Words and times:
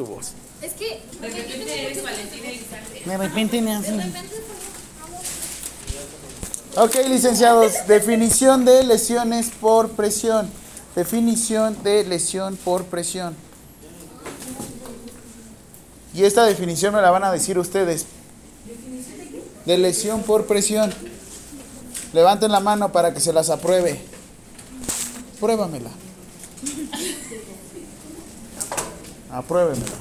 tu 0.00 0.06
voz. 0.06 0.32
Es 0.62 0.72
que 0.72 1.02
De 1.20 1.28
repente 1.28 1.86
eres 1.86 2.02
Valentina 2.02 2.48
Elizalde. 2.48 3.02
De 3.04 3.18
repente 3.18 3.60
me 3.60 3.70
de 3.70 3.76
hacen. 3.76 3.98
repente 3.98 4.36
Ok, 6.76 6.96
licenciados, 7.06 7.86
definición 7.86 8.64
de 8.64 8.82
lesiones 8.84 9.50
por 9.60 9.90
presión. 9.90 10.48
Definición 10.96 11.76
de 11.82 12.04
lesión 12.04 12.56
por 12.56 12.86
presión. 12.86 13.36
Y 16.14 16.24
esta 16.24 16.44
definición 16.44 16.94
me 16.94 17.02
la 17.02 17.10
van 17.10 17.24
a 17.24 17.32
decir 17.32 17.58
ustedes. 17.58 18.06
De 19.66 19.76
lesión 19.76 20.22
por 20.22 20.46
presión. 20.46 20.94
Levanten 22.14 22.50
la 22.50 22.60
mano 22.60 22.90
para 22.90 23.12
que 23.12 23.20
se 23.20 23.34
las 23.34 23.50
apruebe. 23.50 24.00
Pruébamela. 25.38 25.90
Apruébemela. 29.32 29.96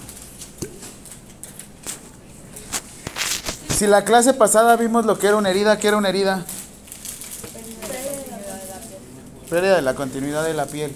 Si 3.77 3.87
la 3.87 4.03
clase 4.03 4.33
pasada 4.33 4.75
vimos 4.75 5.05
lo 5.05 5.17
que 5.17 5.27
era 5.27 5.37
una 5.37 5.49
herida, 5.49 5.77
¿qué 5.77 5.87
era 5.87 5.97
una 5.97 6.09
herida? 6.09 6.45
Pérdida 9.49 9.75
de 9.77 9.81
la 9.81 9.95
continuidad 9.95 10.43
de 10.43 10.53
la 10.53 10.65
piel. 10.65 10.93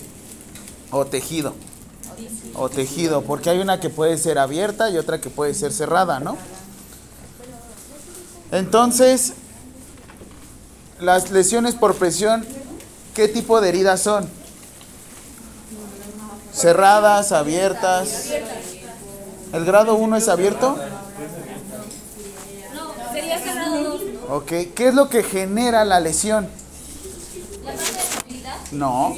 O 0.92 1.06
tejido. 1.06 1.56
O 2.56 2.70
tejido, 2.70 3.22
porque 3.22 3.50
hay 3.50 3.60
una 3.60 3.80
que 3.80 3.90
puede 3.90 4.18
ser 4.18 4.38
abierta 4.38 4.90
y 4.90 4.98
otra 4.98 5.22
que 5.22 5.30
puede 5.30 5.54
ser 5.54 5.72
cerrada, 5.72 6.20
¿no? 6.20 6.38
Entonces, 8.52 9.34
las 11.00 11.32
lesiones 11.32 11.76
por 11.76 11.96
presión, 11.96 12.46
¿qué 13.16 13.28
tipo 13.28 13.62
de 13.62 13.70
heridas 13.70 14.02
son? 14.02 14.30
Cerradas, 16.54 17.32
abiertas. 17.32 18.28
¿El 19.52 19.66
grado 19.66 19.96
1 19.96 20.18
es 20.18 20.30
abierto? 20.30 20.78
No, 22.74 23.12
sería 23.12 23.40
cerrado. 23.40 24.00
Ok, 24.30 24.48
¿qué 24.76 24.88
es 24.88 24.94
lo 24.94 25.10
que 25.10 25.24
genera 25.24 25.84
la 25.86 26.00
lesión? 26.00 26.48
La 27.64 27.74
parte 27.74 28.34
de 28.34 28.78
No. 28.78 29.16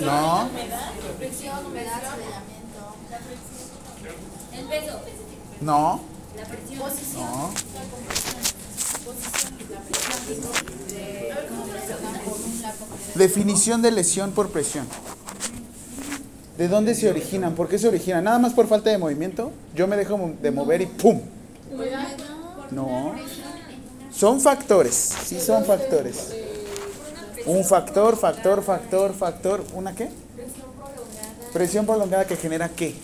No. 0.00 0.48
El 4.52 4.64
peso, 4.66 5.00
No. 5.60 6.00
la 6.36 6.44
presión. 6.44 6.80
No. 7.14 7.50
Definición 13.14 13.82
de 13.82 13.90
lesión 13.92 14.32
por 14.32 14.50
presión. 14.50 14.86
¿De 16.56 16.68
dónde 16.68 16.94
se 16.94 17.08
originan? 17.08 17.54
¿Por 17.54 17.68
qué 17.68 17.78
se 17.78 17.88
originan? 17.88 18.24
¿Nada 18.24 18.38
más 18.38 18.52
por 18.52 18.68
falta 18.68 18.90
de 18.90 18.98
movimiento? 18.98 19.50
Yo 19.74 19.86
me 19.88 19.96
dejo 19.96 20.32
de 20.40 20.50
mover 20.52 20.82
y 20.82 20.86
¡pum! 20.86 21.20
No. 22.70 23.14
Son 24.12 24.40
factores. 24.40 24.94
Sí 24.94 25.40
son 25.40 25.64
factores. 25.64 26.32
Un 27.46 27.64
factor, 27.64 28.16
factor, 28.16 28.62
factor, 28.62 29.12
factor. 29.14 29.64
¿Una 29.74 29.94
qué? 29.94 30.10
Presión 31.52 31.86
prolongada 31.86 32.24
que 32.24 32.36
genera 32.36 32.68
qué? 32.68 32.94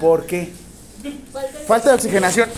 ¿Por 0.00 0.26
qué? 0.26 0.52
Falta 1.66 1.90
de 1.90 1.94
oxigenación. 1.96 2.48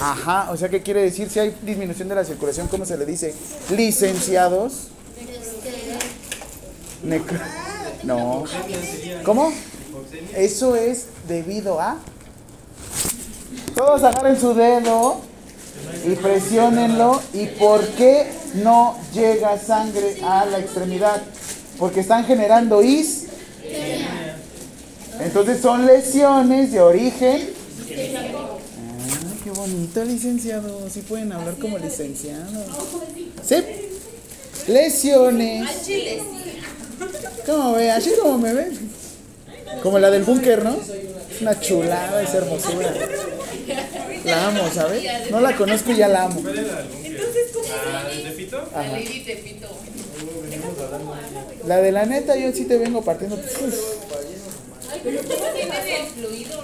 Ajá, 0.00 0.50
o 0.52 0.56
sea, 0.56 0.68
¿qué 0.68 0.80
quiere 0.80 1.02
decir? 1.02 1.28
Si 1.28 1.40
hay 1.40 1.56
disminución 1.62 2.08
de 2.08 2.14
la 2.14 2.24
circulación, 2.24 2.68
¿cómo 2.68 2.84
se 2.84 2.96
le 2.96 3.04
dice? 3.04 3.34
Licenciados. 3.70 4.88
Necro- 7.04 7.40
No. 8.04 8.44
¿Cómo? 9.24 9.52
Eso 10.34 10.76
es 10.76 11.06
debido 11.28 11.80
a... 11.80 11.98
Todos 13.74 14.02
agarren 14.02 14.38
su 14.40 14.54
dedo 14.54 15.20
y 16.04 16.14
presionenlo. 16.16 17.20
¿Y 17.32 17.46
por 17.46 17.86
qué 17.90 18.26
no 18.54 18.96
llega 19.14 19.58
sangre 19.58 20.16
a 20.22 20.44
la 20.46 20.58
extremidad? 20.58 21.22
Porque 21.78 22.00
están 22.00 22.24
generando 22.24 22.82
is. 22.82 23.24
Entonces 25.20 25.60
son 25.60 25.86
lesiones 25.86 26.72
de 26.72 26.80
origen. 26.80 27.50
Ah, 27.90 29.34
qué 29.44 29.50
bonito, 29.50 30.04
licenciado. 30.04 30.88
Sí 30.90 31.00
pueden 31.02 31.32
hablar 31.32 31.54
como 31.56 31.78
licenciado. 31.78 32.64
Sí. 33.46 33.56
Lesiones. 34.66 35.68
¿Cómo 37.48 37.72
ve? 37.72 37.90
Así 37.90 38.12
como 38.20 38.36
me 38.36 38.52
ve. 38.52 38.66
Como 39.82 39.98
la 39.98 40.10
del 40.10 40.22
búnker, 40.22 40.62
¿no? 40.62 40.76
Es 41.30 41.40
una 41.40 41.58
chulada, 41.58 42.20
es 42.20 42.34
hermosura. 42.34 42.92
La 44.24 44.48
amo, 44.48 44.68
¿sabes? 44.70 45.02
No 45.30 45.40
la 45.40 45.56
conozco 45.56 45.92
y 45.92 45.96
ya 45.96 46.08
la 46.08 46.24
amo. 46.24 46.42
La 46.42 48.02
Lady 48.04 49.24
Tepito. 49.24 49.68
La 51.66 51.78
de 51.78 51.90
la 51.90 52.04
neta, 52.04 52.36
yo 52.36 52.52
sí 52.52 52.66
te 52.66 52.76
vengo 52.76 53.00
partiendo. 53.02 53.36
Uf. 53.36 53.74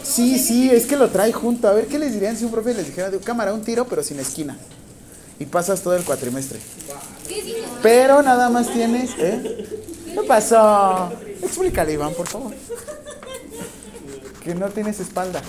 Sí, 0.03 0.39
sí, 0.39 0.71
es 0.71 0.85
que 0.85 0.97
lo 0.97 1.09
trae 1.09 1.33
junto. 1.33 1.67
A 1.67 1.73
ver, 1.73 1.87
¿qué 1.87 1.99
les 1.99 2.13
dirían 2.13 2.37
si 2.37 2.45
un 2.45 2.51
profe 2.51 2.75
les 2.75 2.87
dijera 2.87 3.09
de 3.09 3.19
cámara, 3.21 3.55
un 3.55 3.65
tiro, 3.65 3.87
pero 3.87 4.03
sin 4.03 4.21
esquina? 4.21 4.59
Y 5.39 5.47
pasas 5.47 5.81
todo 5.81 5.97
el 5.97 6.05
cuatrimestre. 6.05 6.59
Pero 7.83 8.23
nada 8.23 8.51
más 8.51 8.71
tienes, 8.71 9.13
¿eh? 9.19 9.67
¿Qué 10.15 10.23
pasó? 10.27 11.13
Explícale, 11.43 11.93
Iván, 11.93 12.15
por 12.15 12.29
favor. 12.29 12.55
Que 14.43 14.55
no 14.55 14.69
tienes 14.69 15.01
espalda. 15.01 15.43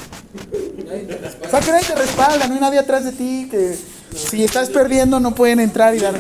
O 1.46 1.50
sea, 1.50 1.60
que 1.60 1.72
nadie 1.72 1.86
te 1.86 1.96
respalda, 1.96 2.48
no 2.48 2.56
hay 2.56 2.60
nadie 2.60 2.80
atrás 2.80 3.04
de 3.04 3.12
ti. 3.12 3.48
Que 3.50 3.78
si 4.16 4.44
estás 4.44 4.70
perdiendo, 4.70 5.20
no 5.20 5.36
pueden 5.36 5.60
entrar 5.60 5.94
y 5.96 6.00
dar. 6.00 6.16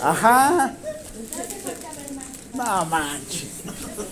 Ajá. 0.00 0.74
No 2.54 2.84
manches. 2.86 3.44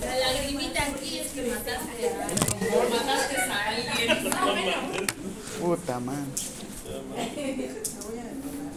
La 0.00 0.32
lagrimita 0.32 0.82
aquí 0.82 1.18
es 1.18 1.28
que 1.28 1.42
mataste 1.42 2.08
a... 2.08 2.12
Mataste 2.90 3.36
a 3.36 3.68
alguien. 3.68 5.06
Puta 5.60 6.00
man. 6.00 6.26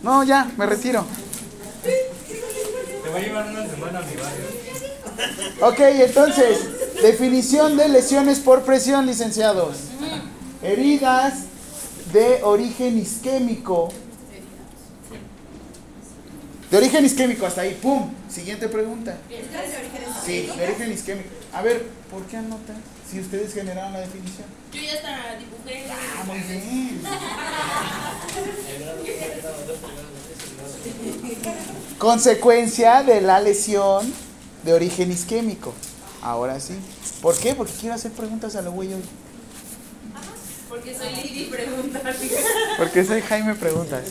No, 0.02 0.24
ya, 0.24 0.52
me 0.58 0.66
retiro. 0.66 1.06
Te 1.84 3.10
voy 3.10 3.22
a 3.22 3.24
llevar 3.24 3.48
una 3.48 3.68
semana 3.68 4.00
a 4.00 4.02
mi 4.04 4.16
barrio. 4.16 4.46
Ok, 5.62 5.80
entonces, 5.80 7.02
definición 7.02 7.78
de 7.78 7.90
lesiones 7.90 8.40
por 8.40 8.64
presión, 8.64 9.06
licenciados. 9.06 9.78
Heridas 10.62 11.44
de 12.14 12.42
origen 12.44 12.98
isquémico. 12.98 13.92
De 16.72 16.78
origen 16.78 17.06
isquémico, 17.06 17.46
hasta 17.46 17.62
ahí, 17.62 17.78
¡pum! 17.82 18.12
Siguiente 18.30 18.68
pregunta. 18.68 19.18
Sí, 20.26 20.50
de 20.56 20.64
origen 20.66 20.92
isquémico. 20.92 21.30
A 21.54 21.62
ver, 21.62 21.86
¿por 22.10 22.24
qué 22.24 22.38
anotan 22.38 22.78
si 23.10 23.20
ustedes 23.20 23.54
generaron 23.54 23.94
la 23.94 24.00
definición? 24.00 24.48
Yo 24.72 24.82
ya 24.82 24.94
hasta 24.94 25.36
dibujé. 25.38 25.86
Ah, 25.92 26.24
muy 26.26 26.40
bien. 26.40 27.02
Consecuencia 31.98 33.04
de 33.04 33.22
la 33.22 33.40
lesión 33.40 34.14
de 34.64 34.74
origen 34.74 35.12
isquémico. 35.12 35.74
Ahora 36.22 36.60
sí. 36.60 36.76
¿Por 37.22 37.38
qué? 37.38 37.54
Porque 37.56 37.74
quiero 37.80 37.96
hacer 37.96 38.12
preguntas 38.12 38.56
a 38.56 38.62
lo 38.62 38.72
güey 38.72 38.94
hoy. 38.94 39.04
Porque 40.70 40.96
soy 40.96 41.12
Lady 41.12 41.50
Preguntar. 41.52 42.16
Porque 42.78 43.06
soy 43.06 43.22
Jaime 43.22 43.56
Preguntas. 43.56 44.04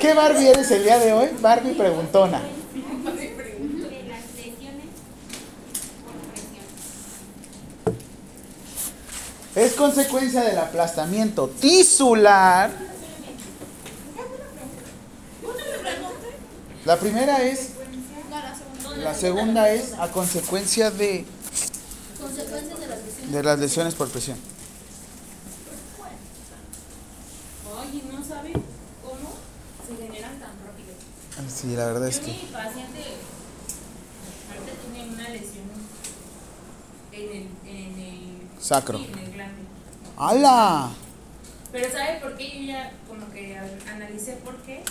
¿Qué 0.00 0.14
Barbie 0.14 0.48
eres 0.48 0.70
el 0.70 0.84
día 0.84 0.98
de 0.98 1.12
hoy? 1.12 1.28
Barbie 1.40 1.74
Preguntona. 1.74 2.42
Es 9.56 9.72
consecuencia 9.72 10.42
del 10.42 10.58
aplastamiento 10.58 11.48
tisular. 11.48 12.89
La 16.90 16.96
primera 16.98 17.40
es. 17.44 17.68
La 18.96 19.14
segunda 19.14 19.70
es 19.70 19.92
a 19.92 20.10
consecuencia 20.10 20.90
de, 20.90 21.24
de 22.18 22.86
las 22.88 23.04
lesiones. 23.04 23.32
de 23.32 23.42
las 23.44 23.58
lesiones 23.60 23.94
por 23.94 24.08
presión. 24.08 24.36
Oye, 27.80 28.02
¿no 28.10 28.24
sabe 28.24 28.54
cómo 29.04 29.34
se 29.86 30.02
generan 30.04 30.32
tan 30.40 30.50
rápido? 30.66 31.48
Sí, 31.48 31.76
la 31.76 31.86
verdad 31.86 32.08
es 32.08 32.18
Yo 32.18 32.26
que. 32.26 32.32
mi 32.32 32.38
paciente 32.52 33.04
ahorita 34.48 34.72
tiene 34.92 35.14
una 35.14 35.28
lesión 35.28 35.70
en 37.12 37.22
el, 37.30 37.48
en 37.68 38.00
el 38.00 38.60
Sacro. 38.60 38.98
en 38.98 39.16
el 39.16 39.30
glande. 39.32 39.62
¡Hala! 40.18 40.90
Pero 41.70 41.92
¿sabe 41.92 42.18
por 42.20 42.36
qué? 42.36 42.50
Yo 42.50 42.72
ya 42.72 42.92
como 43.06 43.30
que 43.30 43.56
analicé 43.88 44.32
por 44.44 44.56
qué. 44.62 44.82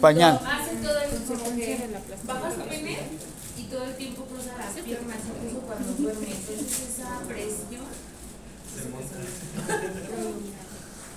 Pañal. 0.00 0.40
Hace 0.44 0.76
todo 0.76 0.98
el 1.00 1.24
como 1.24 1.56
que 1.56 1.88
bajas 2.24 2.54
tu 2.54 2.68
pene 2.68 2.98
y 3.56 3.62
todo 3.64 3.84
el 3.84 3.96
tiempo 3.96 4.24
cruzas 4.26 4.58
las 4.58 4.84
piernas, 4.84 5.18
incluso 5.34 5.66
cuando 5.66 5.92
duermes. 5.92 6.28
Entonces 6.48 6.98
esa 6.98 7.20
presión. 7.26 7.86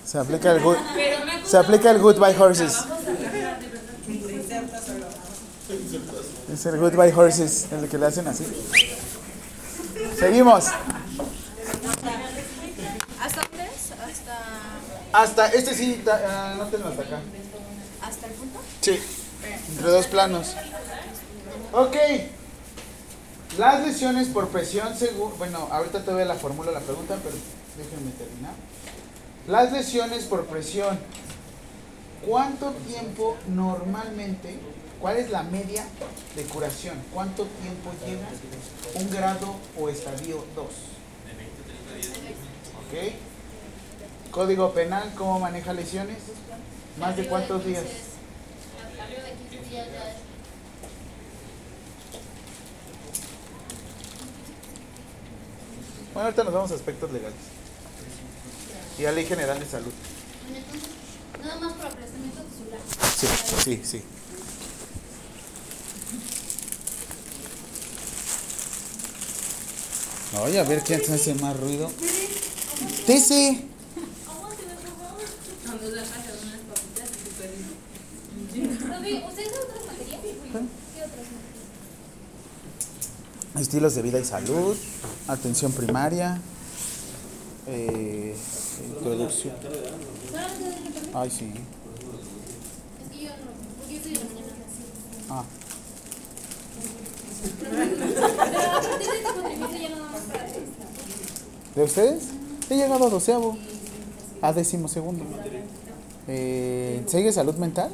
Se 0.04 0.18
aplica 0.18 0.52
el 0.52 0.60
good, 0.60 0.76
se 1.44 1.56
aplica 1.56 1.90
el 1.90 1.98
goodbye 1.98 2.36
horses. 2.36 2.78
Es 6.52 6.66
el 6.66 6.78
goodbye 6.78 7.12
horses, 7.14 7.66
el 7.70 7.88
que 7.88 7.98
le 7.98 8.06
hacen 8.06 8.26
así. 8.26 8.44
Seguimos. 10.18 10.66
¿Hasta 13.20 13.42
dónde 13.42 13.64
es? 13.64 13.92
Hasta, 15.12 15.22
Hasta 15.22 15.46
este 15.48 15.74
sí, 15.74 16.02
ah, 16.10 16.52
anótenlo 16.54 16.88
hasta 16.88 17.02
acá. 17.02 17.20
Sí, 18.80 18.98
entre 19.70 19.90
dos 19.90 20.06
planos. 20.06 20.54
Ok. 21.72 21.96
Las 23.58 23.86
lesiones 23.86 24.28
por 24.28 24.48
presión, 24.48 24.96
según. 24.96 25.36
Bueno, 25.38 25.68
ahorita 25.70 26.04
todavía 26.04 26.24
la 26.24 26.36
fórmula 26.36 26.70
la 26.70 26.80
pregunta, 26.80 27.18
pero 27.22 27.36
déjenme 27.76 28.12
terminar. 28.12 28.52
Las 29.48 29.72
lesiones 29.72 30.24
por 30.24 30.46
presión. 30.46 30.98
¿Cuánto 32.26 32.72
tiempo 32.86 33.36
normalmente, 33.48 34.58
cuál 35.00 35.16
es 35.16 35.30
la 35.30 35.42
media 35.42 35.84
de 36.36 36.42
curación? 36.44 36.94
¿Cuánto 37.14 37.46
tiempo 37.46 37.90
lleva 38.06 38.28
un 38.94 39.10
grado 39.10 39.56
o 39.78 39.88
estadio 39.88 40.44
2? 40.54 40.66
¿Ok? 42.76 44.30
Código 44.30 44.72
penal, 44.74 45.12
¿cómo 45.16 45.40
maneja 45.40 45.72
lesiones? 45.72 46.18
¿Más 46.98 47.16
de 47.16 47.26
cuántos 47.26 47.64
días? 47.64 47.84
Arriba 49.02 49.22
de 49.22 49.32
15 49.32 49.56
días 49.56 49.56
ya 49.56 49.59
es. 49.59 49.59
Bueno, 56.12 56.26
ahorita 56.26 56.42
nos 56.42 56.52
vamos 56.52 56.72
a 56.72 56.74
aspectos 56.74 57.12
legales. 57.12 57.38
Y 58.98 59.04
a 59.04 59.12
ley 59.12 59.24
general 59.26 59.60
de 59.60 59.66
salud. 59.66 59.92
Bueno, 60.42 60.58
entonces, 60.58 60.88
nada 61.40 61.60
más 61.60 61.72
por 61.74 61.86
aplastamiento 61.86 62.42
tisular. 62.42 62.80
Sí, 63.16 63.26
sí, 63.64 63.80
sí. 63.84 64.02
Oye, 70.40 70.58
a 70.58 70.64
ver 70.64 70.82
quién 70.82 71.00
hace 71.00 71.34
más 71.34 71.56
ruido. 71.58 71.92
Tese. 73.06 73.64
Cuando 75.64 75.90
sacas 76.06 76.34
unas 76.42 76.60
papitas 76.60 77.08
y 77.08 77.12
tu 77.24 77.30
perrito. 78.50 78.84
Profe, 78.86 79.24
¿usted 79.28 79.44
da 79.52 79.60
otras 79.60 79.86
materias? 79.86 80.20
¿Qué 80.22 80.28
otras 80.28 81.26
materias? 81.26 81.50
Estilos 83.60 83.94
de 83.94 84.02
vida 84.02 84.18
y 84.18 84.24
salud. 84.24 84.76
Atención 85.28 85.72
primaria. 85.72 86.40
Eh, 87.66 88.34
introducción. 88.96 89.54
Ay, 91.14 91.30
sí. 91.30 91.52
Es 93.02 93.10
que 93.10 93.24
yo 93.24 93.30
no, 93.30 93.36
porque 93.78 93.94
yo 93.94 94.02
soy 94.02 94.12
de 94.12 94.18
la 94.18 94.24
mañana. 94.34 94.66
Ah. 95.30 95.44
¿De 101.74 101.82
ustedes? 101.84 102.24
He 102.68 102.76
llegado 102.76 103.06
a 103.06 103.10
doceavo. 103.10 103.56
A 104.42 104.52
décimo 104.52 104.88
segundo. 104.88 105.24
Eh, 106.26 107.02
¿Sigue 107.06 107.32
salud 107.32 107.56
mental? 107.56 107.90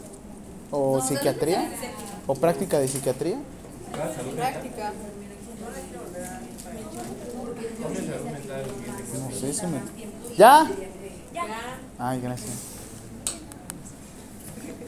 ¿O 0.70 1.00
psiquiatría? 1.00 1.68
¿O 2.26 2.34
práctica 2.34 2.78
de 2.78 2.88
psiquiatría? 2.88 3.36
Práctica. 4.36 4.92
No 9.14 9.36
sé 9.36 9.52
si 9.52 9.66
me... 9.66 9.80
¿Ya? 10.36 10.70
Ay, 11.98 12.20
gracias. 12.20 12.52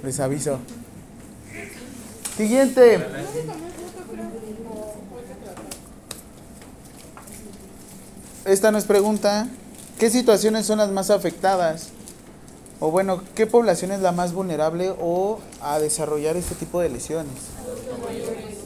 Les 0.03 0.21
aviso. 0.21 0.59
Siguiente. 2.37 3.05
Esta 8.45 8.71
no 8.71 8.79
es 8.79 8.85
pregunta. 8.85 9.49
¿Qué 9.99 10.11
situaciones 10.11 10.67
son 10.67 10.79
las 10.79 10.91
más 10.91 11.11
afectadas? 11.11 11.91
O 12.81 12.93
bueno, 12.93 13.21
¿qué 13.35 13.47
población 13.47 13.91
es 13.91 14.01
la 14.01 14.13
más 14.13 14.33
vulnerable 14.33 14.95
o 15.01 15.41
a 15.61 15.81
desarrollar 15.81 16.37
este 16.37 16.55
tipo 16.55 16.81
de 16.81 16.89
lesiones? 16.89 17.33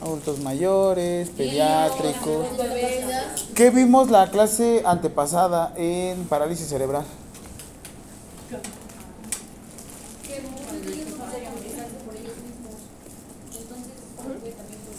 Adultos 0.03 0.41
mayores, 0.41 1.31
pediátricos. 1.31 2.47
¿Qué 3.55 3.71
vimos 3.71 4.11
la 4.11 4.31
clase 4.31 4.83
antepasada 4.85 5.73
en 5.77 6.25
parálisis 6.25 6.67
cerebral? 6.69 7.05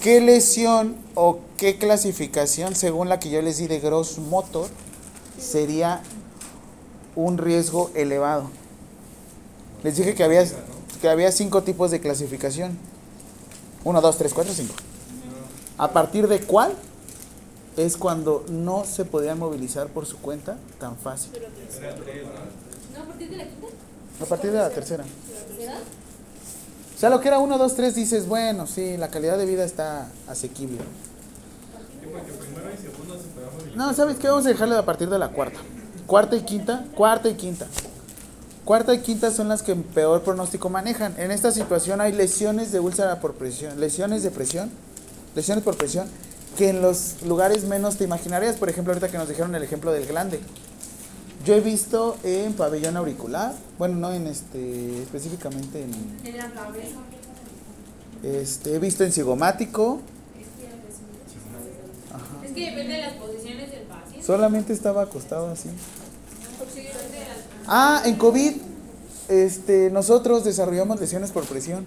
¿Qué 0.02 0.22
lesión 0.22 0.96
o 1.14 1.38
qué 1.58 1.78
clasificación, 1.78 2.76
según 2.76 3.10
la 3.10 3.20
que 3.20 3.30
yo 3.30 3.42
les 3.44 3.58
di 3.58 3.68
de 3.68 3.80
gross 3.80 4.18
motor, 4.18 4.68
sería 5.38 6.02
un 7.16 7.38
riesgo 7.38 7.92
elevado? 7.94 8.63
Les 9.84 9.98
dije 9.98 10.16
que 10.16 10.24
había, 10.24 10.46
que 11.02 11.10
había 11.10 11.32
cinco 11.32 11.64
tipos 11.64 11.92
de 11.92 12.00
clasificación. 12.00 12.78
Uno, 13.84 14.00
dos, 14.02 14.18
tres, 14.18 14.34
cuatro, 14.34 14.54
cinco. 14.54 14.74
¿A 15.78 15.92
partir 15.92 16.28
de 16.28 16.40
cuál 16.42 16.74
es 17.76 17.98
cuando 17.98 18.46
no 18.48 18.86
se 18.86 19.04
podían 19.04 19.40
movilizar 19.40 19.88
por 19.88 20.06
su 20.06 20.18
cuenta 20.18 20.58
tan 20.80 20.96
fácil? 20.96 21.32
¿No 22.94 23.02
a 23.02 23.06
partir 23.06 23.30
de 23.30 23.38
la 23.38 23.44
quinta? 23.44 23.68
A 24.22 24.26
partir 24.26 24.52
de 24.52 24.58
la 24.58 24.70
tercera. 24.70 25.04
O 26.96 27.00
sea, 27.00 27.10
lo 27.10 27.20
que 27.20 27.28
era 27.28 27.40
1, 27.40 27.58
2, 27.58 27.76
3 27.76 27.96
dices, 27.96 28.28
bueno, 28.28 28.66
sí, 28.68 28.96
la 28.96 29.10
calidad 29.10 29.38
de 29.38 29.46
vida 29.46 29.66
está 29.66 30.08
asequible. 30.28 30.78
No, 33.76 33.94
¿sabes 33.94 34.18
qué? 34.18 34.30
Vamos 34.30 34.46
a 34.46 34.50
dejarle 34.50 34.78
a 34.78 34.86
partir 34.86 35.10
de 35.10 35.20
la 35.20 35.30
cuarta. 35.30 35.60
Cuarta 36.08 36.36
y 36.38 36.42
quinta, 36.42 36.86
cuarta 36.96 37.28
y 37.28 37.34
quinta. 37.34 37.68
Cuarta 38.66 38.94
y 38.94 39.00
quinta 39.00 39.30
son 39.32 39.50
las 39.50 39.62
que 39.62 39.76
peor 39.76 40.22
pronóstico 40.24 40.70
manejan. 40.70 41.14
En 41.18 41.32
esta 41.32 41.52
situación 41.52 42.00
hay 42.00 42.14
lesiones 42.14 42.72
de 42.72 42.80
úlcera 42.80 43.20
por 43.20 43.34
presión, 43.34 43.78
lesiones 43.80 44.24
de 44.24 44.32
presión, 44.32 44.72
lesiones 45.36 45.64
por 45.66 45.76
presión, 45.76 46.08
que 46.58 46.70
en 46.70 46.82
los 46.82 47.24
lugares 47.24 47.66
menos 47.66 47.98
te 47.98 48.06
imaginarías. 48.06 48.56
Por 48.56 48.70
ejemplo, 48.70 48.94
ahorita 48.94 49.10
que 49.10 49.18
nos 49.18 49.28
dijeron 49.28 49.54
el 49.56 49.64
ejemplo 49.64 49.92
del 49.92 50.06
glande. 50.06 50.40
Yo 51.46 51.56
he 51.56 51.60
visto 51.60 52.16
en 52.24 52.54
pabellón 52.54 52.96
auricular, 52.96 53.54
bueno, 53.78 53.96
no 53.98 54.14
en 54.14 54.28
este, 54.28 55.02
específicamente 55.02 55.84
en, 55.84 55.92
En 56.26 56.38
la 56.38 56.50
cabeza. 56.52 57.00
este, 58.24 58.76
he 58.76 58.80
visto 58.80 59.04
en 59.04 59.12
cigomático, 59.12 60.00
Es 62.46 62.52
que 62.52 62.66
depende 62.70 62.94
de 62.94 63.02
las 63.02 63.14
posiciones 63.16 63.72
del 63.72 63.82
paciente. 63.82 64.26
solamente 64.26 64.72
estaba 64.72 65.02
acostado 65.02 65.50
así. 65.50 65.70
Ah, 67.68 68.02
en 68.06 68.16
COVID, 68.16 68.54
este, 69.30 69.90
nosotros 69.90 70.44
desarrollamos 70.44 71.00
lesiones 71.00 71.32
por 71.32 71.46
presión. 71.46 71.86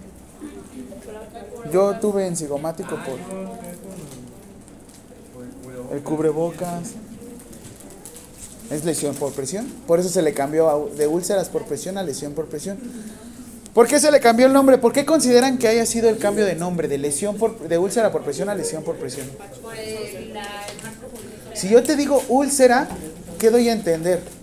Yo 1.71 1.99
tuve 1.99 2.27
en 2.27 2.35
cigomático 2.35 2.95
por 2.95 3.19
el 5.95 6.03
cubrebocas. 6.03 6.91
Es 8.71 8.83
lesión 8.83 9.15
por 9.15 9.31
presión. 9.33 9.65
Por 9.85 9.99
eso 9.99 10.09
se 10.09 10.21
le 10.21 10.33
cambió 10.33 10.89
de 10.97 11.07
úlceras 11.07 11.49
por 11.49 11.63
presión 11.65 11.97
a 11.97 12.03
lesión 12.03 12.33
por 12.33 12.47
presión. 12.47 12.77
¿Por 13.73 13.87
qué 13.87 13.99
se 13.99 14.11
le 14.11 14.19
cambió 14.19 14.47
el 14.47 14.53
nombre? 14.53 14.77
¿Por 14.79 14.91
qué 14.91 15.05
consideran 15.05 15.57
que 15.57 15.67
haya 15.67 15.85
sido 15.85 16.09
el 16.09 16.17
cambio 16.17 16.45
de 16.45 16.55
nombre 16.55 16.87
de 16.87 16.97
lesión 16.97 17.37
por, 17.37 17.59
de 17.59 17.77
úlcera 17.77 18.11
por 18.11 18.23
presión 18.23 18.49
a 18.49 18.55
lesión 18.55 18.83
por 18.83 18.95
presión? 18.95 19.27
Si 21.53 21.69
yo 21.69 21.83
te 21.83 21.95
digo 21.95 22.21
úlcera, 22.27 22.87
¿qué 23.37 23.51
doy 23.51 23.69
a 23.69 23.73
entender? 23.73 24.36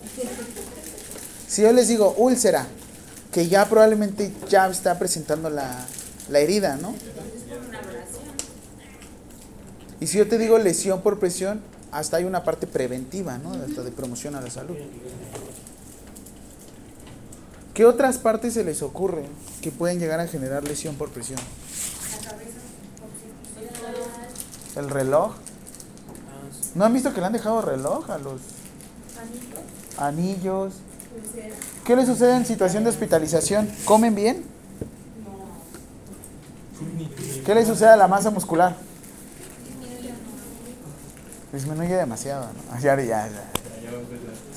Si 1.49 1.63
yo 1.63 1.73
les 1.73 1.89
digo 1.89 2.15
úlcera, 2.17 2.67
que 3.33 3.49
ya 3.49 3.69
probablemente 3.69 4.33
ya 4.49 4.69
está 4.69 4.99
presentando 4.99 5.51
la, 5.51 5.85
la 6.29 6.39
herida, 6.39 6.77
¿no? 6.77 6.95
Y 10.01 10.07
si 10.07 10.19
yo 10.19 10.29
te 10.29 10.39
digo 10.39 10.59
lesión 10.59 11.03
por 11.03 11.19
presión, 11.19 11.61
hasta 11.91 12.17
hay 12.17 12.25
una 12.25 12.45
parte 12.45 12.67
preventiva, 12.67 13.39
¿no? 13.39 13.53
Hasta 13.53 13.83
de 13.83 13.91
promoción 13.91 14.35
a 14.35 14.41
la 14.41 14.51
salud. 14.51 14.77
¿Qué 17.73 17.85
otras 17.85 18.19
partes 18.19 18.55
se 18.55 18.65
les 18.65 18.83
ocurre 18.83 19.25
que 19.61 19.73
pueden 19.73 19.99
llegar 19.99 20.21
a 20.21 20.29
generar 20.29 20.63
lesión 20.63 20.95
por 20.95 21.11
presión? 21.11 21.41
El 24.77 24.91
reloj. 24.91 25.35
¿No 26.75 26.85
han 26.85 26.93
visto 26.93 27.13
que 27.13 27.21
le 27.21 27.27
han 27.27 27.33
dejado 27.33 27.63
reloj 27.63 28.11
a 28.11 28.19
los 28.19 28.41
anillos? 29.99 30.75
¿Qué 31.85 31.97
les 31.97 32.07
sucede 32.07 32.37
en 32.37 32.47
situación 32.47 32.85
de 32.85 32.91
hospitalización? 32.91 33.71
¿Comen 33.85 34.15
bien? 34.15 34.45
¿Qué 37.45 37.55
le 37.55 37.67
sucede 37.67 37.91
a 37.91 37.97
la 37.97 38.09
masa 38.09 38.31
muscular? 38.31 38.77
Disminuye 41.53 41.95
demasiado, 41.95 42.47
¿no? 42.47 42.81
Ya, 42.81 42.97
ya, 42.97 43.05
ya. 43.05 43.45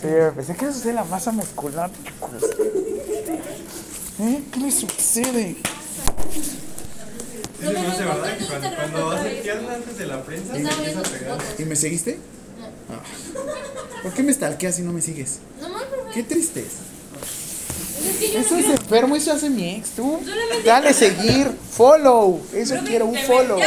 Sí, 0.01 0.07
pensé 0.35 0.55
que 0.55 0.65
le 0.65 0.73
sucede 0.73 0.91
a 0.93 0.95
la 0.95 1.03
masa 1.03 1.31
muscular. 1.31 1.89
¿Eh? 4.19 4.43
¿Qué 4.51 4.59
le 4.59 4.71
sucede? 4.71 5.57
Me 7.59 7.67
hace 7.67 8.05
verdad 8.05 8.37
que 8.37 8.45
cuando, 8.45 8.75
cuando 8.75 9.11
hace 9.11 9.29
pierna 9.29 9.73
antes 9.73 9.97
de 9.97 10.05
la 10.07 10.23
prensa 10.23 10.53
se 10.53 10.59
empieza 10.61 10.99
a 10.99 11.03
pegar. 11.03 11.37
¿Y 11.59 11.65
me 11.65 11.75
seguiste? 11.75 12.19
Ah. 12.89 13.01
¿Por 14.01 14.13
qué 14.13 14.23
me 14.23 14.33
stalkeas 14.33 14.79
y 14.79 14.83
no 14.83 14.93
me 14.93 15.01
sigues? 15.01 15.39
No. 15.59 15.76
Qué 16.13 16.23
tristeza. 16.23 16.77
Es 18.07 18.15
que 18.17 18.31
yo 18.31 18.39
Eso 18.39 18.51
no 18.53 18.59
es 18.59 18.65
quiero. 18.65 18.81
enfermo, 18.81 19.15
eso 19.15 19.31
hace 19.33 19.49
mi 19.49 19.75
ex, 19.75 19.89
tú. 19.91 20.19
Solamente- 20.23 20.63
Dale 20.67 20.93
seguir, 20.93 21.51
follow. 21.71 22.41
Eso 22.53 22.75
quiero, 22.85 23.05
un 23.07 23.17
follow. 23.17 23.59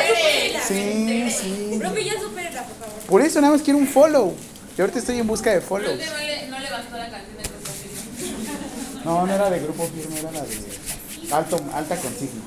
Sí, 0.67 1.31
sí. 1.31 1.81
Ya 1.81 2.21
supérela, 2.21 2.63
por 2.65 2.77
favor. 2.77 2.95
Por 3.09 3.23
eso 3.23 3.41
nada 3.41 3.53
más 3.53 3.63
quiero 3.63 3.79
un 3.79 3.87
follow. 3.89 4.35
Yo 4.77 4.85
ahorita 4.85 4.99
estoy 5.01 5.19
en 5.19 5.27
busca 5.27 5.51
de 5.51 5.61
follows. 5.61 5.93
Profe, 5.99 6.11
no 6.11 6.19
le, 6.19 6.49
no 6.49 6.59
le 6.61 6.71
bastó 6.71 6.97
la 6.97 7.11
canción 7.11 7.37
de 7.37 7.43
Grupo 7.43 7.71
Firme. 7.83 9.05
No, 9.05 9.27
no 9.27 9.35
era 9.35 9.51
de 9.51 9.59
grupo 9.61 9.89
firme, 9.89 10.19
era 10.21 10.31
la 10.31 10.41
de 10.43 11.35
alto, 11.35 11.61
alta 11.75 11.97
consigna. 11.97 12.43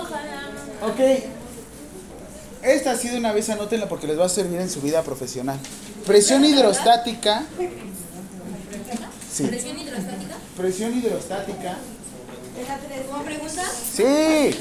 Ojalá. 0.00 0.50
Ok. 0.82 1.00
Esta 2.62 2.92
ha 2.92 2.96
sido 2.96 3.18
una 3.18 3.32
vez, 3.32 3.48
anótenla 3.50 3.88
porque 3.88 4.06
les 4.06 4.18
va 4.18 4.26
a 4.26 4.28
servir 4.28 4.60
en 4.60 4.70
su 4.70 4.80
vida 4.80 5.02
profesional. 5.02 5.58
Presión 6.06 6.44
hidrostática. 6.44 7.44
Sí. 9.32 9.44
¿Presión 9.44 9.78
hidrostática? 9.78 10.36
Presión 10.56 10.98
hidrostática. 10.98 11.78
¿Cómo 13.10 13.24
pregunta? 13.24 13.62
Sí. 13.92 14.58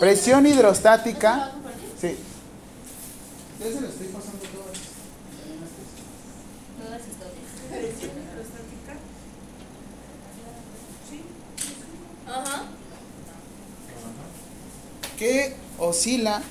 Presión 0.00 0.46
hidrostática. 0.46 1.52
Sí. 2.00 2.16
Ya 3.60 3.66
se 3.66 3.80
lo 3.80 3.88
estoy 3.88 4.06
pasando 4.08 4.38
todo. 4.38 4.66
Todas 6.82 7.00
historias. 7.00 7.46
Ajá. 12.28 12.64
Que 15.18 15.56
oscila 15.78 16.42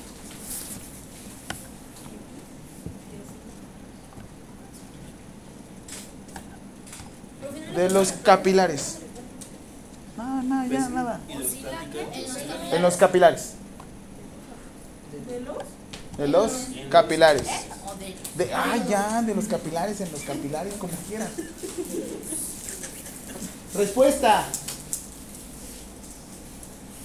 de 7.74 7.90
los 7.90 8.12
capilares. 8.12 8.98
No, 10.16 10.42
no, 10.42 10.66
ya 10.66 10.88
nada. 10.88 11.20
En 12.72 12.82
los 12.82 12.96
capilares. 12.96 13.54
De 16.16 16.28
los 16.28 16.52
capilares. 16.90 17.46
De, 18.36 18.52
ah, 18.52 18.76
ya, 18.88 19.22
de 19.22 19.34
los 19.34 19.46
capilares, 19.46 20.00
en 20.00 20.12
los 20.12 20.22
capilares, 20.22 20.74
como 20.74 20.92
quieran. 21.08 21.28
Respuesta. 23.74 24.46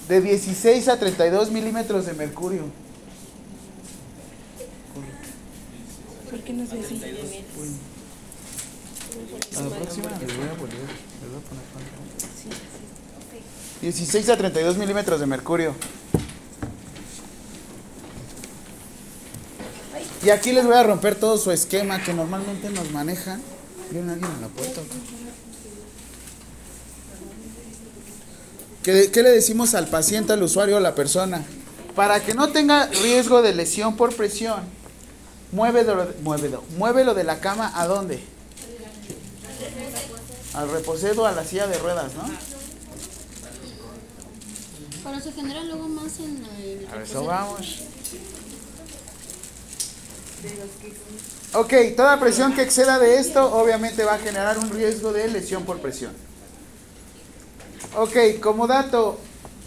De 0.08 0.22
16 0.22 0.88
a 0.88 1.00
32 1.00 1.52
milímetros 1.52 2.06
de 2.06 2.14
mercurio. 2.14 2.64
¿Por 6.30 6.40
qué 6.42 6.54
no 6.54 6.66
se 6.66 6.78
dice 6.78 7.44
A 9.58 9.62
la 9.62 9.70
próxima 9.76 10.10
les 10.10 10.38
voy 10.38 10.48
a 10.48 10.54
poner, 10.54 10.76
les 10.78 11.30
voy 11.30 11.40
a 11.40 11.50
poner 11.50 11.66
cuánto. 11.74 12.02
16 13.82 14.30
a 14.30 14.38
32 14.38 14.78
milímetros 14.78 15.20
de 15.20 15.26
mercurio. 15.26 15.76
Y 20.24 20.30
aquí 20.30 20.52
les 20.52 20.66
voy 20.66 20.76
a 20.76 20.84
romper 20.84 21.16
todo 21.16 21.38
su 21.38 21.52
esquema 21.52 22.04
que 22.04 22.14
normalmente 22.14 22.70
nos 22.70 22.92
manejan. 22.92 23.42
¿Vieron 23.90 24.12
alguien 24.12 24.32
en 24.32 24.42
la 24.42 24.48
puerta? 24.48 24.82
¿Qué, 28.84 29.10
qué 29.12 29.24
le 29.24 29.32
decimos 29.32 29.74
al 29.74 29.88
paciente, 29.88 30.34
al 30.34 30.44
usuario, 30.44 30.78
a 30.78 30.80
la 30.80 30.94
persona? 30.94 31.44
Para 31.96 32.24
que 32.24 32.36
no 32.36 32.50
tenga 32.50 32.86
riesgo 32.86 33.42
de 33.42 33.54
lesión 33.56 33.98
por 33.98 34.16
presión, 34.16 34.62
muévelo, 35.52 36.08
muévelo, 36.22 36.64
muévelo 36.78 37.14
de 37.16 37.24
la 37.24 37.40
cama 37.40 37.72
a 37.76 37.88
dónde? 37.88 38.24
Al 40.54 40.70
reposedo, 40.70 41.26
a 41.26 41.32
la 41.32 41.46
silla 41.46 41.68
de 41.68 41.78
ruedas, 41.78 42.14
¿no? 42.16 42.24
Pero 45.04 45.20
se 45.20 45.32
genera 45.32 45.64
luego 45.64 45.88
más 45.88 46.20
en 46.20 46.46
el... 46.60 46.88
A 46.94 47.02
eso 47.02 47.26
vamos. 47.26 47.84
Ok, 51.54 51.74
toda 51.96 52.20
presión 52.20 52.54
que 52.54 52.62
exceda 52.62 53.00
de 53.00 53.20
esto 53.20 53.54
obviamente 53.54 54.04
va 54.04 54.16
a 54.16 54.20
generar 54.20 54.58
un 54.58 54.70
riesgo 54.70 55.12
de 55.14 55.28
lesión 55.28 55.64
por 55.64 55.80
presión. 55.80 56.14
Ok, 57.96 58.40
como 58.42 58.68
dato, 58.68 59.20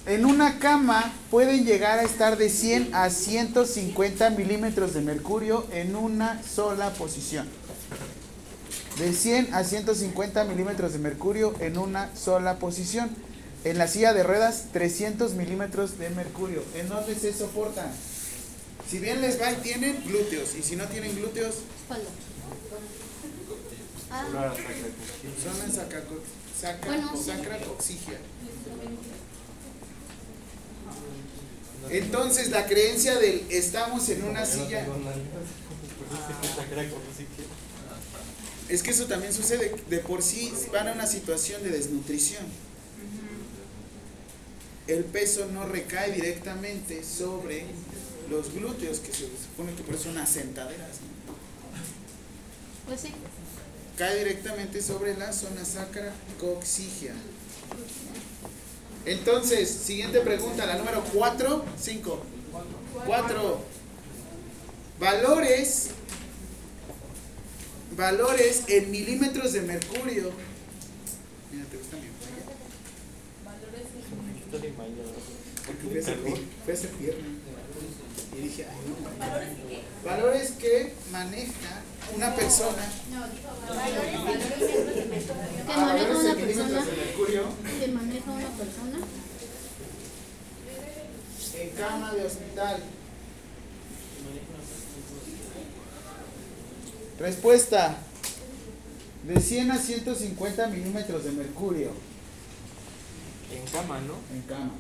en 0.07 0.25
una 0.25 0.59
cama 0.59 1.13
pueden 1.31 1.65
llegar 1.65 1.99
a 1.99 2.03
estar 2.03 2.37
de 2.37 2.49
100 2.49 2.95
a 2.95 3.11
150 3.11 4.31
milímetros 4.31 4.95
de 4.95 5.01
mercurio 5.01 5.67
en 5.73 5.95
una 5.95 6.43
sola 6.43 6.91
posición. 6.91 7.49
De 8.99 9.13
100 9.13 9.53
a 9.55 9.65
150 9.65 10.45
milímetros 10.45 10.93
de 10.93 10.99
mercurio 11.01 11.55
en 11.61 11.79
una 11.79 12.15
sola 12.17 12.59
posición. 12.59 13.11
En 13.65 13.79
la 13.79 13.89
silla 13.89 14.13
de 14.13 14.23
ruedas, 14.23 14.67
300 14.73 15.33
milímetros 15.35 15.99
de 15.99 16.11
mercurio. 16.11 16.63
¿En 16.77 16.89
dónde 16.89 17.15
se 17.15 17.33
soportan? 17.33 17.91
Si 18.89 18.99
bien 18.99 19.21
les 19.21 19.41
va, 19.41 19.51
tienen 19.55 20.01
glúteos. 20.07 20.55
Y 20.55 20.63
si 20.63 20.77
no 20.77 20.85
tienen 20.87 21.17
glúteos, 21.17 21.57
espalda. 21.81 22.09
Ah, 24.11 24.53
zona 25.43 25.73
sacaco- 25.73 26.21
sacra 26.61 26.87
Bueno, 26.87 27.11
o 27.15 27.17
sí. 27.17 27.25
sacracoxigia. 27.25 28.19
Entonces, 31.91 32.51
la 32.51 32.67
creencia 32.67 33.19
del 33.19 33.47
estamos 33.51 34.09
en 34.11 34.25
una 34.25 34.45
silla. 34.47 34.87
Es 38.69 38.83
que 38.83 38.91
eso 38.91 39.07
también 39.07 39.33
sucede. 39.33 39.75
De 39.91 39.99
por 39.99 40.23
sí 40.23 40.53
van 40.73 40.89
a 40.89 40.93
una 40.93 41.07
situación 41.07 41.63
de 41.63 41.71
desnutrición. 41.71 42.45
El 44.87 45.05
peso 45.05 45.47
no 45.53 45.67
recae 45.67 46.13
directamente 46.13 47.03
sobre 47.05 47.65
los 48.29 48.53
glúteos, 48.53 49.01
que 49.01 49.13
se 49.13 49.27
supone 49.27 49.75
que 49.75 49.83
por 49.83 49.95
eso 49.95 50.05
son 50.05 50.19
asentaderas. 50.19 51.01
¿no? 51.01 51.35
pues 52.87 53.01
sí. 53.01 53.09
Cae 53.97 54.19
directamente 54.19 54.83
sobre 54.83 55.17
la 55.17 55.33
zona 55.33 55.65
sacra 55.65 56.13
coxigia. 56.39 57.15
Entonces, 59.07 59.71
siguiente 59.71 60.21
pregunta, 60.21 60.67
la 60.67 60.77
número 60.77 61.03
4, 61.13 61.65
5. 61.79 62.23
4. 63.07 63.61
Valores 64.99 65.91
valores 67.97 68.63
en 68.69 68.91
milímetros 68.91 69.53
de 69.53 69.61
mercurio. 69.63 70.31
Mira, 71.53 71.65
te 71.71 71.77
gusta 71.77 71.97
mi? 71.97 72.09
Porque 75.67 75.83
fui 75.89 75.97
a 75.97 76.01
hacer, 76.01 76.19
pi- 76.23 76.47
fui 76.65 76.73
a 76.73 76.75
hacer 76.77 76.91
pierna. 76.91 77.27
Y 78.37 78.41
dije, 78.43 78.67
ay, 78.69 78.77
no. 78.89 78.95
Valores 80.09 80.51
que 80.53 80.93
maneja 81.13 81.83
una 82.15 82.35
persona. 82.35 82.85
Que 82.85 83.17
Ah, 85.73 85.77
maneja 85.77 86.09
valores 86.09 86.19
una 86.19 86.31
en 86.31 86.37
milímetros 86.37 86.71
persona. 86.71 86.85
de 86.85 86.97
mercurio 87.05 87.43
Que 87.81 87.87
maneja 87.89 88.31
una 88.31 88.49
persona. 88.49 88.99
en 91.57 91.71
cama 91.71 92.13
de 92.15 92.25
hospital. 92.25 92.83
Respuesta. 97.19 97.97
De 99.27 99.41
100 99.41 99.71
a 99.71 99.79
150 99.79 100.67
milímetros 100.67 101.25
de 101.25 101.31
mercurio 101.31 101.93
En 103.51 103.65
cama, 103.73 103.99
¿no? 104.01 104.17
en 104.35 104.43
cama. 104.43 104.75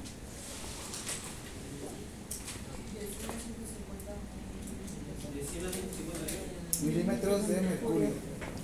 Milímetros 6.82 7.48
de 7.48 7.60
mercurio. 7.62 8.08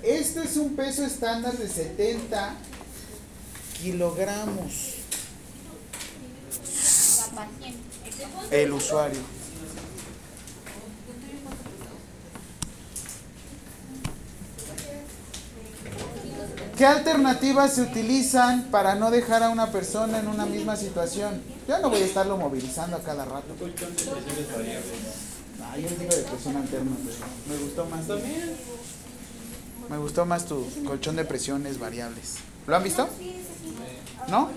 Este 0.03 0.43
es 0.43 0.57
un 0.57 0.77
peso 0.77 1.05
estándar 1.05 1.57
de 1.57 1.69
70 1.69 2.55
kilogramos. 3.81 4.97
El 8.51 8.73
usuario. 8.73 9.40
¿Qué 16.81 16.87
alternativas 16.87 17.75
se 17.75 17.83
utilizan 17.83 18.71
para 18.71 18.95
no 18.95 19.11
dejar 19.11 19.43
a 19.43 19.51
una 19.51 19.71
persona 19.71 20.19
en 20.19 20.29
una 20.29 20.47
misma 20.47 20.77
situación? 20.77 21.43
Ya 21.69 21.79
no 21.79 21.91
voy 21.91 22.01
a 22.01 22.07
estarlo 22.07 22.39
movilizando 22.39 22.97
a 22.97 23.03
cada 23.03 23.27
rato. 23.27 23.55
Ah, 25.63 25.77
yo 25.77 25.89
digo 25.91 26.17
de 26.17 26.23
presión 26.23 26.57
alterna, 26.57 26.97
pero 27.05 27.59
me 27.59 27.63
gustó 27.63 27.85
más. 27.85 28.01
Me 29.91 29.99
gustó 29.99 30.25
más 30.25 30.47
tu 30.47 30.67
colchón 30.87 31.17
de 31.17 31.27
presiones 31.27 31.79
variables. 31.79 32.37
¿Lo 32.67 32.75
han 32.75 32.83
visto? 32.83 33.11
¿No? 34.29 34.49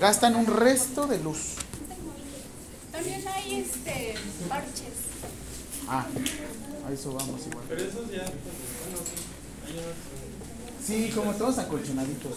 Gastan 0.00 0.36
un 0.36 0.46
resto 0.46 1.08
de 1.08 1.18
luz. 1.18 1.54
También 2.92 3.26
hay 3.26 3.62
este 3.62 4.14
parches. 4.48 4.94
Ah, 5.88 6.06
a 6.88 6.92
eso 6.92 7.12
vamos 7.14 7.40
igual. 7.48 7.64
Pero 7.68 7.82
esos 7.82 8.08
ya. 8.12 8.26
Sí, 10.86 11.10
como 11.14 11.32
todos 11.34 11.58
acolchonaditos. 11.58 12.32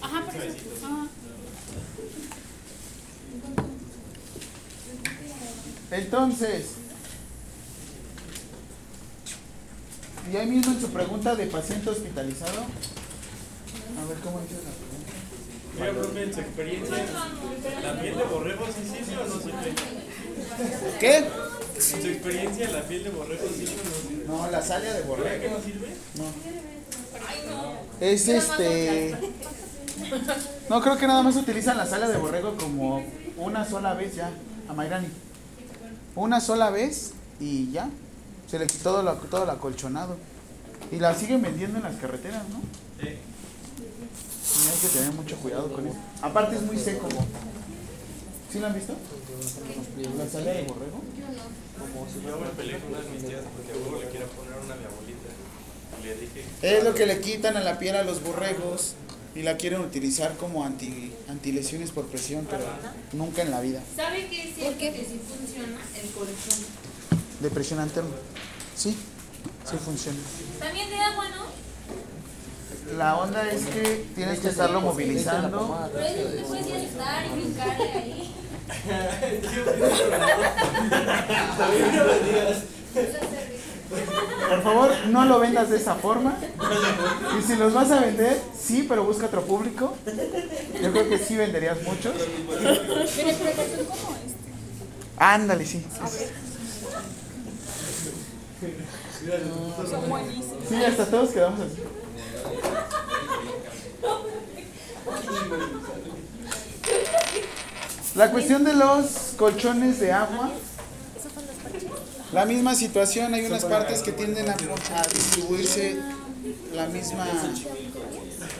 Ajá, 0.00 0.24
por 0.24 0.42
eso. 0.42 0.56
Ajá. 0.84 1.06
Entonces, 5.90 6.66
y 10.30 10.36
ahí 10.36 10.46
mismo 10.46 10.72
en 10.72 10.80
su 10.80 10.88
pregunta 10.90 11.34
de 11.34 11.46
paciente 11.46 11.88
hospitalizado, 11.90 12.60
a 12.60 14.08
ver 14.08 14.18
cómo 14.22 14.40
dice 14.42 14.56
la 14.56 14.70
pregunta. 14.70 14.98
Oiga, 15.80 15.92
profe, 16.02 16.22
en 16.24 16.34
su 16.34 16.40
experiencia, 16.40 17.06
¿la 17.82 18.00
piel 18.00 18.18
de 18.18 18.24
borrego 18.24 18.66
sí 18.66 18.82
sirve 18.84 19.16
o 19.22 19.26
no 19.26 19.40
sirve? 19.40 19.74
¿Qué? 21.00 21.16
En 21.18 21.82
su 22.02 22.08
experiencia, 22.08 22.70
¿la 22.70 22.82
piel 22.82 23.04
de 23.04 23.10
borrego 23.10 23.48
sirve 23.48 23.72
o 23.72 23.84
no 23.84 24.08
sirve? 24.08 24.24
No, 24.26 24.50
la 24.50 24.62
salia 24.62 24.92
de 24.92 25.00
¿Por 25.02 25.16
qué 25.16 25.22
borrego. 25.22 25.58
no 25.58 25.64
sirve? 25.64 25.88
Es 28.00 28.28
este. 28.28 29.16
No 30.68 30.80
creo 30.80 30.96
que 30.96 31.06
nada 31.06 31.22
más 31.22 31.36
utilizan 31.36 31.76
la 31.76 31.86
sala 31.86 32.08
de 32.08 32.18
borrego 32.18 32.56
como 32.56 33.02
una 33.36 33.64
sola 33.64 33.94
vez 33.94 34.14
ya 34.14 34.30
a 34.68 34.72
Mayrani. 34.72 35.08
Una 36.14 36.40
sola 36.40 36.70
vez 36.70 37.12
y 37.40 37.70
ya. 37.70 37.88
Se 38.48 38.58
le 38.58 38.66
quitó 38.66 38.92
todo, 38.92 39.02
lo, 39.02 39.14
todo 39.14 39.44
el 39.44 39.50
acolchonado. 39.50 40.16
Y 40.90 40.96
la 40.96 41.14
siguen 41.14 41.42
vendiendo 41.42 41.78
en 41.78 41.84
las 41.84 41.96
carreteras, 41.96 42.42
¿no? 42.48 42.60
Sí. 43.00 43.08
Y 43.08 44.68
hay 44.68 44.78
que 44.80 44.88
tener 44.88 45.12
mucho 45.12 45.36
cuidado 45.36 45.70
con 45.72 45.86
eso. 45.86 45.96
Aparte 46.22 46.56
es 46.56 46.62
muy 46.62 46.78
seco. 46.78 47.08
¿Sí 48.50 48.58
lo 48.58 48.66
han 48.66 48.74
visto? 48.74 48.94
La 50.16 50.28
sala 50.28 50.50
de 50.52 50.62
borrego. 50.62 51.02
Yo 52.26 52.38
me 52.38 52.48
peleé 52.50 52.78
con 52.78 52.90
una 52.90 53.00
de 53.00 53.10
mis 53.10 53.24
tías 53.24 53.42
porque 53.54 53.72
a 53.72 53.76
huevo 53.76 54.02
le 54.02 54.08
quiero 54.08 54.26
poner 54.28 54.54
una 54.64 54.74
a 54.74 54.76
mi 54.76 54.84
abuelita. 54.84 55.17
Y 56.02 56.06
le 56.06 56.14
dije, 56.14 56.44
Es 56.62 56.84
lo 56.84 56.94
que 56.94 57.06
le 57.06 57.20
quitan 57.20 57.56
a 57.56 57.60
la 57.60 57.78
piel 57.78 57.96
a 57.96 58.02
los 58.04 58.22
borregos 58.22 58.94
y 59.34 59.42
la 59.42 59.56
quieren 59.56 59.80
utilizar 59.80 60.36
como 60.36 60.64
anti, 60.64 61.12
antilesiones 61.28 61.90
por 61.90 62.06
presión, 62.06 62.46
pero 62.50 62.64
nunca 63.12 63.42
en 63.42 63.50
la 63.50 63.60
vida. 63.60 63.80
¿Sabe 63.94 64.26
qué 64.28 64.48
es 64.48 64.54
cierto 64.54 64.78
que 64.78 64.90
sí 64.92 65.20
funciona? 65.28 65.78
El 66.00 66.10
colchón. 66.10 66.66
De 67.40 67.50
presión 67.50 67.80
alterna. 67.80 68.10
Sí, 68.76 68.96
sí 69.70 69.76
funciona. 69.84 70.18
También 70.58 70.90
de 70.90 70.96
agua, 70.96 71.28
¿no? 71.28 71.58
La 72.96 73.16
onda 73.16 73.50
es 73.50 73.66
que 73.66 74.06
tienes 74.14 74.40
que 74.40 74.48
estarlo 74.48 74.80
movilizando. 74.80 75.88
Pero 75.92 76.06
eso 76.28 76.36
te 76.36 76.42
puedes 76.42 76.66
sentar 76.66 77.26
y 77.26 77.40
brincarle 77.40 77.92
ahí. 77.92 78.34
Por 83.88 84.62
favor, 84.62 84.90
no 85.08 85.24
lo 85.24 85.40
vendas 85.40 85.70
de 85.70 85.76
esa 85.76 85.94
forma. 85.94 86.36
Y 87.38 87.42
si 87.42 87.56
los 87.56 87.72
vas 87.72 87.90
a 87.90 88.00
vender, 88.00 88.40
sí, 88.58 88.84
pero 88.88 89.04
busca 89.04 89.26
otro 89.26 89.42
público. 89.42 89.96
Yo 90.82 90.92
creo 90.92 91.08
que 91.08 91.18
sí 91.18 91.36
venderías 91.36 91.82
muchos. 91.82 92.14
Ándale, 95.16 95.64
sí. 95.64 95.84
Sí, 100.68 100.84
hasta 100.84 101.06
todos 101.06 101.30
quedamos 101.30 101.60
así. 101.60 101.82
La 108.14 108.30
cuestión 108.30 108.64
de 108.64 108.74
los 108.74 109.34
colchones 109.36 110.00
de 110.00 110.12
agua. 110.12 110.50
La 112.32 112.44
misma 112.44 112.74
situación, 112.74 113.32
hay 113.34 113.46
unas 113.46 113.64
partes 113.64 114.02
que 114.02 114.12
tienden 114.12 114.48
a, 114.50 114.56
distribuirse 115.12 115.96
la 116.74 116.86
misma... 116.86 117.26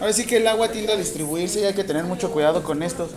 Ahora 0.01 0.13
sí 0.13 0.27
que 0.27 0.39
el 0.39 0.47
agua 0.47 0.71
tiende 0.71 0.93
a 0.93 0.97
distribuirse 0.97 1.61
y 1.61 1.65
hay 1.65 1.75
que 1.75 1.85
tener 1.85 2.05
mucho 2.05 2.31
cuidado 2.31 2.63
con 2.63 2.83
esto. 2.83 3.09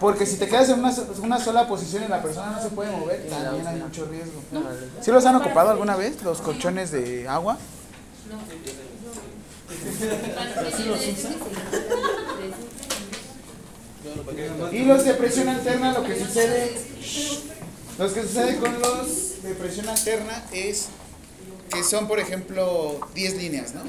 Porque 0.00 0.26
si 0.26 0.36
te 0.36 0.48
quedas 0.48 0.68
en 0.70 0.80
una, 0.80 0.92
so- 0.92 1.06
una 1.22 1.38
sola 1.38 1.68
posición 1.68 2.02
y 2.04 2.08
la 2.08 2.20
persona 2.20 2.50
no 2.50 2.62
se 2.62 2.70
puede 2.70 2.90
mover, 2.90 3.26
también 3.28 3.66
hay 3.66 3.76
mucho 3.80 4.06
riesgo. 4.06 4.42
¿Sí 5.00 5.12
los 5.12 5.24
han 5.26 5.36
ocupado 5.36 5.70
alguna 5.70 5.96
vez, 5.96 6.22
los 6.22 6.40
colchones 6.40 6.90
de 6.90 7.28
agua? 7.28 7.58
Y 14.72 14.84
los 14.84 15.04
de 15.04 15.14
presión 15.14 15.48
alterna, 15.48 15.92
lo 15.92 16.04
que 16.04 16.18
sucede, 16.18 16.72
lo 17.98 18.12
que 18.12 18.22
sucede 18.22 18.56
con 18.58 18.78
los 18.80 19.33
de 19.44 19.54
presión 19.54 19.88
alterna 19.88 20.42
es 20.52 20.86
que 21.72 21.84
son, 21.84 22.08
por 22.08 22.18
ejemplo, 22.18 23.00
10 23.14 23.36
líneas, 23.36 23.74
¿no? 23.74 23.82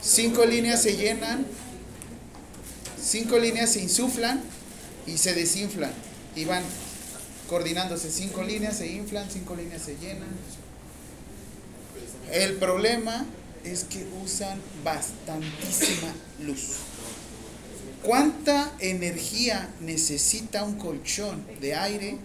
5 0.00 0.44
líneas 0.46 0.82
se 0.82 0.96
llenan, 0.96 1.46
5 3.00 3.38
líneas 3.38 3.70
se 3.70 3.80
insuflan 3.80 4.42
y 5.06 5.18
se 5.18 5.34
desinflan 5.34 5.92
y 6.34 6.44
van 6.44 6.62
coordinándose. 7.48 8.10
5 8.10 8.42
líneas 8.42 8.76
se 8.76 8.88
inflan, 8.88 9.30
5 9.30 9.54
líneas 9.54 9.82
se 9.82 9.96
llenan. 9.96 10.28
El 12.32 12.54
problema 12.54 13.24
es 13.64 13.84
que 13.84 14.06
usan 14.24 14.60
bastantísima 14.84 16.12
luz. 16.40 16.76
¿Cuánta 18.02 18.72
energía 18.78 19.68
necesita 19.80 20.64
un 20.64 20.78
colchón 20.78 21.44
de 21.60 21.74
aire 21.74 22.18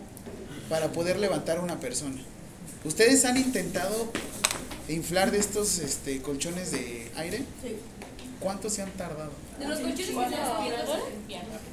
para 0.70 0.92
poder 0.92 1.20
levantar 1.20 1.58
a 1.58 1.62
una 1.62 1.80
persona? 1.80 2.22
¿Ustedes 2.84 3.26
han 3.26 3.38
intentado 3.38 4.12
inflar 4.88 5.32
de 5.32 5.38
estos 5.38 5.80
este, 5.80 6.22
colchones 6.22 6.72
de 6.72 7.12
aire? 7.16 7.38
Sí. 7.38 7.76
¿Cuánto 8.40 8.72
se 8.72 8.82
han 8.82 8.90
tardado? 8.92 9.32
De 9.60 9.68
los 9.68 9.80
colchones 9.80 10.08
que 10.08 10.14
se 10.14 10.20
aspirador. 10.20 11.00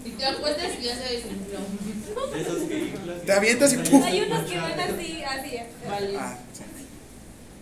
Y 0.05 0.11
te 0.11 0.17
y 0.17 0.85
ya 0.85 0.97
se 0.97 1.15
desinfló. 1.15 1.61
Te 3.25 3.33
avientas 3.33 3.73
y 3.73 3.77
¡pum! 3.79 4.03
Hay 4.03 4.21
unos 4.21 4.51
que 4.51 4.59
van 4.59 4.81
así, 4.81 5.23
así. 5.23 5.57
Vale. 5.89 6.17
Ah, 6.19 6.39
sí. 6.53 6.63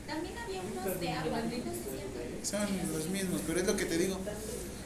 También 0.08 0.34
había 0.38 0.60
unos 0.60 1.00
de 1.00 1.08
agua. 1.10 1.40
Son 2.42 2.60
los 2.92 3.08
mismos, 3.08 3.40
pero 3.46 3.60
es 3.60 3.66
lo 3.66 3.76
que 3.76 3.84
te 3.84 3.96
digo. 3.96 4.18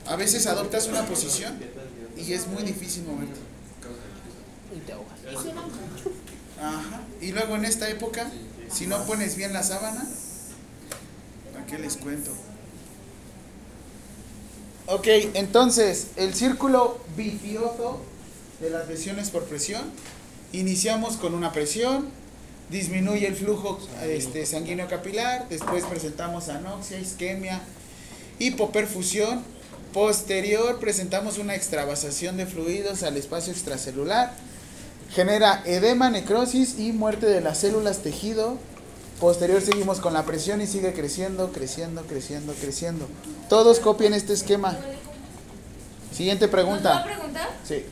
A 0.07 0.16
veces 0.16 0.46
adoptas 0.46 0.87
una 0.87 1.07
posición 1.07 1.59
y 2.16 2.33
es 2.33 2.46
muy 2.46 2.62
difícil 2.62 3.05
moverte. 3.05 3.40
Ajá. 6.61 7.01
Y 7.20 7.33
luego 7.33 7.57
en 7.57 7.64
esta 7.64 7.88
época, 7.88 8.31
si 8.72 8.87
no 8.87 9.04
pones 9.04 9.37
bien 9.37 9.52
la 9.52 9.62
sábana, 9.62 10.06
¿para 11.52 11.66
qué 11.66 11.78
les 11.78 11.96
cuento? 11.96 12.30
Ok, 14.87 15.06
entonces, 15.35 16.09
el 16.16 16.35
círculo 16.35 16.98
vicioso 17.16 18.00
de 18.61 18.70
las 18.70 18.88
lesiones 18.88 19.30
por 19.30 19.44
presión. 19.44 19.83
Iniciamos 20.52 21.16
con 21.16 21.35
una 21.35 21.52
presión, 21.52 22.09
disminuye 22.70 23.26
el 23.26 23.37
flujo 23.37 23.78
este, 24.02 24.46
sanguíneo 24.46 24.88
capilar, 24.88 25.48
después 25.48 25.85
presentamos 25.85 26.48
anoxia, 26.48 26.98
isquemia, 26.98 27.61
hipoperfusión. 28.38 29.42
Posterior 29.92 30.78
presentamos 30.78 31.38
una 31.38 31.54
extravasación 31.54 32.37
de 32.37 32.46
fluidos 32.46 33.02
al 33.02 33.16
espacio 33.16 33.52
extracelular. 33.52 34.33
Genera 35.12 35.62
edema, 35.64 36.09
necrosis 36.11 36.79
y 36.79 36.92
muerte 36.92 37.27
de 37.27 37.40
las 37.40 37.59
células 37.59 37.99
tejido. 37.99 38.59
Posterior 39.18 39.61
seguimos 39.61 40.01
con 40.01 40.14
la 40.14 40.25
presión 40.25 40.62
y 40.62 40.66
sigue 40.66 40.92
creciendo, 40.92 41.53
creciendo, 41.53 42.03
creciendo, 42.03 42.55
creciendo. 42.55 43.07
Todos 43.49 43.81
copien 43.81 44.14
este 44.14 44.33
esquema. 44.33 44.79
Siguiente 46.12 46.46
¿Nos 46.46 46.55
va 46.55 46.96
a 46.96 47.05
pregunta. 47.05 47.49
Sí. 47.66 47.85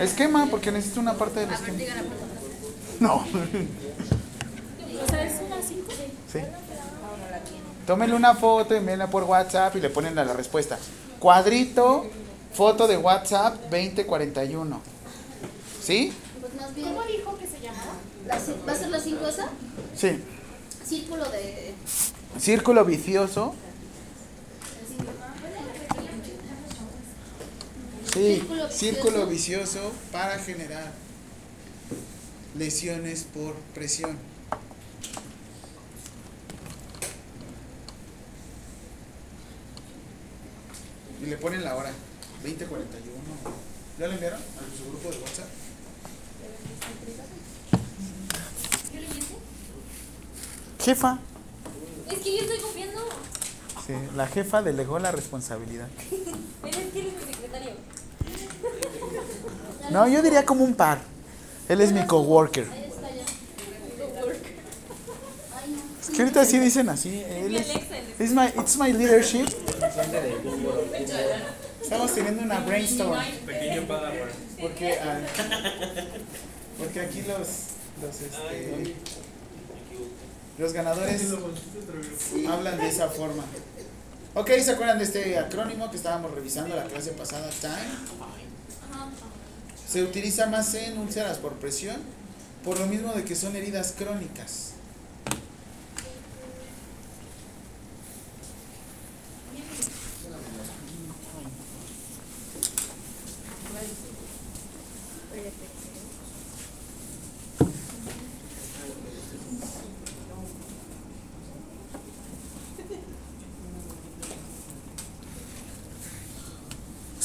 Esquema, 0.00 0.46
porque 0.50 0.72
necesito 0.72 1.00
una 1.00 1.14
parte 1.14 1.40
del 1.40 1.52
esquema. 1.52 1.78
No. 3.00 3.16
O 3.16 5.08
sea, 5.08 5.24
es 5.24 5.40
una 5.46 5.56
cinco. 5.66 5.92
Sí. 6.32 6.40
Tómenle 7.86 8.16
una 8.16 8.34
foto, 8.34 8.74
envíenla 8.74 9.08
por 9.08 9.24
WhatsApp 9.24 9.76
y 9.76 9.80
le 9.80 9.90
ponen 9.90 10.18
a 10.18 10.24
la 10.24 10.32
respuesta. 10.32 10.78
Cuadrito, 11.18 12.06
foto 12.52 12.86
de 12.86 12.96
WhatsApp 12.96 13.54
2041. 13.70 14.80
¿Sí? 15.82 16.12
Pues 16.40 16.52
¿Cómo 16.84 17.02
dijo 17.04 17.38
que 17.38 17.46
se 17.46 17.60
llamaba? 17.60 17.94
¿va 18.28 18.72
a 18.72 18.76
ser 18.76 18.88
la 18.88 19.00
5 19.00 19.26
esa? 19.28 19.48
Sí. 19.96 20.22
Círculo 20.84 21.24
de... 21.30 21.74
Círculo 22.38 22.84
vicioso 22.84 23.54
Sí, 28.12 28.36
Círculo 28.36 28.66
vicioso. 28.66 28.78
círculo 28.78 29.26
vicioso 29.26 29.92
para 30.10 30.38
generar 30.38 30.90
lesiones 32.56 33.24
por 33.24 33.54
presión. 33.74 34.16
Y 41.22 41.26
le 41.26 41.36
ponen 41.36 41.64
la 41.64 41.76
hora, 41.76 41.90
2041. 42.42 43.16
¿Ya 43.98 44.08
le 44.08 44.14
enviaron 44.14 44.40
a 44.40 44.76
su 44.76 44.84
grupo 44.90 45.10
de 45.10 45.18
WhatsApp? 45.18 45.46
Jefa. 50.84 51.18
Es 52.10 52.18
que 52.18 52.36
yo 52.36 52.42
estoy 52.42 52.58
copiando. 52.58 53.00
Sí, 53.86 53.94
la 54.14 54.26
jefa 54.28 54.62
delegó 54.62 54.98
la 54.98 55.10
responsabilidad. 55.10 55.88
Él 56.10 56.24
es 56.62 56.92
que 56.92 57.00
él 57.00 57.06
es 57.06 57.26
mi 57.26 57.32
secretario. 57.32 57.72
No, 59.90 60.08
yo 60.08 60.22
diría 60.22 60.44
como 60.44 60.64
un 60.64 60.74
par. 60.74 61.00
Él 61.68 61.80
es 61.80 61.92
mi 61.92 62.06
coworker. 62.06 62.68
Ahí 62.70 62.84
está 62.88 63.10
ya. 63.10 63.24
Ay, 65.56 65.70
no. 65.70 65.82
Es 66.06 66.14
que 66.14 66.22
ahorita 66.22 66.44
sí 66.44 66.60
dicen 66.60 66.88
así. 66.88 67.20
Él 67.28 67.56
es, 67.56 67.66
it's 68.20 68.30
my, 68.30 68.46
it's 68.56 68.76
my 68.76 68.92
leadership. 68.92 69.46
Estamos 71.82 72.14
teniendo 72.14 72.42
una 72.42 72.60
brainstorm. 72.60 73.18
Pequeño 73.44 73.88
Padawan. 73.88 74.28
Porque, 74.60 74.98
ah, 75.00 75.18
porque 76.78 77.00
aquí 77.00 77.22
los, 77.22 77.48
los, 78.00 78.20
este, 78.20 78.94
los 80.58 80.72
ganadores 80.72 81.22
hablan 82.48 82.78
de 82.78 82.88
esa 82.88 83.08
forma. 83.08 83.44
Ok, 84.34 84.50
¿se 84.62 84.70
acuerdan 84.70 84.98
de 84.98 85.04
este 85.04 85.38
acrónimo 85.38 85.90
que 85.90 85.96
estábamos 85.96 86.32
revisando 86.32 86.76
la 86.76 86.84
clase 86.84 87.10
pasada? 87.12 87.50
Time. 87.60 87.72
Se 89.88 90.04
utiliza 90.04 90.46
más 90.46 90.72
en 90.74 90.98
úlceras 90.98 91.38
por 91.38 91.54
presión, 91.54 91.96
por 92.64 92.78
lo 92.78 92.86
mismo 92.86 93.12
de 93.12 93.24
que 93.24 93.34
son 93.34 93.56
heridas 93.56 93.92
crónicas. 93.98 94.75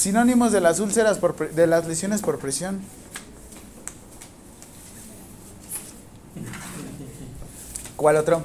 Sinónimos 0.02 0.52
de 0.52 0.62
las 0.62 0.80
úlceras 0.80 1.20
por 1.20 1.52
de 1.52 1.68
las 1.68 1.86
lesiones 1.86 2.24
por 2.24 2.40
presión. 2.40 2.82
¿Cuál 7.96 8.16
otro? 8.18 8.42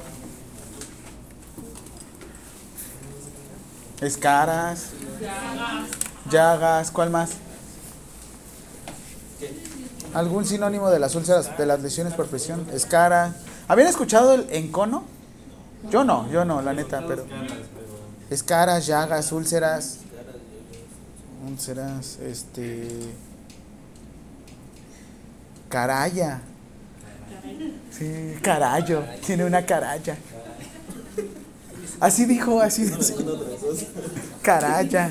Escaras. 4.02 4.88
Llagas. 6.30 6.90
¿Cuál 6.90 7.08
más? 7.08 7.30
¿Algún 10.12 10.44
sinónimo 10.44 10.90
de 10.90 10.98
las 10.98 11.14
úlceras, 11.14 11.56
de 11.56 11.64
las 11.64 11.80
lesiones 11.80 12.12
por 12.12 12.26
presión? 12.26 12.66
Escara. 12.70 13.34
¿Habían 13.66 13.88
escuchado 13.88 14.34
el 14.34 14.46
encono? 14.50 15.04
Yo 15.90 16.04
no, 16.04 16.30
yo 16.30 16.44
no, 16.44 16.60
la 16.60 16.74
neta, 16.74 17.02
pero. 17.08 17.24
Escaras, 18.28 18.86
llagas, 18.86 19.32
úlceras. 19.32 20.00
Úlceras, 21.44 22.18
este. 22.20 22.88
Caraya. 25.68 26.40
Sí, 27.90 28.34
carayo. 28.42 29.04
Tiene 29.24 29.44
una 29.44 29.64
caraya. 29.64 30.16
Así 32.00 32.24
dijo, 32.24 32.60
así 32.60 32.84
dice. 32.84 33.14
Caraya. 34.42 35.10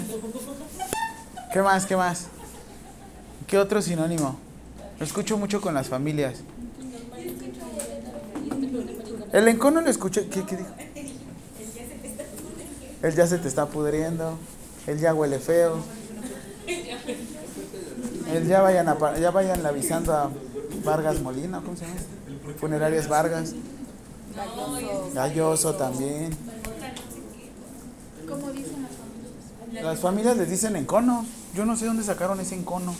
¿Qué 1.51 1.61
más? 1.61 1.85
¿Qué 1.85 1.95
más? 1.95 2.27
¿Qué 3.47 3.57
otro 3.57 3.81
sinónimo? 3.81 4.38
Lo 4.99 5.05
escucho 5.05 5.38
mucho 5.38 5.61
con 5.61 5.73
las 5.73 5.88
familias. 5.88 6.39
El 9.31 9.47
encono 9.47 9.81
lo 9.81 9.89
escuché. 9.89 10.27
¿Qué, 10.27 10.45
qué 10.45 10.57
dijo? 10.57 10.69
Él 13.01 13.15
ya 13.15 13.27
se 13.27 13.38
te 13.38 13.47
está 13.47 13.67
pudriendo. 13.67 14.38
Él 14.88 14.99
ya 14.99 15.13
huele 15.13 15.39
feo. 15.39 15.77
Él 18.35 18.47
ya 18.47 18.61
vayan, 18.61 18.89
a, 18.89 19.17
ya 19.17 19.31
vayan 19.31 19.65
avisando 19.65 20.13
a 20.13 20.29
Vargas 20.83 21.21
Molina, 21.21 21.61
¿cómo 21.61 21.77
se 21.77 21.85
llama? 21.85 21.99
Funerarias 22.59 23.07
Vargas. 23.07 23.53
Galloso 25.13 25.75
también. 25.75 26.35
¿Cómo 28.27 28.51
dicen 28.51 28.83
las 28.83 28.91
familias? 28.91 29.85
Las 29.85 29.99
familias 29.99 30.37
les 30.37 30.49
dicen 30.49 30.75
encono. 30.75 31.25
Yo 31.53 31.65
no 31.65 31.77
sé 31.77 31.85
dónde 31.85 32.03
sacaron 32.03 32.39
ese 32.41 32.55
encono. 32.55 32.93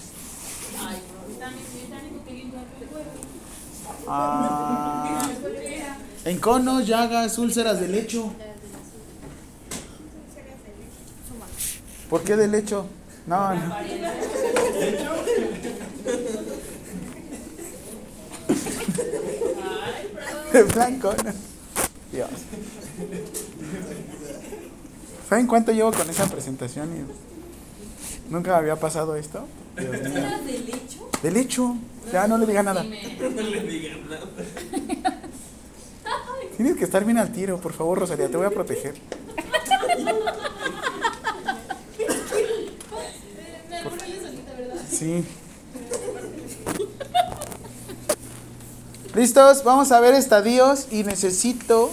Ah, 4.08 5.28
encono, 6.26 6.80
llagas, 6.80 7.38
úlceras 7.38 7.82
de 7.82 7.88
lecho. 7.90 8.32
¿Por 12.10 12.24
qué 12.24 12.38
de 12.38 12.48
lecho? 12.48 12.86
No, 13.28 13.56
no. 13.56 13.76
De 20.54 20.64
blanco, 20.64 21.14
no. 21.24 21.32
Dios. 22.12 22.30
¿Saben 25.28 25.48
cuánto 25.48 25.72
llevo 25.72 25.92
con 25.92 26.10
esa 26.10 26.28
presentación? 26.28 26.90
Y 26.96 28.32
Nunca 28.32 28.52
me 28.52 28.58
había 28.58 28.76
pasado 28.76 29.16
esto. 29.16 29.46
Dios 29.78 29.92
mío. 29.92 30.22
¿Del 30.46 30.70
hecho? 30.70 31.10
Del 31.24 31.38
hecho. 31.38 31.76
Ya 32.12 32.28
no 32.28 32.38
le 32.38 32.46
diga 32.46 32.64
nada. 32.64 32.86
Tienes 36.56 36.78
que 36.78 36.86
estar 36.86 37.04
bien 37.04 37.18
al 37.18 37.34
tiro, 37.34 37.60
por 37.60 37.74
favor, 37.74 38.00
Rosalía, 38.00 38.30
te 38.30 38.38
voy 38.38 38.46
a 38.46 38.52
proteger. 38.52 38.94
Sí. 44.98 45.26
¿Listos? 49.14 49.64
Vamos 49.64 49.92
a 49.92 50.00
ver 50.00 50.14
estadios 50.14 50.88
y 50.92 51.04
necesito... 51.04 51.92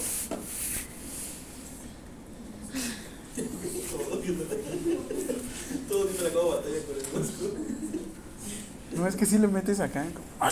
No 8.97 9.09
es 9.09 9.17
que 9.17 9.27
si 9.27 9.38
le 9.38 9.49
metes 9.49 9.81
acá. 9.81 10.05
Ah, 10.38 10.51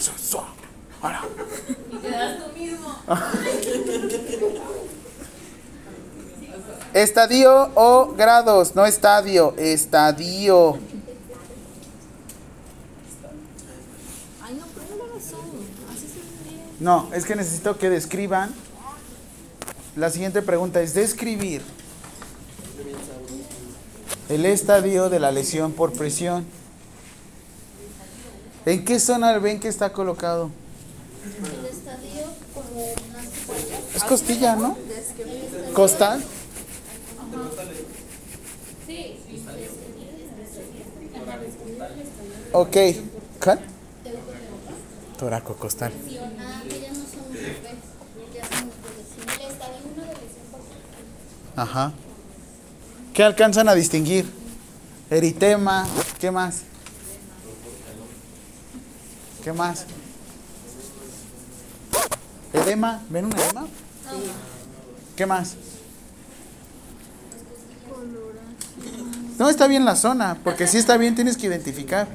ahora. 1.02 1.22
Y. 2.56 2.76
Estadio 6.92 7.70
o 7.76 8.12
grados, 8.16 8.74
no 8.74 8.84
estadio, 8.84 9.54
estadio. 9.56 10.78
Ay, 14.42 14.54
no, 14.54 14.66
pero 14.74 14.96
no 14.98 15.06
lo 15.06 15.20
son. 15.20 15.40
Así 15.92 16.08
se 16.08 16.18
ven 16.18 16.42
bien. 16.44 16.69
No, 16.80 17.08
es 17.12 17.24
que 17.26 17.36
necesito 17.36 17.78
que 17.78 17.90
describan. 17.90 18.52
La 19.96 20.10
siguiente 20.10 20.40
pregunta 20.40 20.80
es 20.80 20.94
describir 20.94 21.62
el 24.28 24.46
estadio 24.46 25.10
de 25.10 25.20
la 25.20 25.30
lesión 25.30 25.72
por 25.72 25.92
presión. 25.92 26.46
¿En 28.64 28.84
qué 28.84 28.98
zona 28.98 29.36
ven 29.38 29.60
que 29.60 29.68
está 29.68 29.92
colocado? 29.92 30.50
El 31.24 31.66
estadio 31.66 32.26
como 32.54 32.94
cuerdas. 33.46 33.96
Es 33.96 34.04
costilla, 34.04 34.56
¿no? 34.56 34.76
Costal. 35.74 36.22
Ok. 42.52 42.76
¿Cuál? 43.42 43.60
Toraco 45.18 45.54
costal. 45.54 45.92
Ah, 45.92 46.62
que 46.68 46.80
ya 46.80 46.88
no 46.88 47.04
son 47.06 47.32
bebés. 47.32 47.56
Ya 48.34 48.42
son 48.44 48.70
de 48.70 48.88
lesión. 48.96 49.28
El 49.28 49.52
estadio 49.52 49.78
uno 49.84 50.02
de 50.02 50.14
lesión 50.14 50.46
por 50.50 50.60
presión. 50.60 51.04
Ajá. 51.56 51.92
¿Qué 53.12 53.24
alcanzan 53.24 53.68
a 53.68 53.74
distinguir? 53.74 54.30
Eritema. 55.10 55.86
¿Qué 56.18 56.30
más? 56.30 56.62
¿Qué 59.42 59.52
más? 59.52 59.86
¿Edema? 62.52 63.02
¿Ven 63.08 63.26
un 63.26 63.32
edema? 63.32 63.66
¿Qué 65.16 65.26
más? 65.26 65.56
No, 69.38 69.48
está 69.48 69.66
bien 69.66 69.86
la 69.86 69.96
zona, 69.96 70.38
porque 70.44 70.66
si 70.66 70.76
está 70.76 70.98
bien 70.98 71.14
tienes 71.14 71.36
que 71.36 71.46
identificar. 71.46 72.06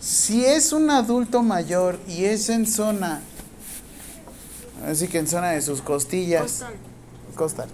Si 0.00 0.44
es 0.44 0.72
un 0.72 0.90
adulto 0.90 1.42
mayor 1.42 2.00
y 2.08 2.24
es 2.24 2.48
en 2.48 2.66
zona, 2.66 3.20
así 4.86 5.08
que 5.08 5.18
en 5.18 5.28
zona 5.28 5.50
de 5.50 5.60
sus 5.60 5.82
costillas, 5.82 6.64
Costal. 7.34 7.68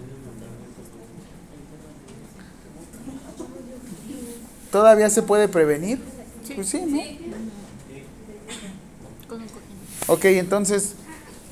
¿Todavía 4.71 5.09
se 5.11 5.23
puede 5.23 5.49
prevenir? 5.49 5.99
Pues 6.55 6.69
sí, 6.69 6.83
¿no? 6.87 7.01
Ok, 10.09 10.25
entonces, 10.27 10.95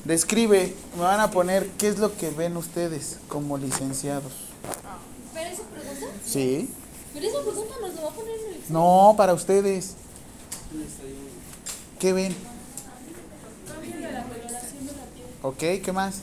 describe, 0.05 0.73
me 0.95 1.03
van 1.03 1.19
a 1.19 1.31
poner 1.31 1.67
qué 1.77 1.87
es 1.87 1.99
lo 1.99 2.15
que 2.15 2.29
ven 2.29 2.57
ustedes 2.57 3.17
como 3.27 3.57
licenciados. 3.57 4.31
¿Pero 5.33 5.49
esa 5.49 5.63
pregunta? 5.63 6.07
Sí. 6.25 6.69
¿Pero 7.13 7.27
esa 7.27 7.41
pregunta 7.41 7.75
nos 7.81 7.95
lo 7.95 8.01
va 8.01 8.09
a 8.09 8.13
poner 8.13 8.33
en 8.33 8.53
el 8.55 8.73
No, 8.73 9.13
para 9.17 9.33
ustedes. 9.33 9.95
¿Qué 11.99 12.13
ven? 12.13 12.35
Ok, 15.43 15.59
¿qué 15.83 15.91
más? 15.93 16.21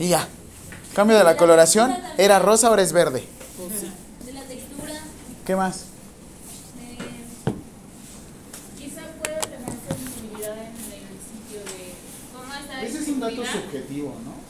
Y 0.00 0.08
ya. 0.08 0.26
Cambio 0.94 1.18
de 1.18 1.24
la 1.24 1.36
coloración. 1.36 1.94
Era 2.16 2.38
rosa, 2.38 2.68
ahora 2.68 2.80
es 2.80 2.92
verde. 2.92 3.22
de 4.24 4.32
la 4.32 4.40
textura? 4.44 4.94
¿Qué 5.44 5.54
más? 5.54 5.84
Quizá 8.78 9.02
pueda 9.22 9.40
tener 9.40 9.68
sensibilidad 9.68 10.56
en 10.56 10.72
el 10.72 11.20
sitio 11.20 11.60
de 11.60 11.92
cómo 12.32 12.54
está 12.54 12.82
Ese 12.82 12.98
es 12.98 13.08
un 13.08 13.20
dato 13.20 13.44
subjetivo, 13.44 14.14
¿no? 14.24 14.40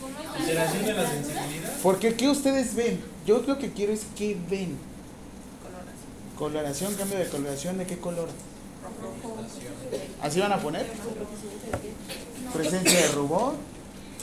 cómo 0.00 0.18
está 0.18 0.38
Alteración 0.38 0.86
de 0.86 0.94
la 0.94 1.10
sensibilidad. 1.10 1.76
Porque 1.82 2.14
¿qué 2.14 2.28
ustedes 2.30 2.74
ven? 2.74 3.00
Yo 3.26 3.42
lo 3.46 3.58
que 3.58 3.72
quiero 3.72 3.92
es 3.92 4.06
qué 4.16 4.38
ven. 4.48 4.78
Coloración, 6.38 6.94
cambio 6.94 7.18
de 7.18 7.28
coloración, 7.28 7.76
¿de 7.76 7.86
qué 7.86 7.98
color? 7.98 8.30
¿Así 10.22 10.40
van 10.40 10.52
a 10.52 10.58
poner? 10.58 10.86
Presencia 12.54 13.00
de 13.00 13.08
rubor, 13.08 13.54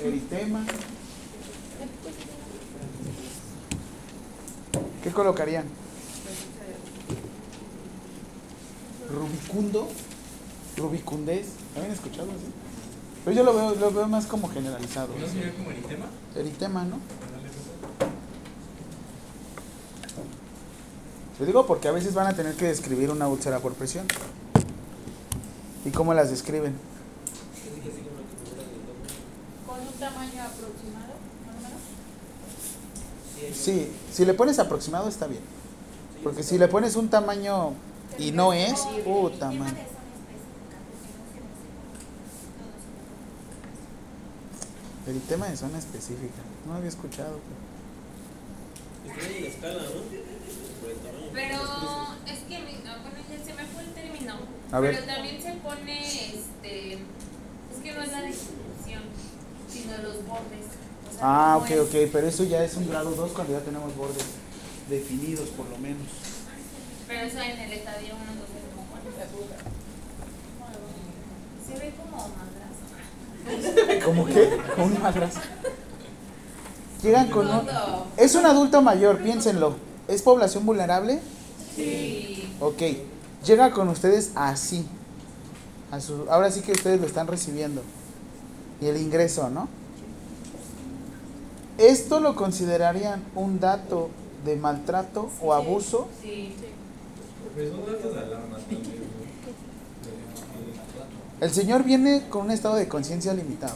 eritema. 0.04 0.66
¿Qué 5.04 5.12
colocarían? 5.12 5.66
Rubicundo, 9.10 9.88
rubicundez. 10.78 11.48
¿Habían 11.76 11.92
escuchado 11.92 12.32
así? 12.32 12.52
Pero 13.24 13.38
yo 13.38 13.44
lo 13.44 13.54
veo, 13.54 13.76
lo 13.76 13.92
veo 13.92 14.08
más 14.08 14.26
como 14.26 14.50
generalizado. 14.50 15.10
¿No 15.20 15.28
sería 15.28 15.54
como 15.54 15.72
eritema? 15.72 16.06
Eritema, 16.36 16.84
¿no? 16.84 17.00
Lo 21.40 21.46
digo 21.46 21.66
porque 21.66 21.88
a 21.88 21.92
veces 21.92 22.14
van 22.14 22.28
a 22.28 22.34
tener 22.34 22.56
que 22.56 22.66
describir 22.66 23.12
una 23.12 23.28
úlcera 23.28 23.60
por 23.60 23.74
presión. 23.74 24.06
¿Y 25.84 25.90
cómo 25.90 26.14
las 26.14 26.30
describen? 26.32 26.76
con 29.76 29.80
un 29.80 29.85
tamaño 29.96 30.44
aproximado, 30.44 31.14
más 31.46 31.56
o 31.56 31.62
menos. 33.42 33.58
Sí, 33.58 33.92
si 34.12 34.26
le 34.26 34.34
pones 34.34 34.60
aproximado 34.60 35.08
está 35.10 35.28
bien. 35.28 35.42
Porque 36.24 36.42
si 36.44 36.58
le 36.58 36.68
pones 36.68 36.96
un 36.96 37.10
tamaño 37.10 37.74
y 38.18 38.32
no 38.32 38.54
es, 38.54 38.80
puta 39.04 39.52
madre. 39.52 39.86
El 45.08 45.22
tema 45.22 45.48
de 45.48 45.56
zona 45.58 45.78
específica. 45.78 46.42
No 46.68 46.74
había 46.76 46.90
escuchado. 46.90 47.40
Pero 51.34 51.56
es 52.26 52.40
que, 52.40 52.60
mi- 52.60 52.88
ah, 52.88 52.98
bueno, 53.02 53.18
ya 53.30 53.46
se 53.46 53.54
me 53.54 53.66
fue 53.66 53.84
el 53.84 53.94
término. 53.94 54.34
A 54.72 54.80
ver. 54.80 54.96
Pero 54.96 55.14
también 55.14 55.42
se 55.42 55.52
pone, 55.54 56.00
este, 56.30 56.94
es 56.94 57.00
que 57.84 57.92
no 57.94 58.02
es 58.02 58.12
la 58.12 58.22
distribución, 58.24 59.04
sino 59.82 59.98
los 60.04 60.26
bordes. 60.28 60.66
O 61.10 61.18
sea, 61.18 61.22
Ah, 61.22 61.58
ok, 61.58 61.70
es. 61.72 61.80
ok. 61.80 61.96
Pero 62.12 62.28
eso 62.28 62.44
ya 62.44 62.64
es 62.64 62.76
un 62.76 62.90
grado 62.90 63.12
2 63.12 63.32
cuando 63.32 63.54
ya 63.54 63.60
tenemos 63.60 63.96
bordes 63.96 64.24
definidos 64.90 65.50
por 65.50 65.68
lo 65.70 65.78
menos. 65.78 66.08
Pero 67.08 67.22
eso 67.22 67.40
en 67.40 67.60
el 67.60 67.74
estadio 67.74 68.14
1, 68.16 68.16
2, 68.16 68.50
3, 68.50 68.64
como 68.76 68.88
cuál. 68.90 69.04
Se 71.66 71.80
ve 71.80 71.94
como 71.96 72.30
madrazo. 72.30 74.06
¿Cómo 74.06 74.26
qué? 74.26 74.58
Como 74.76 74.86
un 74.88 75.02
madrazo. 75.02 75.40
Llegan 77.04 77.30
con 77.30 77.48
un... 77.48 77.62
Es 78.18 78.34
un 78.36 78.46
adulto 78.46 78.82
mayor, 78.82 79.22
piénsenlo. 79.22 79.76
¿Es 80.08 80.22
población 80.24 80.66
vulnerable? 80.66 81.20
Sí. 81.76 82.52
Ok. 82.60 82.82
Llega 83.46 83.72
con 83.72 83.90
ustedes 83.90 84.32
así. 84.36 84.88
A 85.92 86.00
su, 86.00 86.26
ahora 86.30 86.50
sí 86.50 86.62
que 86.62 86.72
ustedes 86.72 87.00
lo 87.00 87.06
están 87.06 87.28
recibiendo. 87.28 87.84
Y 88.82 88.88
el 88.88 88.98
ingreso, 88.98 89.50
¿no? 89.50 89.68
¿Esto 91.78 92.20
lo 92.20 92.36
considerarían 92.36 93.24
un 93.36 93.60
dato 93.60 94.10
de 94.46 94.56
maltrato 94.56 95.30
o 95.42 95.54
abuso? 95.54 96.08
Sí. 96.22 96.56
Pues 97.54 97.70
son 97.70 97.86
datos 97.86 98.14
de 98.14 98.20
alarma 98.20 98.58
también. 98.58 98.84
¿no? 98.84 99.16
El 101.42 101.52
señor 101.52 101.84
viene 101.84 102.30
con 102.30 102.46
un 102.46 102.52
estado 102.52 102.76
de 102.76 102.88
conciencia 102.88 103.34
limitado. 103.34 103.76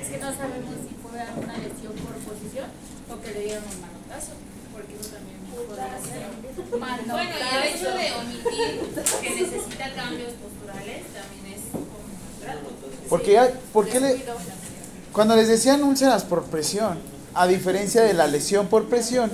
Es 0.00 0.08
que 0.08 0.18
no 0.18 0.32
sabemos 0.32 0.74
si 0.88 0.94
fue 1.02 1.18
una 1.42 1.56
lesión 1.58 1.92
por 1.94 2.14
posición 2.22 2.66
o 3.10 3.20
que 3.20 3.32
le 3.32 3.40
dieron 3.44 3.64
un 3.64 3.80
manotazo, 3.80 4.32
porque 4.72 4.94
eso 4.94 5.10
también 5.10 5.38
podría 5.66 5.98
ser 5.98 6.30
manotazo. 6.78 7.12
Bueno, 7.12 7.34
y 7.34 7.56
el 7.56 7.74
hecho 7.74 7.90
de 7.90 8.12
omitir 8.14 8.78
que 9.22 9.30
necesita 9.30 9.94
cambios 9.94 10.32
posturales 10.34 11.02
también 11.10 11.58
es 11.58 11.62
como 11.72 11.98
maltrato. 12.06 12.87
Porque 13.08 13.32
ya, 13.32 13.50
¿por 13.72 13.88
qué 13.88 14.00
le, 14.00 14.24
cuando 15.12 15.34
les 15.34 15.48
decían 15.48 15.82
úlceras 15.82 16.24
por 16.24 16.44
presión, 16.44 16.98
a 17.34 17.46
diferencia 17.46 18.02
de 18.02 18.14
la 18.14 18.26
lesión 18.26 18.66
por 18.66 18.88
presión, 18.88 19.30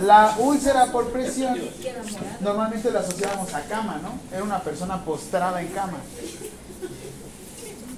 la 0.00 0.36
úlcera 0.38 0.90
por 0.92 1.10
presión 1.10 1.58
normalmente 2.40 2.90
la 2.90 3.00
asociábamos 3.00 3.54
a 3.54 3.62
cama, 3.62 4.00
¿no? 4.02 4.18
Era 4.34 4.42
una 4.42 4.62
persona 4.62 5.04
postrada 5.04 5.60
en 5.60 5.68
cama. 5.68 5.98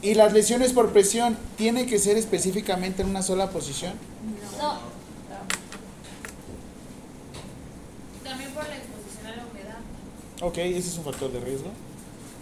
Y 0.03 0.15
las 0.15 0.33
lesiones 0.33 0.73
por 0.73 0.93
presión 0.93 1.37
tiene 1.57 1.87
que 1.87 1.99
ser 1.99 2.19
específicamente 2.19 3.03
en 3.03 3.09
una 3.09 3.23
sola 3.23 3.51
posición. 3.51 3.95
No, 4.59 4.79
También 8.23 8.51
por 8.51 8.65
la 8.65 8.77
exposición 8.77 9.27
a 9.27 9.37
la 9.37 9.45
humedad. 9.47 9.79
Ok, 10.43 10.59
ese 10.59 10.89
es 10.91 10.99
un 10.99 11.05
factor 11.05 11.33
de 11.33 11.41
riesgo. 11.41 11.71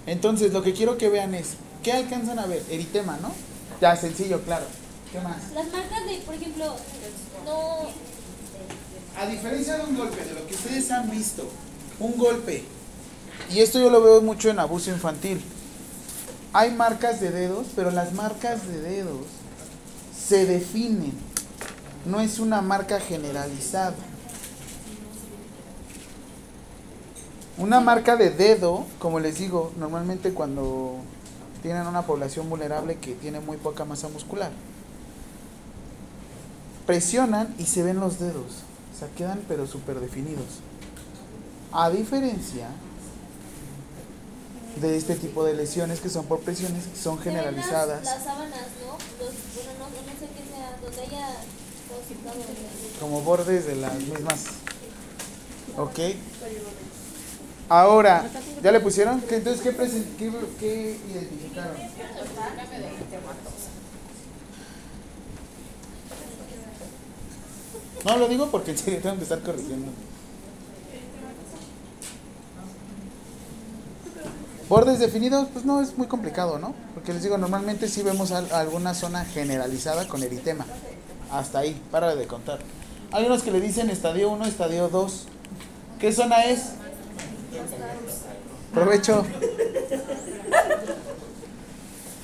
Entonces, 0.06 0.52
lo 0.52 0.62
que 0.62 0.72
quiero 0.72 0.98
que 0.98 1.08
vean 1.08 1.34
es, 1.34 1.54
¿qué 1.82 1.92
alcanzan 1.92 2.38
a 2.38 2.46
ver? 2.46 2.62
Eritema, 2.70 3.18
¿no? 3.22 3.32
Ya, 3.80 3.96
sencillo, 3.96 4.40
claro. 4.42 4.66
¿Qué 5.10 5.20
más? 5.20 5.36
las 5.54 5.70
marcas 5.70 6.06
de, 6.06 6.18
por 6.24 6.34
ejemplo, 6.34 6.74
no, 7.44 7.88
A 9.20 9.26
diferencia 9.26 9.76
de 9.76 9.84
un 9.84 9.96
golpe, 9.96 10.24
de 10.24 10.32
lo 10.32 10.46
que 10.46 10.54
ustedes 10.54 10.90
han 10.90 11.10
visto, 11.10 11.48
un 12.00 12.16
golpe, 12.16 12.64
y 13.50 13.60
esto 13.60 13.78
yo 13.78 13.90
lo 13.90 14.02
veo 14.02 14.22
mucho 14.22 14.48
en 14.48 14.58
abuso 14.58 14.90
infantil, 14.90 15.42
hay 16.54 16.70
marcas 16.70 17.20
de 17.20 17.30
dedos, 17.30 17.66
pero 17.76 17.90
las 17.90 18.14
marcas 18.14 18.66
de 18.66 18.80
dedos 18.80 19.26
se 20.16 20.46
definen, 20.46 21.12
no 22.06 22.20
es 22.20 22.38
una 22.38 22.62
marca 22.62 23.00
generalizada. 23.00 23.94
Una 27.58 27.80
marca 27.80 28.16
de 28.16 28.30
dedo, 28.30 28.86
como 28.98 29.20
les 29.20 29.38
digo, 29.38 29.72
normalmente 29.78 30.32
cuando 30.32 30.96
tienen 31.62 31.86
una 31.86 32.02
población 32.02 32.48
vulnerable 32.48 32.96
que 32.96 33.14
tiene 33.14 33.40
muy 33.40 33.56
poca 33.56 33.84
masa 33.84 34.08
muscular, 34.08 34.50
presionan 36.86 37.54
y 37.58 37.66
se 37.66 37.82
ven 37.82 38.00
los 38.00 38.18
dedos. 38.18 38.62
O 38.94 38.98
sea, 38.98 39.08
quedan 39.16 39.40
pero 39.48 39.66
súper 39.66 40.00
definidos. 40.00 40.46
A 41.72 41.90
diferencia 41.90 42.68
de 44.80 44.96
este 44.96 45.14
tipo 45.16 45.44
de 45.44 45.54
lesiones 45.54 46.00
que 46.00 46.08
son 46.08 46.24
por 46.24 46.40
presiones, 46.40 46.84
son 47.00 47.16
las- 47.16 47.24
generalizadas, 47.24 48.02
Las, 48.04 48.24
sábanas, 48.24 48.66
¿no? 48.84 48.92
Los, 49.24 49.34
bueno, 49.54 49.72
no, 49.78 49.84
no 49.88 50.18
sé 50.18 50.26
qué 50.34 50.56
sea, 50.56 50.78
donde 50.82 51.00
haya 51.02 51.36
como 52.98 53.20
bordes 53.20 53.66
de 53.66 53.76
las 53.76 53.94
mismas. 53.94 54.44
¿Ok? 55.76 55.98
Ahora, 57.72 58.26
¿ya 58.62 58.70
le 58.70 58.80
pusieron? 58.80 59.22
¿Qué- 59.22 59.36
Entonces, 59.36 59.62
¿qué, 59.62 59.70
qué, 60.18 60.30
qué 60.60 60.98
identificaron? 61.10 61.74
No, 68.04 68.16
lo 68.18 68.28
digo 68.28 68.48
porque 68.50 68.72
en 68.72 68.78
serio 68.78 69.00
tengo 69.00 69.16
que 69.16 69.22
estar 69.22 69.40
corrigiendo. 69.40 69.90
Bordes 74.68 74.98
definidos, 74.98 75.48
pues 75.52 75.64
no 75.64 75.80
es 75.80 75.96
muy 75.96 76.08
complicado, 76.08 76.58
¿no? 76.58 76.74
Porque 76.92 77.14
les 77.14 77.22
digo, 77.22 77.38
normalmente 77.38 77.88
sí 77.88 78.02
vemos 78.02 78.32
al- 78.32 78.52
alguna 78.52 78.92
zona 78.92 79.24
generalizada 79.24 80.06
con 80.08 80.22
eritema. 80.22 80.66
Hasta 81.30 81.60
ahí, 81.60 81.80
para 81.90 82.14
de 82.16 82.26
contar. 82.26 82.58
Hay 83.12 83.24
unos 83.24 83.42
que 83.42 83.50
le 83.50 83.62
dicen 83.62 83.88
estadio 83.88 84.30
1, 84.30 84.44
estadio 84.44 84.88
2. 84.90 85.26
¿Qué 85.98 86.12
zona 86.12 86.44
es? 86.44 86.72
Provecho. 88.74 89.24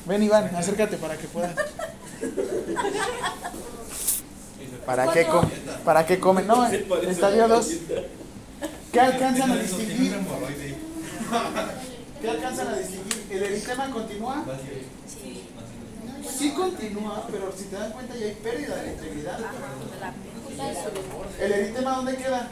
Ven 0.06 0.22
Iván, 0.22 0.54
acércate 0.56 0.96
para 0.96 1.16
que 1.16 1.26
puedas. 1.28 1.54
¿Para 4.86 5.12
qué, 5.12 5.26
com- 5.26 5.50
¿Para 5.84 6.06
qué 6.06 6.18
comen? 6.18 6.46
No, 6.46 6.66
estadio 6.66 7.46
2. 7.48 7.68
¿Qué 8.92 9.00
alcanzan 9.00 9.50
a 9.52 9.56
distinguir? 9.56 10.16
¿Qué 12.22 12.30
alcanzan 12.30 12.68
a 12.68 12.76
distinguir? 12.78 13.26
¿El 13.30 13.42
eritema 13.42 13.90
continúa? 13.90 14.44
Sí 16.38 16.50
continúa, 16.52 17.26
pero 17.30 17.52
si 17.56 17.64
te 17.64 17.76
das 17.76 17.92
cuenta 17.92 18.14
ya 18.16 18.26
hay 18.26 18.34
pérdida 18.34 18.76
de 18.76 18.92
integridad. 18.92 19.38
¿El 21.40 21.52
eritema 21.52 21.96
dónde 21.96 22.16
queda? 22.16 22.48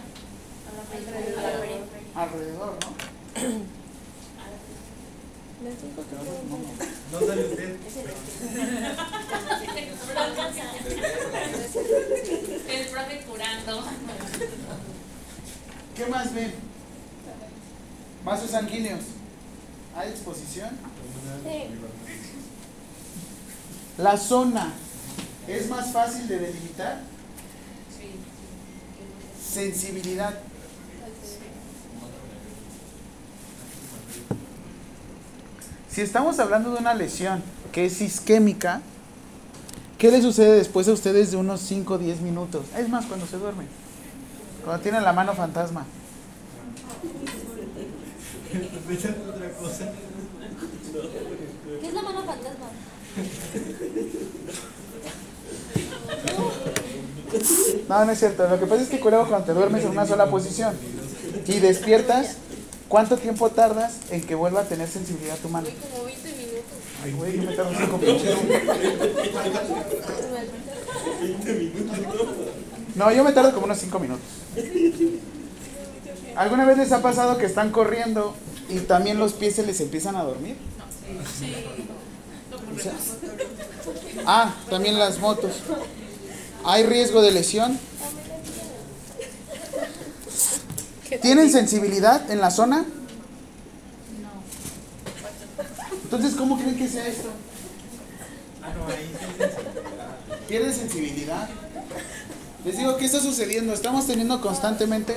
Alrededor, 2.17 2.79
¿no? 2.81 2.97
No 7.13 7.19
sale 7.27 7.45
usted. 7.47 7.77
El 12.69 12.87
profe 12.87 13.21
curando. 13.27 13.85
¿Qué 15.95 16.07
más 16.07 16.35
ven? 16.35 16.55
Vasos 18.25 18.51
sanguíneos. 18.51 19.01
¿Hay 19.95 20.11
exposición? 20.11 20.71
La 23.99 24.17
zona 24.17 24.73
es 25.49 25.69
más 25.69 25.93
fácil 25.93 26.29
de 26.29 26.39
delimitar. 26.39 27.01
Sensibilidad. 29.53 30.39
Si 35.97 36.03
estamos 36.03 36.39
hablando 36.41 36.73
de 36.73 36.79
una 36.79 36.93
lesión 36.93 37.43
que 37.73 37.87
es 37.87 38.03
isquémica, 38.03 38.83
¿qué 39.97 40.11
le 40.11 40.21
sucede 40.21 40.55
después 40.55 40.87
a 40.89 40.93
ustedes 40.93 41.31
de 41.31 41.39
unos 41.39 41.63
5 41.63 41.95
o 41.95 41.97
10 41.97 42.21
minutos? 42.21 42.67
Es 42.77 42.91
más, 42.91 43.07
cuando 43.07 43.27
se 43.27 43.39
duermen. 43.39 43.67
Cuando 44.63 44.83
tienen 44.83 45.03
la 45.05 45.15
mano 45.15 45.33
fantasma. 45.33 45.87
¿Qué 51.81 51.89
es 51.89 51.95
la 51.95 52.03
mano 52.03 52.25
fantasma? 52.25 52.67
No, 57.89 58.05
no 58.05 58.13
es 58.13 58.19
cierto. 58.19 58.47
Lo 58.51 58.61
que 58.61 58.67
pasa 58.67 58.83
es 58.83 58.91
que 58.91 58.99
luego 58.99 59.27
cuando 59.29 59.47
te 59.47 59.55
duermes 59.55 59.83
en 59.83 59.93
una 59.93 60.05
sola 60.05 60.29
posición 60.29 60.75
y 61.47 61.59
despiertas, 61.59 62.37
¿cuánto 62.89 63.17
tiempo 63.17 63.51
tardas 63.51 63.95
en 64.11 64.23
que 64.23 64.35
vuelva 64.35 64.61
a 64.63 64.65
tener 64.65 64.89
sensibilidad 64.89 65.37
tu 65.39 65.49
mano? 65.49 65.69
Como 65.93 66.05
20 66.05 66.29
minutos. 66.33 66.63
Ay, 67.05 67.13
güey, 67.13 67.37
yo 67.37 67.43
me 67.43 67.57
tardo 67.57 67.71
cinco 67.79 67.99
minutos. 67.99 68.27
No, 72.97 73.13
yo 73.13 73.25
me 73.25 73.33
tardo 73.33 73.53
como 73.53 73.67
unos 73.67 73.79
5 73.79 73.99
minutos. 73.99 74.25
¿Alguna 76.35 76.65
vez 76.65 76.79
les 76.79 76.93
ha 76.93 77.03
pasado 77.03 77.37
que 77.37 77.45
están 77.45 77.71
corriendo 77.71 78.35
y 78.71 78.81
también 78.81 79.19
los 79.19 79.35
pies 79.35 79.57
se 79.57 79.67
les 79.67 79.81
empiezan 79.81 80.17
a 80.17 80.23
dormir? 80.23 80.57
O 82.75 82.79
sea, 82.81 82.93
ah, 84.27 84.55
también 84.71 84.99
las 84.99 85.19
motos. 85.19 85.53
¿Hay 86.65 86.85
riesgo 86.85 87.21
de 87.21 87.33
lesión? 87.33 87.79
¿Tienen 91.23 91.51
sensibilidad 91.51 92.31
en 92.31 92.41
la 92.41 92.51
zona? 92.51 92.85
Entonces, 96.05 96.35
¿cómo 96.35 96.57
creen 96.57 96.77
que 96.77 96.89
sea 96.89 97.07
esto? 97.07 97.29
Ah, 98.63 98.69
no, 98.75 98.87
ahí. 98.87 99.11
¿Pierde 100.49 100.73
sensibilidad? 100.73 101.49
Les 102.65 102.79
digo, 102.79 102.97
¿qué 102.97 103.07
está 103.07 103.21
sucediendo? 103.21 103.73
Estamos 103.73 104.07
teniendo 104.07 104.41
constantemente, 104.41 105.17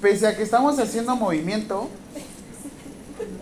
pese 0.00 0.26
a 0.26 0.36
que 0.36 0.42
estamos 0.42 0.78
haciendo 0.78 1.16
movimiento, 1.16 1.88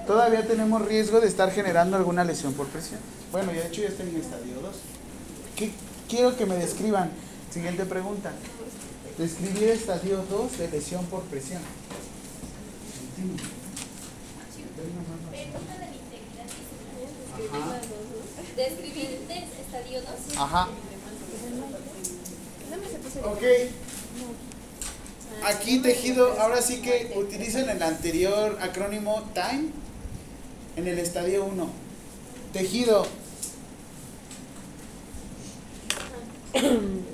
todavía 0.07 0.47
tenemos 0.47 0.87
riesgo 0.87 1.21
de 1.21 1.29
estar 1.29 1.51
generando 1.53 1.97
alguna 1.97 2.25
lesión 2.25 2.53
por 2.55 2.67
presión. 2.69 3.01
Bueno, 3.33 3.53
ya 3.53 3.63
de 3.63 3.69
hecho 3.69 3.83
ya 3.83 3.89
estoy 3.89 4.09
en 4.09 4.17
estadio 4.17 4.61
2. 4.63 4.77
¿Qué 5.57 5.73
quiero 6.09 6.37
que 6.37 6.47
me 6.47 6.57
describan? 6.57 7.11
Siguiente 7.51 7.85
pregunta. 7.85 8.33
Describir 9.21 9.69
estadio 9.69 10.25
2 10.31 10.59
de 10.59 10.69
lesión 10.71 11.05
por 11.05 11.21
presión. 11.25 11.61
Pregunta 15.31 15.75
de 15.75 15.79
la 15.79 15.89
integridad. 15.95 16.47
Describir 18.57 19.21
de 19.29 19.39
estadio 19.61 20.01
2. 20.01 20.39
Ajá. 20.39 20.69
Ok. 23.27 23.43
Aquí 25.45 25.81
tejido, 25.81 26.41
ahora 26.41 26.63
sí 26.63 26.81
que 26.81 27.13
utilizan 27.15 27.69
el 27.69 27.83
anterior 27.83 28.57
acrónimo 28.63 29.29
TIME 29.35 29.69
en 30.77 30.89
el 30.89 30.99
estadio 30.99 31.45
1. 31.45 31.69
Tejido. 32.55 33.07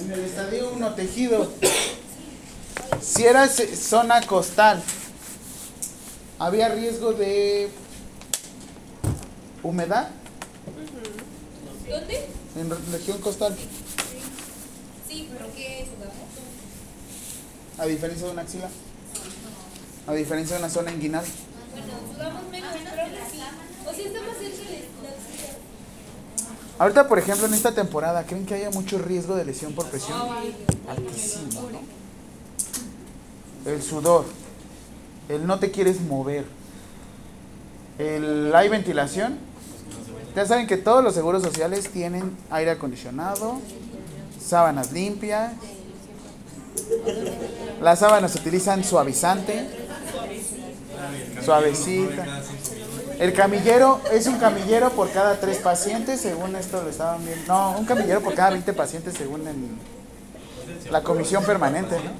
En 0.00 0.12
el 0.12 0.20
estadio 0.24 0.70
1, 0.72 0.94
tejido. 0.94 1.50
Si 3.02 3.24
era 3.24 3.48
zona 3.48 4.20
costal, 4.26 4.82
había 6.38 6.68
riesgo 6.68 7.12
de 7.12 7.68
humedad 9.62 10.10
¿Dónde? 11.88 12.26
en 12.56 12.70
re- 12.70 12.76
región 12.92 13.18
costal, 13.18 13.56
Sí, 15.08 15.28
pero 15.32 15.46
¿qué 15.54 15.88
jugamos? 15.94 16.16
a 17.78 17.86
diferencia 17.86 18.26
de 18.26 18.32
una 18.32 18.42
axila, 18.42 18.68
a 20.06 20.12
diferencia 20.14 20.56
de 20.56 20.62
una 20.62 20.70
zona 20.70 20.92
inguinal. 20.92 21.24
Bueno, 21.72 21.92
sudamos 22.12 22.48
menos, 22.50 22.72
que 22.72 22.78
sí. 22.78 22.84
O 23.86 23.94
sea, 23.94 24.06
está 24.06 24.20
más 24.20 24.36
cerca 24.38 24.70
de 24.70 24.88
la 25.02 25.08
axila. 25.10 25.54
Ahorita, 26.78 27.08
por 27.08 27.18
ejemplo, 27.18 27.46
en 27.46 27.54
esta 27.54 27.72
temporada, 27.72 28.24
¿creen 28.24 28.46
que 28.46 28.54
haya 28.54 28.70
mucho 28.70 28.98
riesgo 28.98 29.34
de 29.34 29.44
lesión 29.44 29.72
por 29.72 29.86
presión? 29.86 30.16
Altísimo. 30.88 31.68
El 33.66 33.82
sudor, 33.82 34.24
el 35.28 35.46
no 35.46 35.58
te 35.58 35.72
quieres 35.72 36.00
mover, 36.00 36.44
el 37.98 38.54
hay 38.54 38.68
ventilación. 38.68 39.36
Ya 40.36 40.46
saben 40.46 40.68
que 40.68 40.76
todos 40.76 41.02
los 41.02 41.14
seguros 41.14 41.42
sociales 41.42 41.90
tienen 41.90 42.36
aire 42.50 42.70
acondicionado, 42.70 43.58
sábanas 44.40 44.92
limpias. 44.92 45.54
Las 47.82 47.98
sábanas 47.98 48.36
utilizan 48.36 48.84
suavizante, 48.84 49.68
suavecita. 51.44 52.42
El 53.18 53.32
camillero 53.32 54.00
es 54.12 54.26
un 54.28 54.38
camillero 54.38 54.90
por 54.90 55.10
cada 55.10 55.40
tres 55.40 55.58
pacientes, 55.58 56.20
según 56.20 56.54
esto 56.54 56.82
lo 56.82 56.88
estaban 56.88 57.24
viendo. 57.24 57.52
No, 57.52 57.76
un 57.76 57.84
camillero 57.84 58.20
por 58.20 58.34
cada 58.34 58.50
20 58.50 58.72
pacientes, 58.74 59.14
según 59.14 59.46
en 59.48 59.76
la 60.90 61.02
comisión 61.02 61.44
permanente, 61.44 61.96
¿no? 61.96 62.12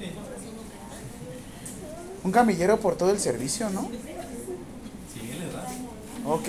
Un 2.24 2.32
camillero 2.32 2.80
por 2.80 2.96
todo 2.96 3.10
el 3.10 3.20
servicio, 3.20 3.70
¿no? 3.70 3.88
Sí, 5.14 5.20
le 5.38 5.52
da. 5.52 5.66
Ok. 6.26 6.48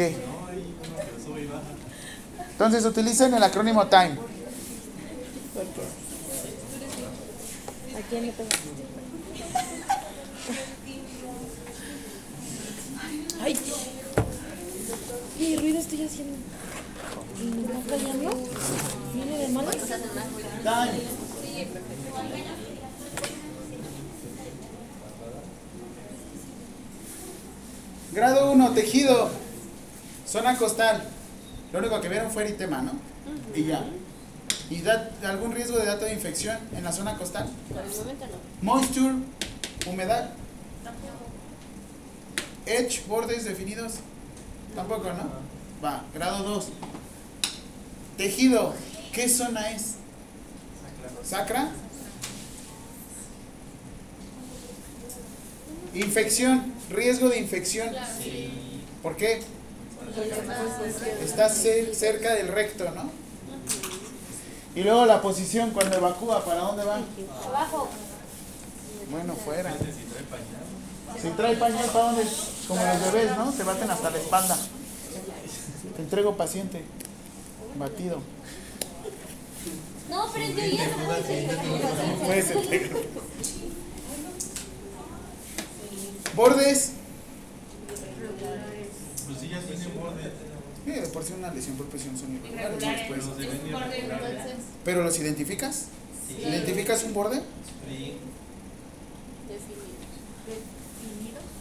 Entonces 2.52 2.84
utilicen 2.86 3.34
el 3.36 3.44
acrónimo 3.44 3.86
TIME. 3.86 4.18
¿A 7.96 8.02
quién 8.10 8.26
le 8.26 8.32
pega? 8.32 8.50
Ay, 13.42 13.54
¿qué 15.40 15.58
ruido 15.58 15.80
estoy 15.80 16.04
haciendo? 16.04 16.36
¿Y 17.42 17.46
me 17.46 17.62
está 17.62 17.80
fallando? 17.88 18.30
¿Viene 19.14 19.38
de 19.38 19.48
malas? 19.48 19.78
TIME. 21.42 21.68
Grado 28.12 28.52
1, 28.52 28.72
tejido. 28.72 29.30
Zona 30.28 30.58
costal. 30.58 31.04
Lo 31.72 31.80
único 31.80 32.02
que 32.02 32.10
vieron 32.10 32.32
fue 32.32 32.44
eritema, 32.44 32.82
¿no? 32.82 32.92
Y 33.56 33.64
ya. 33.66 33.86
¿Y 34.70 34.82
da 34.82 35.10
algún 35.24 35.54
riesgo 35.54 35.78
de 35.78 35.86
dato 35.86 36.06
de 36.06 36.14
infección 36.14 36.58
en 36.76 36.84
la 36.84 36.92
zona 36.92 37.18
costal? 37.18 37.50
Por 37.70 37.82
el 37.82 37.90
momento 37.90 38.26
no. 38.28 38.34
Moisture, 38.62 39.16
humedad. 39.88 40.32
Edge, 42.66 43.04
bordes 43.08 43.46
definidos. 43.46 43.94
Tampoco, 44.76 45.04
¿no? 45.10 45.30
Va, 45.84 46.04
grado 46.14 46.44
2. 46.44 46.68
Tejido, 48.18 48.74
¿qué 49.14 49.30
zona 49.30 49.72
es? 49.72 49.96
¿Sacra? 51.24 51.70
Infección, 55.94 56.74
riesgo 56.90 57.30
de 57.30 57.40
infección. 57.40 57.90
¿Por 59.02 59.16
qué? 59.16 59.42
Está 61.24 61.50
cer- 61.50 61.94
cerca 61.94 62.34
del 62.36 62.48
recto, 62.50 62.90
¿no? 62.92 63.10
Y 64.76 64.84
luego 64.84 65.06
la 65.06 65.22
posición 65.22 65.72
cuando 65.72 65.98
evacúa, 65.98 66.44
¿para 66.46 66.60
dónde 66.62 66.84
va? 66.86 67.00
Abajo. 67.48 67.90
Bueno, 69.10 69.34
fuera. 69.36 69.74
Si 71.22 71.30
trae 71.32 71.56
pañal, 71.58 71.86
¿para 71.92 72.06
dónde? 72.12 72.24
Como 72.70 72.86
los 72.86 73.12
bebés, 73.12 73.36
¿no? 73.36 73.52
Se 73.52 73.64
baten 73.64 73.90
hasta 73.90 74.12
la 74.12 74.18
espalda. 74.20 74.56
Te 75.96 76.02
entrego 76.04 76.38
paciente. 76.38 76.84
Batido. 77.80 78.22
No, 80.08 80.30
pero 80.32 80.46
en 80.46 80.56
teoría 80.56 80.88
no. 80.88 82.26
Puedes. 82.26 82.54
Bordes. 86.36 86.92
Pues 89.26 89.40
sí, 89.40 89.50
ya 89.50 89.60
tiene 89.62 89.88
borde. 90.00 90.32
Sí, 90.86 90.92
de 90.92 91.08
por 91.08 91.24
sí 91.24 91.34
una 91.34 91.52
lesión 91.52 91.76
por 91.76 91.88
presión 91.88 92.16
son 92.18 92.36
irregulares. 92.36 92.82
¿no? 92.82 92.92
Irregulares. 92.92 93.10
Después. 93.10 93.26
Pero 93.26 93.36
se 93.36 93.48
ven 93.48 93.58
Es 93.58 93.64
un 93.64 93.72
borde 93.72 93.98
irregulares. 93.98 94.30
entonces. 94.42 94.66
¿Pero 94.86 95.04
los 95.04 95.20
identificas? 95.20 95.86
Sí. 96.28 96.36
¿Identificas 96.44 97.04
un 97.04 97.14
borde? 97.16 97.38
Sí. 97.90 98.18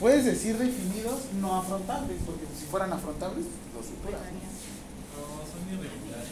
Puedes 0.00 0.24
decir 0.24 0.56
definidos 0.56 1.20
no 1.40 1.56
afrontables, 1.56 2.18
porque 2.24 2.44
si 2.58 2.66
fueran 2.66 2.92
afrontables, 2.92 3.46
los 3.74 3.86
superas. 3.86 4.20
No, 4.22 5.42
son 5.50 5.66
irregulares. 5.68 6.28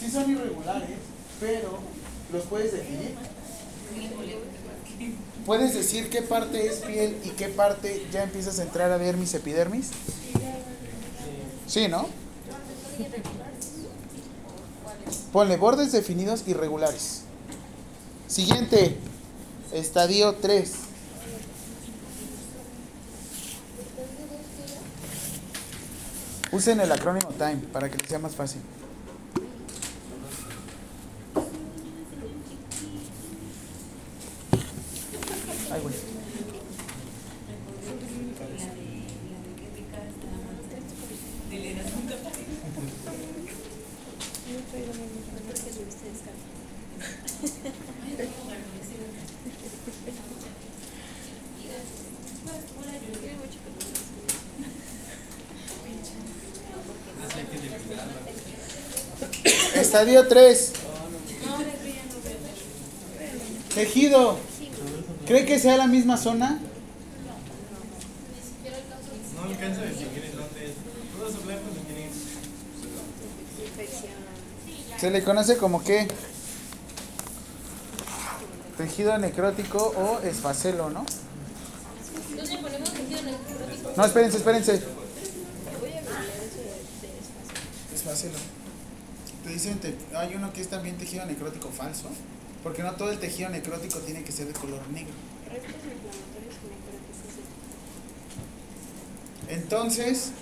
Sí 0.00 0.10
son 0.10 0.30
irregulares, 0.30 0.98
pero 1.38 1.78
los 2.32 2.42
puedes 2.44 2.72
definir. 2.72 3.14
¿Puedes 5.44 5.74
decir 5.74 6.08
qué 6.08 6.22
parte 6.22 6.66
es 6.66 6.76
piel 6.76 7.18
y 7.22 7.30
qué 7.30 7.48
parte 7.48 8.06
ya 8.10 8.22
empiezas 8.22 8.58
a 8.58 8.62
entrar 8.62 8.90
a 8.90 8.98
dermis, 8.98 9.34
epidermis? 9.34 9.90
Sí, 11.66 11.88
¿no? 11.88 12.06
Ponle 15.32 15.56
bordes 15.56 15.92
definidos 15.92 16.44
irregulares. 16.46 17.22
Siguiente, 18.26 18.96
estadio 19.72 20.36
3. 20.36 20.72
Usen 26.54 26.78
el 26.78 26.92
acrónimo 26.92 27.30
TIME 27.30 27.66
para 27.72 27.90
que 27.90 27.98
les 27.98 28.08
sea 28.08 28.20
más 28.20 28.36
fácil. 28.36 28.60
Estadio 59.94 60.26
3. 60.26 60.72
Tejido. 63.76 64.36
¿Cree 65.24 65.46
que 65.46 65.60
sea 65.60 65.76
la 65.76 65.86
misma 65.86 66.16
zona? 66.16 66.58
No 69.36 69.42
alcanza 69.44 69.82
a 69.82 69.84
distinguir 69.84 70.24
el 70.24 70.36
lote. 70.36 70.74
Todos 71.16 71.34
son 71.34 71.46
blancos 71.46 71.70
tienen. 71.86 72.10
Se 74.98 75.12
le 75.12 75.22
conoce 75.22 75.58
como 75.58 75.84
qué? 75.84 76.08
Tejido 78.76 79.16
necrótico 79.18 79.94
o 79.96 80.18
esfacelo, 80.26 80.90
¿no? 80.90 81.06
¿Dónde 82.34 82.58
ponemos 82.58 82.92
tejido 82.92 83.22
necrótico? 83.22 83.92
No, 83.96 84.04
espérense, 84.04 84.38
espérense. 84.38 84.82
Esfacelo. 87.94 88.38
Te 89.44 89.53
dicen, 89.64 89.96
hay 90.14 90.34
uno 90.34 90.52
que 90.52 90.60
es 90.60 90.68
también 90.68 90.96
tejido 90.96 91.24
necrótico 91.26 91.70
falso, 91.70 92.08
porque 92.62 92.82
no 92.82 92.92
todo 92.92 93.10
el 93.10 93.18
tejido 93.18 93.48
necrótico 93.48 93.98
tiene 94.00 94.22
que 94.22 94.32
ser 94.32 94.46
de 94.46 94.52
color 94.52 94.80
negro. 94.88 95.12
Entonces, 99.48 100.32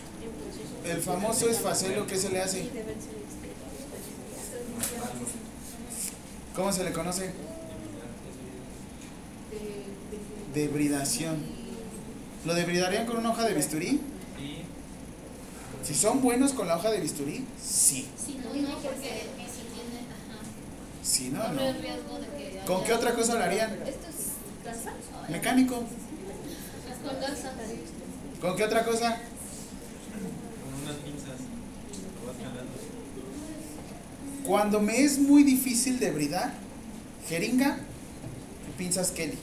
el 0.85 1.01
famoso 1.01 1.49
esfacelo, 1.49 2.07
¿qué 2.07 2.17
se 2.17 2.31
le 2.31 2.41
hace? 2.41 2.69
¿Cómo 6.55 6.73
se 6.73 6.85
le 6.85 6.93
conoce? 6.93 7.33
Debridación. 10.55 11.37
¿Lo 12.45 12.55
debridarían 12.55 13.07
con 13.07 13.17
una 13.17 13.31
hoja 13.31 13.45
de 13.45 13.55
bisturí? 13.55 14.01
Si 15.83 15.95
son 15.95 16.23
buenos 16.23 16.53
con 16.53 16.69
la 16.69 16.77
hoja 16.77 16.91
de 16.91 17.01
bisturí, 17.01 17.45
sí. 17.61 18.09
Si 18.17 18.35
no, 18.35 18.55
no, 18.55 18.79
porque 18.79 19.27
si 19.49 19.63
tiene, 19.73 19.99
ajá. 20.09 20.39
Si 21.03 21.29
no, 21.31 21.49
no. 21.49 21.81
riesgo 21.81 22.19
de 22.21 22.27
que. 22.39 22.61
¿Con 22.65 22.85
qué 22.85 22.93
otra 22.93 23.15
cosa 23.15 23.35
lo 23.35 23.43
harían? 23.43 23.73
¿Esto 23.85 24.07
es 24.09 24.65
gasa? 24.65 24.93
Mecánico. 25.29 25.83
Es 26.89 27.11
con 27.11 27.21
gasa. 27.21 27.53
¿Con 28.41 28.57
qué 28.57 28.65
otra 28.65 28.85
cosa? 28.85 29.21
Con 30.63 30.83
unas 30.83 30.97
pinzas. 30.97 31.41
Lo 32.21 32.27
vas 32.29 32.37
jalando. 32.37 32.73
Cuando 34.47 34.81
me 34.81 35.03
es 35.03 35.19
muy 35.19 35.43
difícil 35.43 35.99
debridar, 35.99 36.53
jeringa 37.29 37.79
y 38.69 38.79
pinzas 38.79 39.11
Kelly. 39.11 39.39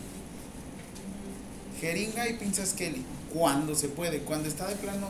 Jeringa 1.82 2.30
y 2.30 2.34
pinzas 2.34 2.74
Kelly. 2.74 3.04
Cuando 3.34 3.76
se 3.76 3.90
puede, 3.90 4.20
cuando 4.20 4.48
está 4.48 4.68
de 4.68 4.76
plano 4.76 5.10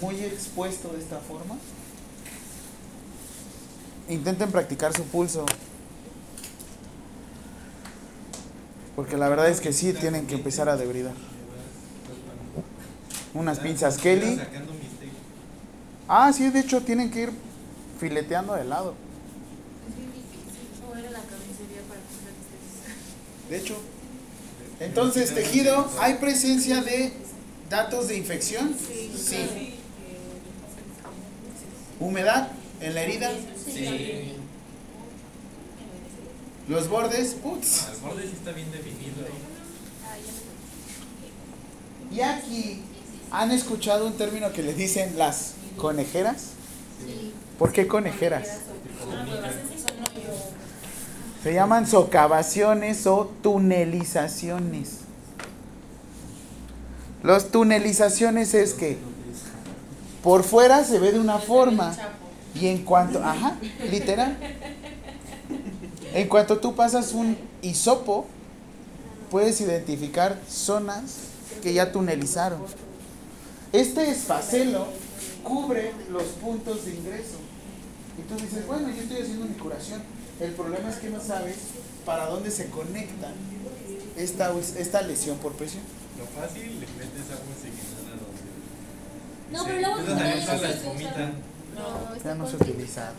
muy 0.00 0.16
expuesto 0.24 0.88
de 0.88 0.98
esta 0.98 1.18
forma, 1.18 1.56
intenten 4.08 4.50
practicar 4.50 4.94
su 4.94 5.04
pulso. 5.04 5.46
Porque 8.96 9.16
la 9.16 9.28
verdad 9.28 9.48
es 9.48 9.60
que 9.60 9.72
sí 9.72 9.92
tienen 9.92 10.26
que 10.26 10.34
empezar 10.34 10.68
a 10.68 10.76
debridar. 10.76 11.14
Unas 13.32 13.60
pinzas 13.60 13.96
Kelly. 13.96 14.40
Ah, 16.08 16.32
sí, 16.32 16.50
de 16.50 16.60
hecho 16.60 16.80
tienen 16.82 17.10
que 17.10 17.22
ir 17.22 17.30
fileteando 17.98 18.54
de 18.54 18.64
lado. 18.64 18.94
De 23.48 23.56
hecho. 23.56 23.76
Entonces, 24.80 25.34
tejido, 25.34 25.88
¿hay 25.98 26.14
presencia 26.14 26.82
de 26.82 27.12
datos 27.68 28.08
de 28.08 28.16
infección? 28.16 28.74
Sí. 29.16 29.79
¿Humedad 32.00 32.48
en 32.80 32.94
la 32.94 33.02
herida? 33.02 33.30
Sí. 33.64 34.32
¿Los 36.66 36.88
bordes? 36.88 37.34
Putz. 37.34 37.82
Ah, 37.82 37.92
el 37.92 38.00
borde 38.00 38.22
sí 38.22 38.32
está 38.34 38.52
bien 38.52 38.72
definido 38.72 39.26
ahí. 39.26 39.50
Y 42.16 42.20
aquí, 42.22 42.82
¿han 43.30 43.50
escuchado 43.50 44.06
un 44.06 44.14
término 44.14 44.52
que 44.52 44.62
le 44.62 44.72
dicen 44.74 45.18
las 45.18 45.54
conejeras? 45.76 46.52
¿Por 47.58 47.72
qué 47.72 47.86
conejeras? 47.86 48.48
Se 51.42 51.52
llaman 51.52 51.86
socavaciones 51.86 53.06
o 53.06 53.30
tunelizaciones. 53.42 55.00
Los 57.22 57.50
tunelizaciones 57.50 58.54
es 58.54 58.74
que 58.74 58.98
por 60.22 60.44
fuera 60.44 60.84
se 60.84 60.98
ve 60.98 61.12
de 61.12 61.18
una 61.18 61.38
forma 61.38 61.96
y 62.54 62.66
en 62.66 62.84
cuanto, 62.84 63.22
ajá, 63.22 63.56
literal. 63.90 64.36
En 66.12 66.28
cuanto 66.28 66.58
tú 66.58 66.74
pasas 66.74 67.12
un 67.12 67.36
hisopo, 67.62 68.26
puedes 69.30 69.60
identificar 69.60 70.40
zonas 70.48 71.14
que 71.62 71.72
ya 71.72 71.92
tunelizaron. 71.92 72.60
Este 73.72 74.10
esfacelo 74.10 74.86
cubre 75.44 75.92
los 76.10 76.24
puntos 76.24 76.84
de 76.84 76.94
ingreso. 76.94 77.38
Y 78.18 78.22
tú 78.22 78.34
dices, 78.34 78.66
bueno, 78.66 78.88
yo 78.88 79.02
estoy 79.02 79.22
haciendo 79.22 79.46
mi 79.46 79.54
curación. 79.54 80.02
El 80.40 80.52
problema 80.52 80.90
es 80.90 80.96
que 80.96 81.10
no 81.10 81.20
sabes 81.20 81.56
para 82.04 82.26
dónde 82.26 82.50
se 82.50 82.68
conecta 82.70 83.32
esta, 84.16 84.52
esta 84.76 85.02
lesión 85.02 85.38
por 85.38 85.52
presión. 85.52 85.82
lo 86.18 86.26
fácil, 86.40 86.64
le 86.64 86.86
metes 86.86 87.30
agua. 87.30 87.50
No, 89.52 89.64
pero 89.64 89.80
luego 89.80 89.96
no 89.96 90.04
también 90.04 90.40
ya 90.40 90.52
no 90.52 90.58
se 90.58 90.62
las 90.62 90.72
se 90.72 90.78
usa. 90.78 90.88
vomitan. 90.88 91.32
Ya 92.24 92.34
no 92.34 92.46
se 92.48 92.56
utiliza. 92.56 93.12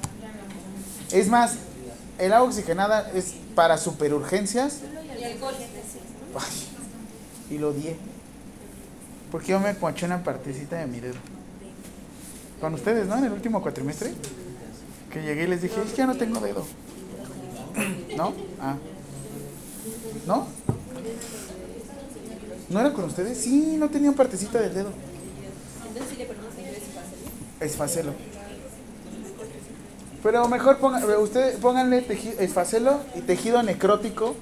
Es 1.11 1.27
más, 1.27 1.55
el 2.19 2.33
agua 2.33 2.47
oxigenada 2.47 3.11
es 3.13 3.33
para 3.55 3.77
superurgencias. 3.77 4.79
Y 5.19 5.23
alcohol. 5.23 5.55
Ay, 6.39 7.55
y 7.55 7.57
lo 7.57 7.69
odié. 7.69 7.97
Porque 9.31 9.47
yo 9.47 9.59
me 9.59 9.75
coaché 9.75 10.05
una 10.05 10.23
partecita 10.23 10.77
de 10.77 10.87
mi 10.87 10.99
dedo. 10.99 11.15
Con 12.59 12.73
ustedes, 12.75 13.07
¿no? 13.07 13.17
En 13.17 13.25
el 13.25 13.31
último 13.31 13.61
cuatrimestre. 13.61 14.13
Que 15.11 15.21
llegué 15.21 15.43
y 15.43 15.47
les 15.47 15.61
dije, 15.61 15.81
es 15.83 15.91
que 15.91 15.97
ya 15.97 16.07
no 16.07 16.15
tengo 16.15 16.39
dedo. 16.39 16.65
¿No? 18.15 18.33
Ah. 18.61 18.75
¿No? 20.27 20.47
¿No 22.69 22.79
era 22.79 22.93
con 22.93 23.05
ustedes? 23.05 23.37
Sí, 23.37 23.75
no 23.77 23.89
tenían 23.89 24.13
partecita 24.13 24.59
del 24.59 24.73
dedo. 24.73 24.91
Esfacelo. 27.59 28.13
Pero 30.23 30.47
mejor 30.47 30.77
pongan, 30.77 31.03
ustedes 31.19 31.55
pónganle 31.57 32.01
tejido, 32.01 32.39
esfacelo 32.39 33.01
y 33.15 33.21
tejido 33.21 33.63
necrótico. 33.63 34.35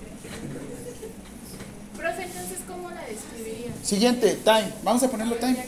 Profe, 1.97 2.23
entonces, 2.23 2.57
¿cómo 2.67 2.89
la 2.89 3.01
describiría? 3.05 3.71
Siguiente, 3.83 4.37
time. 4.43 4.73
Vamos 4.83 5.03
a 5.03 5.09
ponerlo 5.09 5.35
time. 5.35 5.65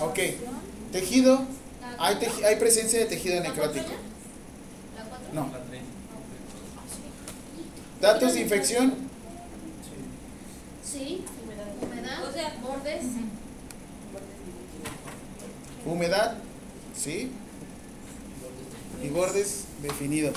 Ok. 0.00 0.18
Tejido. 0.92 1.40
Hay, 1.98 2.16
teji- 2.16 2.44
hay 2.44 2.56
presencia 2.56 2.98
de 3.00 3.06
tejido 3.06 3.42
necrótico. 3.42 3.86
No. 5.32 5.50
Datos 8.00 8.34
de 8.34 8.40
infección. 8.42 8.94
Sí, 10.84 11.24
humedad, 11.82 12.24
O 12.28 12.32
sea, 12.32 12.54
bordes, 12.62 13.02
Humedad. 15.88 16.36
Sí. 16.94 17.30
Y 19.02 19.08
bordes 19.08 19.64
definidos. 19.82 20.36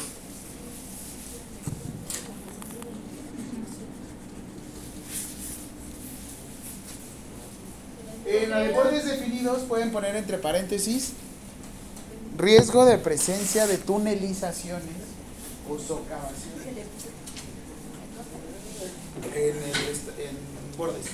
En 8.26 8.49
la 8.49 8.60
de 8.60 8.72
bordes 8.72 9.06
definidos 9.06 9.64
pueden 9.64 9.91
poner 9.91 10.16
entre 10.16 10.38
paréntesis 10.38 11.14
riesgo 12.38 12.86
de 12.86 12.97
presencia 12.97 13.68
de 13.68 13.78
tunelizaciones 13.78 14.95
o 15.70 15.78
socavaciones 15.78 16.68
en, 19.36 19.58
el 19.58 20.28
en 20.28 20.78
bordes. 20.78 21.06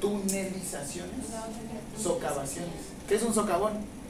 Tunelizaciones, 0.00 1.26
socavaciones. 2.02 2.70
¿Qué 3.08 3.16
es 3.16 3.22
un 3.22 3.34
socavón? 3.34 4.00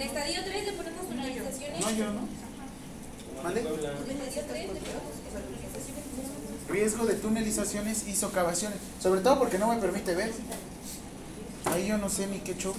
en 0.00 0.06
estadio 0.06 0.40
3 0.42 0.64
le 0.64 0.72
ponemos 0.72 1.06
finalizaciones. 1.08 1.80
No, 1.80 1.90
yo 1.90 2.06
no. 2.06 3.42
¿Mande? 3.42 3.60
En 3.60 3.66
estadio 3.66 4.44
3 4.48 4.68
le 4.68 4.80
ponemos. 4.80 5.02
Riesgo 6.68 7.04
de 7.04 7.14
tunelizaciones 7.14 8.06
y 8.08 8.14
socavaciones. 8.14 8.78
Sobre 9.02 9.20
todo 9.20 9.38
porque 9.38 9.58
no 9.58 9.68
me 9.68 9.76
permite 9.76 10.14
ver. 10.14 10.32
Ahí 11.66 11.88
yo 11.88 11.98
no 11.98 12.08
sé 12.08 12.26
ni 12.28 12.38
qué 12.38 12.56
show. 12.56 12.74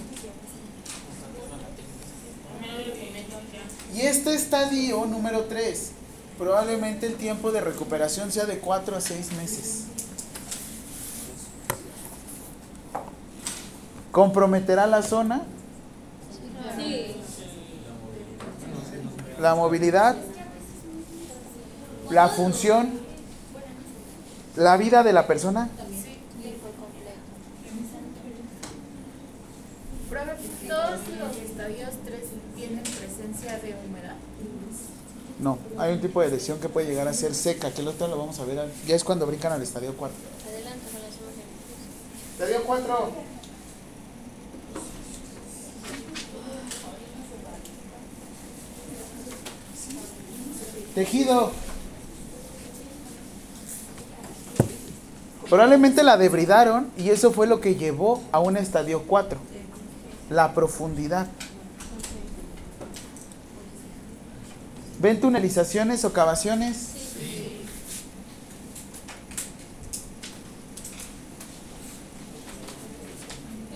Y 3.94 4.00
este 4.00 4.34
estadio 4.34 5.04
número 5.04 5.44
3, 5.44 5.90
probablemente 6.38 7.06
el 7.06 7.14
tiempo 7.14 7.52
de 7.52 7.60
recuperación 7.60 8.32
sea 8.32 8.46
de 8.46 8.58
4 8.58 8.96
a 8.96 9.00
6 9.00 9.32
meses. 9.34 9.84
¿Comprometerá 14.12 14.86
la 14.86 15.02
zona? 15.02 15.42
Sí. 16.76 17.16
la 19.40 19.54
movilidad, 19.56 20.14
la 22.10 22.28
función, 22.28 22.90
la 24.56 24.76
vida 24.76 25.02
de 25.02 25.12
la 25.12 25.26
persona. 25.26 25.68
¿todos 30.68 31.00
los 31.18 31.36
estadios 31.36 31.90
3 32.04 32.20
tienen 32.56 32.82
presencia 32.82 33.58
de 33.58 33.74
humedad? 33.86 34.14
No, 35.40 35.58
hay 35.78 35.92
un 35.94 36.00
tipo 36.00 36.20
de 36.20 36.28
lesión 36.30 36.60
que 36.60 36.68
puede 36.68 36.86
llegar 36.86 37.08
a 37.08 37.12
ser 37.12 37.34
seca, 37.34 37.70
que 37.72 37.80
el 37.80 37.88
otro 37.88 38.06
lo 38.08 38.16
vamos 38.18 38.38
a 38.38 38.44
ver, 38.44 38.58
al- 38.60 38.72
ya 38.86 38.94
es 38.94 39.02
cuando 39.04 39.26
brincan 39.26 39.52
al 39.52 39.62
estadio 39.62 39.94
4. 39.96 40.16
adelante 40.48 40.86
con 40.92 41.00
las 41.02 41.16
imágenes. 41.16 42.32
Estadio 42.38 42.62
4. 42.66 43.10
Tejido. 50.94 51.52
Probablemente 55.48 56.02
la 56.02 56.16
debridaron 56.16 56.90
y 56.96 57.10
eso 57.10 57.32
fue 57.32 57.46
lo 57.46 57.60
que 57.60 57.76
llevó 57.76 58.22
a 58.32 58.40
un 58.40 58.56
estadio 58.56 59.02
4. 59.06 59.38
La 60.30 60.54
profundidad. 60.54 61.26
¿Ven 64.98 65.20
tunelizaciones 65.20 66.04
o 66.04 66.12
cavaciones? 66.12 66.90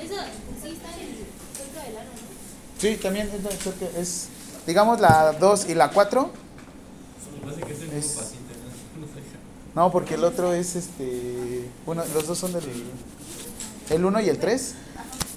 Eso 0.01 0.15
sí 0.63 0.69
está 0.69 0.89
en 0.93 1.17
cerca 1.57 1.83
del 1.83 1.97
ano, 1.99 2.11
¿no? 2.11 2.81
Sí, 2.81 2.97
también 2.97 3.31
es 3.99 4.29
digamos 4.67 5.01
la 5.01 5.33
2 5.33 5.69
y 5.69 5.75
la 5.75 5.91
4. 5.91 6.46
Parece 7.47 7.63
que 7.67 7.73
es 7.73 7.81
el 7.83 7.93
Es- 7.93 8.07
paciente, 8.13 8.55
¿no? 8.55 9.07
No 9.83 9.93
porque 9.93 10.15
el 10.15 10.25
otro 10.25 10.53
es 10.55 10.75
este. 10.75 11.69
Bueno, 11.85 12.03
los 12.15 12.27
dos 12.27 12.39
son 12.39 12.53
del. 12.53 12.63
El 13.91 14.05
1 14.05 14.21
y 14.23 14.29
el 14.31 14.39
3 14.39 14.75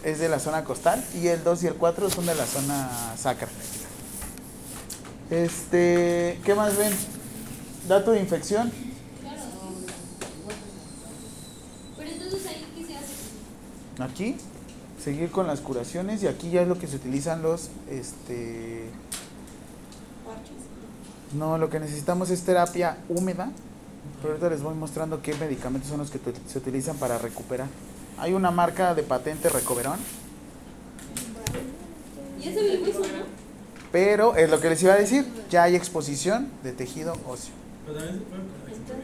es 0.05 0.19
de 0.19 0.29
la 0.29 0.39
zona 0.39 0.63
costal 0.63 1.03
y 1.21 1.27
el 1.27 1.43
2 1.43 1.63
y 1.63 1.67
el 1.67 1.73
4 1.75 2.09
son 2.09 2.25
de 2.25 2.35
la 2.35 2.45
zona 2.45 2.89
sacra. 3.17 3.49
Este. 5.29 6.39
¿Qué 6.45 6.55
más 6.55 6.77
ven? 6.77 6.93
Dato 7.89 8.11
de 8.11 8.21
infección. 8.21 8.71
Pero 11.97 12.09
entonces 12.09 12.45
ahí, 12.47 12.65
¿qué 12.77 12.85
se 12.85 12.95
hace? 12.95 13.13
Aquí, 14.11 14.35
seguir 15.03 15.31
con 15.31 15.47
las 15.47 15.59
curaciones 15.59 16.23
y 16.23 16.27
aquí 16.27 16.49
ya 16.49 16.61
es 16.61 16.67
lo 16.67 16.79
que 16.79 16.87
se 16.87 16.95
utilizan 16.95 17.41
los. 17.41 17.69
Este. 17.89 18.85
No, 21.33 21.57
lo 21.57 21.69
que 21.69 21.79
necesitamos 21.79 22.29
es 22.29 22.41
terapia 22.43 22.97
húmeda. 23.07 23.51
Pero 24.21 24.33
ahorita 24.33 24.49
les 24.49 24.61
voy 24.61 24.75
mostrando 24.75 25.21
qué 25.21 25.33
medicamentos 25.35 25.89
son 25.89 25.99
los 25.99 26.11
que 26.11 26.19
se 26.47 26.57
utilizan 26.57 26.97
para 26.97 27.17
recuperar. 27.17 27.67
Hay 28.17 28.33
una 28.33 28.51
marca 28.51 28.93
de 28.93 29.03
patente 29.03 29.47
Recoverón, 29.49 29.97
Ya 32.39 32.53
se 32.53 32.61
ve 32.61 32.73
el 32.73 32.83
hueso, 32.83 32.99
¿no? 32.99 33.39
pero 33.91 34.35
es 34.35 34.49
lo 34.49 34.59
que 34.59 34.69
les 34.69 34.81
iba 34.83 34.93
a 34.93 34.97
decir, 34.97 35.25
ya 35.49 35.63
hay 35.63 35.75
exposición 35.75 36.49
de 36.63 36.73
tejido 36.73 37.13
óseo. 37.27 37.53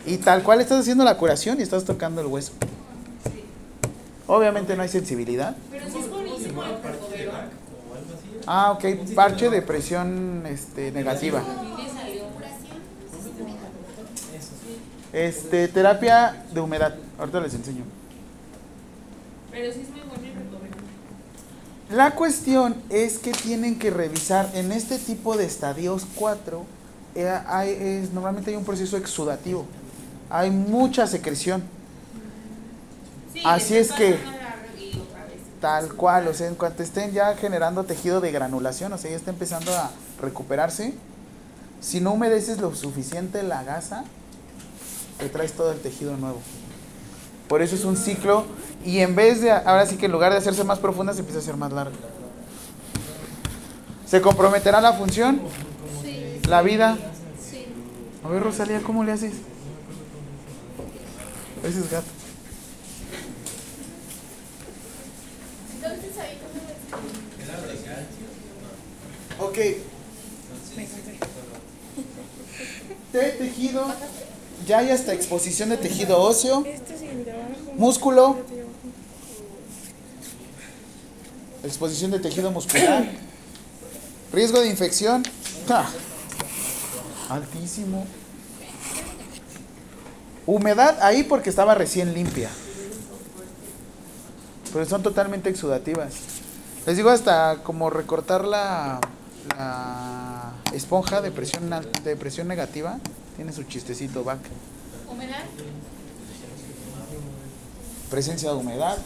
Y 0.05 0.17
tal 0.17 0.43
cual 0.43 0.61
estás 0.61 0.81
haciendo 0.81 1.03
la 1.03 1.17
curación 1.17 1.59
y 1.59 1.63
estás 1.63 1.85
tocando 1.85 2.21
el 2.21 2.27
hueso. 2.27 2.53
Obviamente 4.27 4.75
no 4.75 4.83
hay 4.83 4.89
sensibilidad. 4.89 5.55
Pero 5.71 5.85
sí 5.89 5.97
es 5.99 6.09
buenísimo 6.09 6.63
el. 6.63 6.75
Ah, 8.47 8.71
ok, 8.71 8.85
parche 9.15 9.49
de 9.49 9.61
presión 9.61 10.43
este, 10.45 10.91
negativa. 10.91 11.41
Y 11.41 11.83
le 11.83 11.89
salió. 11.89 12.25
Este, 15.15 15.69
terapia 15.69 16.43
de 16.53 16.59
humedad. 16.59 16.93
Ahorita 17.17 17.39
les 17.39 17.53
enseño. 17.53 17.85
Pero 19.49 19.71
sí 19.71 19.79
es 19.79 19.89
muy 19.89 20.01
bueno 20.01 20.21
recoverón. 20.37 20.75
La 21.89 22.11
cuestión 22.15 22.75
es 22.89 23.17
que 23.17 23.31
tienen 23.31 23.79
que 23.79 23.91
revisar 23.91 24.49
en 24.53 24.73
este 24.73 24.99
tipo 24.99 25.37
de 25.37 25.45
estadios 25.45 26.05
4, 26.15 26.65
eh, 27.15 27.29
hay, 27.47 27.69
es, 27.69 28.11
normalmente 28.11 28.51
hay 28.51 28.57
un 28.57 28.65
proceso 28.65 28.97
exudativo, 28.97 29.65
hay 30.29 30.51
mucha 30.51 31.07
secreción, 31.07 31.63
Sí, 33.31 33.41
Así 33.45 33.75
es 33.77 33.91
que- 33.91 34.17
y 34.79 35.01
tal 35.61 35.93
cual, 35.93 36.27
o 36.29 36.33
sea, 36.33 36.47
en 36.47 36.55
cuanto 36.55 36.83
estén 36.83 37.11
ya 37.11 37.35
generando 37.35 37.83
tejido 37.83 38.21
de 38.21 38.31
granulación, 38.31 38.91
o 38.93 38.97
sea, 38.97 39.11
ya 39.11 39.17
está 39.17 39.29
empezando 39.31 39.73
a 39.75 39.91
recuperarse, 40.21 40.93
si 41.81 41.99
no 41.99 42.13
humedeces 42.13 42.59
lo 42.59 42.73
suficiente 42.75 43.43
la 43.43 43.63
gasa, 43.63 44.05
te 45.19 45.29
traes 45.29 45.53
todo 45.53 45.71
el 45.71 45.79
tejido 45.79 46.17
nuevo. 46.17 46.41
Por 47.47 47.61
eso 47.61 47.75
es 47.75 47.85
un 47.85 47.95
ciclo 47.95 48.45
y 48.83 48.99
en 48.99 49.15
vez 49.15 49.41
de, 49.41 49.51
ahora 49.51 49.85
sí 49.85 49.97
que 49.97 50.05
en 50.07 50.11
lugar 50.11 50.31
de 50.31 50.37
hacerse 50.39 50.63
más 50.63 50.79
profunda, 50.79 51.13
se 51.13 51.19
empieza 51.19 51.39
a 51.39 51.41
hacer 51.41 51.57
más 51.57 51.71
larga. 51.71 51.95
¿Se 54.05 54.21
comprometerá 54.21 54.81
la 54.81 54.93
función? 54.93 55.41
Sí, 56.03 56.39
¿La 56.47 56.61
vida? 56.61 56.97
sí. 57.39 57.65
A 58.23 58.29
ver, 58.29 58.43
Rosalía, 58.43 58.81
¿cómo 58.81 59.03
le 59.03 59.11
haces? 59.11 59.33
Ese 61.63 61.79
es 61.79 61.91
gato. 61.91 62.05
Entonces 65.75 66.17
ahí 66.19 66.39
cómo 69.37 69.47
Ok. 69.47 69.57
Tejido. 73.11 73.87
Ya 74.65 74.79
hay 74.79 74.89
hasta 74.89 75.13
exposición 75.13 75.69
de 75.69 75.77
tejido 75.77 76.19
óseo, 76.19 76.63
músculo, 77.77 78.37
exposición 81.63 82.11
de 82.11 82.19
tejido 82.19 82.51
muscular, 82.51 83.05
riesgo 84.31 84.61
de 84.61 84.69
infección. 84.69 85.23
¡Ja! 85.67 85.87
Altísimo. 87.29 88.05
Humedad 90.45 90.97
ahí 91.01 91.23
porque 91.23 91.49
estaba 91.49 91.75
recién 91.75 92.13
limpia. 92.13 92.49
Pero 94.71 94.85
son 94.85 95.03
totalmente 95.03 95.49
exudativas. 95.49 96.13
Les 96.85 96.97
digo 96.97 97.09
hasta 97.09 97.63
como 97.63 97.89
recortar 97.89 98.45
la, 98.45 98.99
la 99.57 100.53
esponja 100.73 101.21
de 101.21 101.31
presión, 101.31 101.71
de 102.03 102.15
presión 102.15 102.47
negativa. 102.47 102.99
Tiene 103.35 103.51
su 103.51 103.63
chistecito 103.63 104.23
back. 104.23 104.39
¿Humedad? 105.09 105.43
Presencia 108.09 108.49
de 108.51 108.55
humedad. 108.55 108.97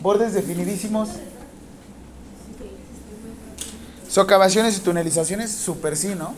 Bordes 0.00 0.32
definidísimos. 0.32 1.10
Socavaciones 4.08 4.76
y 4.78 4.80
tunelizaciones, 4.80 5.52
super 5.52 5.96
sí, 5.96 6.14
¿no? 6.16 6.34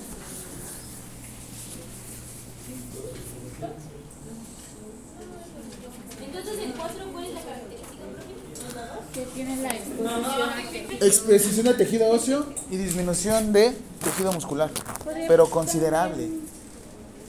Entonces 6.20 6.58
el 6.58 6.72
4, 6.74 7.12
¿cuál 7.12 7.24
es 7.24 7.34
la 7.34 7.40
característica 7.40 8.04
propia? 8.12 9.14
Que 9.14 9.22
tiene 9.34 9.56
la 9.62 9.70
exposición 9.70 10.48
a 10.50 11.06
Exposición 11.06 11.66
de 11.66 11.74
tejido 11.74 12.10
óseo 12.10 12.46
y 12.70 12.76
disminución 12.76 13.52
de 13.52 13.74
tejido 14.04 14.32
muscular. 14.32 14.70
Pero 15.26 15.48
considerable. 15.48 16.28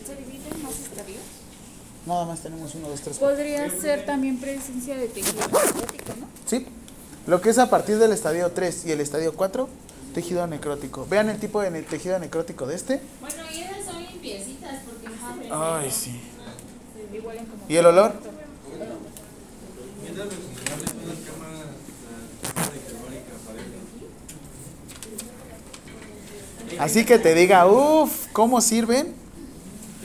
¿Se 0.06 0.16
divide 0.16 0.50
en 0.54 0.64
más 0.64 0.74
estadios? 0.74 1.22
Nada 2.06 2.26
más 2.26 2.42
tenemos 2.42 2.76
uno, 2.76 2.90
dos, 2.90 3.00
tres, 3.02 3.18
cuatro. 3.18 3.38
Podría 3.38 3.70
ser 3.70 4.06
también 4.06 4.38
presencia 4.38 4.98
de 4.98 5.08
tejido 5.08 5.42
necrótico, 5.42 6.14
¿no? 6.20 6.28
¿Sí? 6.46 6.66
Lo 7.28 7.40
que 7.40 7.50
es 7.50 7.58
a 7.58 7.70
partir 7.70 7.98
del 7.98 8.12
estadio 8.12 8.52
3 8.52 8.86
y 8.88 8.92
el 8.92 9.00
estadio 9.00 9.34
4, 9.34 9.70
tejido 10.14 10.46
necrótico. 10.48 11.08
Vean 11.10 11.30
el 11.30 11.40
tipo 11.40 11.62
de 11.62 11.72
ne- 11.72 11.82
tejido 11.84 12.20
necrótico 12.20 12.66
de 12.68 12.76
este. 12.76 13.02
Bueno, 13.22 13.36
y 13.54 13.62
esas 13.62 13.86
son 13.86 14.02
limpiecitas 14.04 14.80
porque 14.86 15.08
Ay, 15.50 15.90
sí. 15.92 16.20
Como 17.22 17.32
¿Y 17.70 17.76
el 17.78 17.86
olor? 17.86 18.14
Así 26.80 27.06
que 27.06 27.20
te 27.20 27.34
diga, 27.36 27.66
uff, 27.68 28.28
¿cómo 28.32 28.60
sirven? 28.62 29.14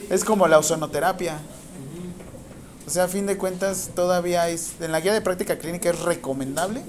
Es 0.09 0.23
como 0.23 0.47
la 0.47 0.59
ozonoterapia. 0.59 1.39
O 2.89 2.91
sea, 2.91 3.03
a 3.03 3.07
fin 3.07 3.27
de 3.27 3.37
cuentas, 3.37 3.91
todavía 3.93 4.49
es, 4.49 4.71
en 4.79 4.91
la 4.91 4.99
guía 4.99 5.13
de 5.13 5.21
práctica 5.21 5.59
clínica 5.59 5.91
es 5.91 5.99
recomendable, 5.99 6.81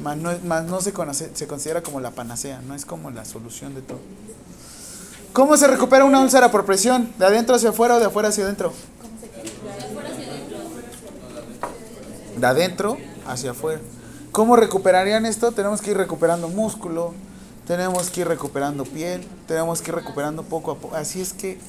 más 0.00 0.16
no, 0.16 0.36
más 0.42 0.64
no 0.64 0.80
se, 0.80 0.92
conoce, 0.92 1.30
se 1.32 1.46
considera 1.46 1.80
como 1.80 2.00
la 2.00 2.10
panacea, 2.10 2.60
no 2.66 2.74
es 2.74 2.84
como 2.84 3.12
la 3.12 3.24
solución 3.24 3.72
de 3.76 3.82
todo. 3.82 4.00
¿Cómo 5.32 5.56
se 5.56 5.68
recupera 5.68 6.04
una 6.04 6.20
úlcera 6.20 6.50
por 6.50 6.66
presión? 6.66 7.12
¿De 7.20 7.24
adentro 7.24 7.54
hacia 7.54 7.68
afuera 7.68 7.94
o 7.94 7.98
de 8.00 8.06
afuera 8.06 8.30
hacia 8.30 8.42
adentro? 8.42 8.72
De 12.36 12.46
adentro 12.48 12.96
hacia 13.28 13.52
afuera. 13.52 13.80
¿Cómo 14.32 14.56
recuperarían 14.56 15.24
esto? 15.24 15.52
Tenemos 15.52 15.82
que 15.82 15.92
ir 15.92 15.96
recuperando 15.96 16.48
músculo, 16.48 17.14
tenemos 17.64 18.10
que 18.10 18.22
ir 18.22 18.26
recuperando 18.26 18.82
piel, 18.82 19.24
tenemos 19.46 19.82
que 19.82 19.92
ir 19.92 19.94
recuperando 19.94 20.42
poco 20.42 20.72
a 20.72 20.78
poco. 20.78 20.96
Así 20.96 21.20
es 21.20 21.32
que, 21.32 21.60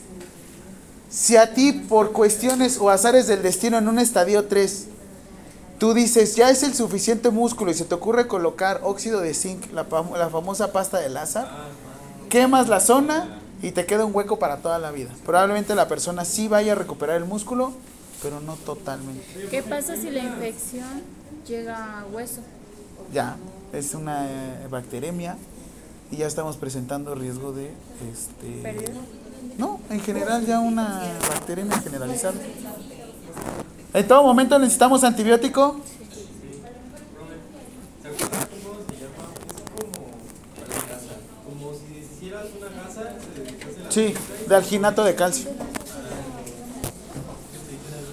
si 1.09 1.37
a 1.37 1.53
ti 1.53 1.71
por 1.73 2.11
cuestiones 2.11 2.77
o 2.79 2.89
azares 2.89 3.27
del 3.27 3.43
destino 3.43 3.77
en 3.77 3.87
un 3.87 3.99
estadio 3.99 4.45
3, 4.45 4.87
tú 5.79 5.93
dices, 5.93 6.35
ya 6.35 6.49
es 6.49 6.63
el 6.63 6.73
suficiente 6.73 7.29
músculo 7.29 7.71
y 7.71 7.73
se 7.73 7.85
te 7.85 7.95
ocurre 7.95 8.27
colocar 8.27 8.81
óxido 8.83 9.21
de 9.21 9.33
zinc, 9.33 9.71
la, 9.71 9.85
la 10.17 10.29
famosa 10.29 10.71
pasta 10.71 10.99
de 10.99 11.09
Lázaro, 11.09 11.49
quemas 12.29 12.67
la 12.67 12.79
zona 12.79 13.39
y 13.61 13.71
te 13.71 13.85
queda 13.85 14.05
un 14.05 14.15
hueco 14.15 14.39
para 14.39 14.57
toda 14.57 14.79
la 14.79 14.91
vida. 14.91 15.11
Probablemente 15.25 15.75
la 15.75 15.87
persona 15.87 16.25
sí 16.25 16.47
vaya 16.47 16.73
a 16.73 16.75
recuperar 16.75 17.17
el 17.17 17.25
músculo, 17.25 17.73
pero 18.21 18.39
no 18.41 18.55
totalmente. 18.55 19.47
¿Qué 19.49 19.63
pasa 19.63 19.95
si 19.95 20.09
la 20.09 20.19
infección 20.19 21.03
llega 21.47 22.01
a 22.01 22.05
hueso? 22.05 22.41
ya 23.13 23.37
es 23.73 23.93
una 23.93 24.27
eh, 24.27 24.67
bacteremia 24.69 25.37
y 26.11 26.17
ya 26.17 26.27
estamos 26.27 26.57
presentando 26.57 27.15
riesgo 27.15 27.51
de 27.51 27.71
este. 28.11 28.61
No 29.57 29.79
en 29.89 29.99
general 30.01 30.45
ya 30.45 30.59
una 30.59 31.01
bacteremia 31.29 31.79
generalizada. 31.79 32.35
En 33.93 34.07
todo 34.07 34.23
momento 34.23 34.59
necesitamos 34.59 35.03
antibiótico. 35.03 35.81
Sí 43.89 44.13
de 44.47 44.55
alginato 44.55 45.03
de 45.03 45.15
calcio. 45.15 45.49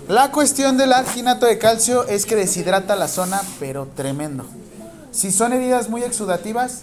La 0.08 0.30
cuestión 0.30 0.76
del 0.76 0.92
alginato 0.92 1.46
de 1.46 1.58
calcio 1.58 2.06
es 2.06 2.26
que 2.26 2.36
deshidrata 2.36 2.96
la 2.96 3.08
zona 3.08 3.40
pero 3.58 3.88
tremendo. 3.94 4.44
Si 5.12 5.30
son 5.30 5.52
heridas 5.52 5.88
muy 5.88 6.02
exudativas 6.02 6.82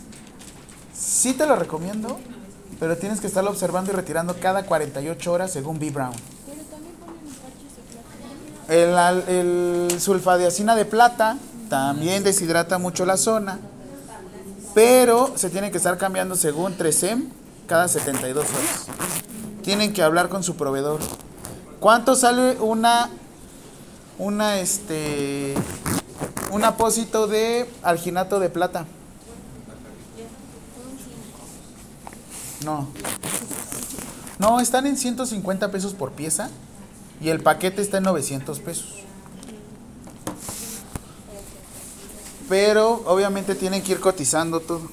sí 0.93 1.33
te 1.33 1.45
lo 1.45 1.55
recomiendo 1.55 2.19
pero 2.82 2.97
tienes 2.97 3.21
que 3.21 3.27
estarlo 3.27 3.51
observando 3.51 3.91
y 3.91 3.95
retirando 3.95 4.36
cada 4.39 4.63
48 4.65 5.32
horas 5.32 5.51
según 5.51 5.77
B. 5.77 5.91
Brown. 5.91 6.13
El, 8.67 8.97
al- 8.97 9.23
el 9.29 10.01
sulfadiacina 10.01 10.75
de 10.75 10.86
plata 10.86 11.38
también 11.69 12.23
deshidrata 12.23 12.79
mucho 12.79 13.05
la 13.05 13.17
zona, 13.17 13.59
pero 14.73 15.32
se 15.36 15.51
tiene 15.51 15.69
que 15.69 15.77
estar 15.77 15.97
cambiando 15.99 16.36
según 16.36 16.75
3M 16.75 17.25
cada 17.67 17.88
72 17.88 18.45
horas. 18.45 18.88
Tienen 19.61 19.93
que 19.93 20.01
hablar 20.01 20.29
con 20.29 20.41
su 20.41 20.55
proveedor. 20.55 20.99
¿Cuánto 21.79 22.15
sale 22.15 22.57
una 22.59 23.09
una 24.17 24.57
este 24.59 25.53
un 26.51 26.63
apósito 26.63 27.27
de 27.27 27.69
alginato 27.84 28.39
de 28.39 28.49
plata? 28.49 28.86
No. 32.64 32.88
No, 34.39 34.59
están 34.59 34.88
en 34.88 34.97
150 34.97 35.72
pesos 35.72 35.93
por 35.93 36.12
pieza 36.12 36.49
y 37.20 37.30
el 37.30 37.41
paquete 37.41 37.82
está 37.82 37.97
en 37.97 38.03
900 38.03 38.59
pesos. 38.59 39.03
Pero 42.49 43.03
obviamente 43.05 43.55
tienen 43.55 43.82
que 43.82 43.93
ir 43.93 43.99
cotizando 43.99 44.59
todo. 44.59 44.89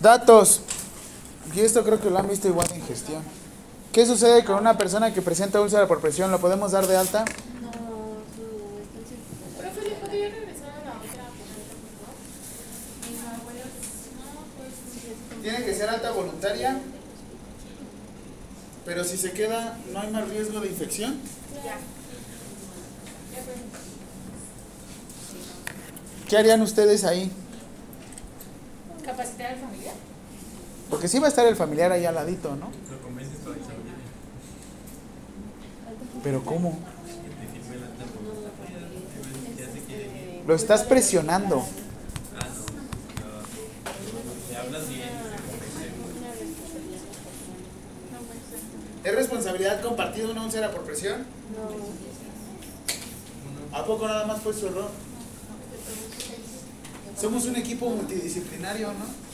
Datos. 0.00 0.60
Y 1.54 1.60
esto 1.60 1.82
creo 1.82 1.98
que 1.98 2.10
lo 2.10 2.18
han 2.18 2.28
visto 2.28 2.46
igual 2.48 2.68
en 2.74 2.82
gestión. 2.82 3.22
¿Qué 3.94 4.04
sucede 4.06 4.44
con 4.44 4.56
una 4.56 4.76
persona 4.76 5.14
que 5.14 5.22
presenta 5.22 5.60
úlcera 5.60 5.86
por 5.86 6.00
presión? 6.00 6.32
¿Lo 6.32 6.40
podemos 6.40 6.72
dar 6.72 6.84
de 6.88 6.96
alta? 6.96 7.24
Profe, 9.56 9.82
¿le 9.82 9.94
podría 9.94 10.30
regresar 10.30 10.70
a 10.70 10.84
la 10.84 10.90
otra 10.98 11.22
no, 14.18 14.46
pues, 14.58 15.42
Tiene 15.42 15.64
que 15.64 15.72
ser 15.72 15.88
alta 15.88 16.10
voluntaria. 16.10 16.80
Pero 18.84 19.04
si 19.04 19.16
se 19.16 19.30
queda, 19.30 19.78
¿no 19.92 20.00
hay 20.00 20.10
más 20.10 20.28
riesgo 20.28 20.60
de 20.60 20.66
infección? 20.66 21.20
¿Qué 26.28 26.36
harían 26.36 26.62
ustedes 26.62 27.04
ahí? 27.04 27.30
¿Capacitar 29.04 29.52
al 29.52 29.60
familiar? 29.60 29.94
Porque 30.90 31.08
sí 31.08 31.18
va 31.18 31.26
a 31.26 31.28
estar 31.28 31.46
el 31.46 31.56
familiar 31.56 31.92
ahí 31.92 32.04
al 32.04 32.14
ladito, 32.14 32.54
¿no? 32.56 32.70
Lo 32.90 33.02
convences 33.02 33.38
para 33.38 33.56
que 33.56 33.62
se 33.62 33.70
olvide. 33.70 33.94
Pero 35.84 35.96
¿cómo? 35.96 35.96
Te 35.96 35.96
firme 35.96 35.96
la 35.96 35.96
tapa. 35.96 36.12
Ya 36.12 36.12
se 36.12 36.13
quiere 39.86 40.04
ir. 40.04 40.42
Lo 40.46 40.54
estás 40.54 40.82
presionando. 40.84 41.56
No. 41.56 41.62
No. 41.62 41.64
¿Es 49.04 49.14
responsabilidad 49.14 49.82
compartida 49.82 50.30
una 50.30 50.44
úlcera 50.44 50.70
por 50.70 50.82
presión? 50.84 51.26
¿A 53.72 53.84
poco 53.84 54.06
nada 54.08 54.24
más 54.26 54.40
fue 54.40 54.54
su 54.54 54.68
error? 54.68 54.90
Somos 57.20 57.44
un 57.46 57.56
equipo 57.56 57.90
multidisciplinario, 57.90 58.88
¿no? 58.88 59.24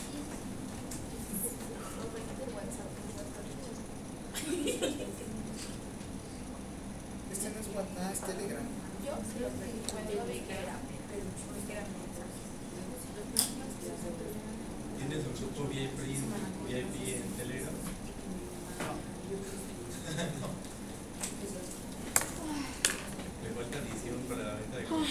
Este 7.33 7.49
no 7.51 7.61
es 7.61 7.69
WhatsApp, 7.75 8.13
es 8.13 8.21
Telegram. 8.21 8.67
¿Tienes 14.99 15.25
un 15.27 15.33
grupo 15.41 15.69
VIP, 15.71 15.99
VIP 16.69 16.95
en 17.17 17.31
Telegram? 17.37 17.75
Le 23.43 23.49
falta 23.55 23.79
edición 23.79 24.19
para 24.29 24.43
la 24.45 24.55
venta 24.55 24.77
de 24.77 24.85
contenido. 24.85 25.11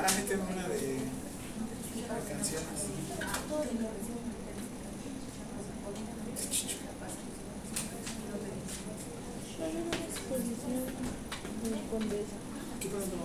Ah, 0.00 0.06
tengo 0.28 0.44
una 0.52 0.68
de, 0.68 0.78
de 0.78 1.00
canciones. 2.28 2.80
Hay 9.60 9.74
una 9.74 9.96
exposición 10.06 10.86
de 11.64 11.78
Condesa. 11.90 12.38
¿Qué 12.80 12.86
pasó? 12.88 13.18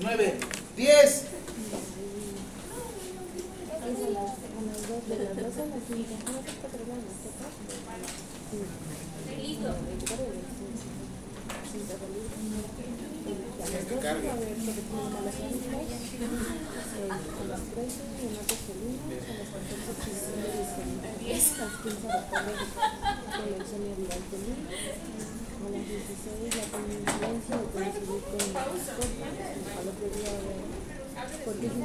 Nueve, 0.00 0.26
diez. 0.76 1.10
Hay 3.82 3.94
a 3.94 4.10
las, 4.10 4.30
a 4.30 4.60
las 4.62 4.80
dos, 4.88 5.02
de 5.08 5.14
las 5.24 5.34
dos 5.34 5.54
a 5.58 5.66
las 5.66 5.82
cinco. 5.88 6.14
No 6.24 6.38
sé 6.38 6.50
cuatro 6.60 6.78
de 6.78 6.86
las 6.86 7.02
otras. 7.26 7.52
Sí. 8.50 8.58
Listo. 9.42 9.70
Es 13.68 13.84
que 13.84 13.96
cargue. 13.98 14.30
A 14.30 14.34
ver, 14.34 14.54
porque 14.56 14.82
tienen 14.88 15.12
a 15.12 15.20
las 15.20 15.36
once, 15.38 15.68
eh, 15.68 17.12
a 17.12 17.44
las 17.48 17.60
trece, 17.68 18.00
Renato 18.18 18.56
Salinas, 18.56 19.28
a 19.28 19.32
las 19.38 19.48
catorce, 19.52 19.92
Cristina 20.00 20.48
Vizcaíno, 20.48 21.04
a 21.04 21.12
las 21.58 21.74
quince, 21.84 22.08
Rafael 22.08 22.56
Elecciones 23.44 23.94
Vidal 23.98 24.24
Pelín, 24.32 24.60
a 24.64 25.68
las 25.68 25.84
dieciséis, 25.84 26.50
la 26.56 26.64
convivencia 26.72 27.54
de 27.60 27.66
coincidir 27.68 28.22
con 28.24 28.40
mascotas, 28.56 29.04
al 29.76 29.86
otro 29.92 30.06
día, 30.08 30.32
a 30.32 30.40
ver, 30.48 30.64
porque 31.44 31.66
es 31.66 31.72
que 31.72 31.78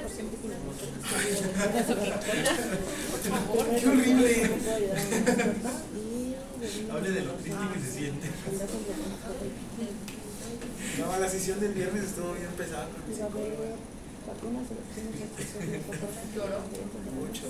qué 3.79 3.87
horrible. 3.87 4.29
Hable 6.91 7.09
de 7.11 7.21
lo 7.21 7.33
triste 7.33 7.65
que 7.73 7.79
se 7.79 7.91
siente. 7.91 8.27
No, 10.99 11.19
la 11.19 11.29
sesión 11.29 11.59
del 11.59 11.73
viernes 11.73 12.03
estuvo 12.03 12.33
bien 12.33 12.51
pesada. 12.57 12.87
Mucho. 17.15 17.43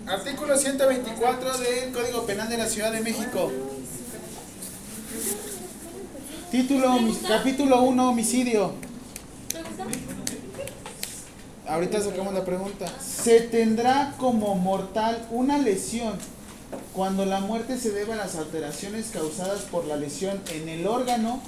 Artículo 0.07 0.57
124 0.57 1.57
del 1.59 1.93
Código 1.93 2.25
Penal 2.25 2.49
de 2.49 2.57
la 2.57 2.65
Ciudad 2.65 2.91
de 2.91 3.01
México. 3.01 3.51
Título, 6.49 6.99
capítulo 7.27 7.81
1, 7.83 8.09
homicidio. 8.09 8.73
Ahorita 11.67 12.01
sacamos 12.01 12.33
la 12.33 12.43
pregunta. 12.43 12.87
Se 12.99 13.41
tendrá 13.41 14.15
como 14.17 14.55
mortal 14.55 15.25
una 15.31 15.57
lesión 15.57 16.13
cuando 16.93 17.25
la 17.25 17.39
muerte 17.39 17.77
se 17.77 17.91
deba 17.91 18.15
a 18.15 18.17
las 18.17 18.35
alteraciones 18.35 19.07
causadas 19.13 19.61
por 19.61 19.85
la 19.85 19.95
lesión 19.95 20.41
en 20.53 20.69
el 20.69 20.87
órgano 20.87 21.41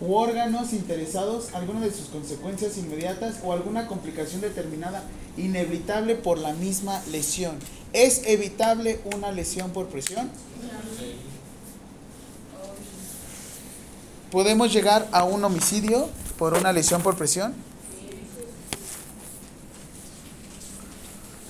u 0.00 0.14
órganos 0.14 0.72
interesados, 0.72 1.52
alguna 1.52 1.80
de 1.80 1.92
sus 1.92 2.08
consecuencias 2.08 2.78
inmediatas 2.78 3.36
o 3.44 3.52
alguna 3.52 3.86
complicación 3.86 4.40
determinada 4.40 5.02
inevitable 5.36 6.16
por 6.16 6.38
la 6.38 6.52
misma 6.54 7.02
lesión. 7.10 7.58
¿Es 7.92 8.22
evitable 8.26 9.00
una 9.14 9.32
lesión 9.32 9.70
por 9.72 9.86
presión? 9.86 10.30
¿Podemos 14.30 14.72
llegar 14.72 15.08
a 15.12 15.24
un 15.24 15.44
homicidio 15.44 16.08
por 16.38 16.54
una 16.54 16.72
lesión 16.72 17.02
por 17.02 17.16
presión? 17.16 17.52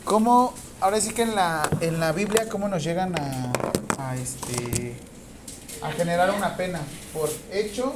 ¿Cómo, 0.05 0.55
ahora 0.81 1.01
sí 1.01 1.13
que 1.13 1.23
en 1.23 1.35
la, 1.35 1.69
en 1.81 2.01
la 2.01 2.13
Biblia, 2.13 2.49
cómo 2.49 2.69
nos 2.69 2.83
llegan 2.83 3.15
a, 3.19 3.53
a, 3.99 4.17
este, 4.17 4.95
a 5.83 5.91
generar 5.93 6.31
una 6.31 6.57
pena? 6.57 6.81
Por 7.13 7.31
hecho, 7.53 7.95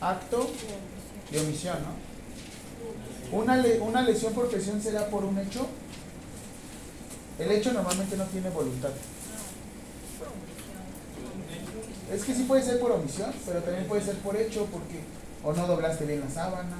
acto 0.00 0.50
y 1.32 1.38
omisión, 1.38 1.78
¿no? 1.82 3.38
Una, 3.38 3.56
le- 3.56 3.80
una 3.80 4.02
lesión 4.02 4.32
por 4.32 4.48
presión 4.48 4.80
será 4.80 5.06
por 5.08 5.24
un 5.24 5.38
hecho. 5.38 5.66
El 7.38 7.50
hecho 7.50 7.72
normalmente 7.72 8.16
no 8.16 8.24
tiene 8.24 8.50
voluntad. 8.50 8.90
Es 12.12 12.22
que 12.24 12.34
sí 12.34 12.44
puede 12.44 12.62
ser 12.62 12.78
por 12.78 12.92
omisión, 12.92 13.32
pero 13.46 13.60
también 13.62 13.86
puede 13.88 14.02
ser 14.02 14.16
por 14.18 14.36
hecho, 14.36 14.66
porque 14.66 15.00
o 15.42 15.52
no 15.52 15.66
doblaste 15.66 16.04
bien 16.04 16.20
la 16.20 16.30
sábana, 16.30 16.76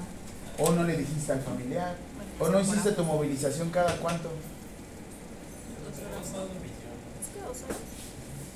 o 0.59 0.71
no 0.71 0.83
le 0.83 0.95
dijiste 0.95 1.31
al 1.33 1.41
familiar, 1.41 1.95
o 2.39 2.47
no 2.47 2.59
hiciste 2.59 2.91
tu 2.91 3.03
movilización 3.03 3.69
cada 3.69 3.97
cuánto. 3.97 4.29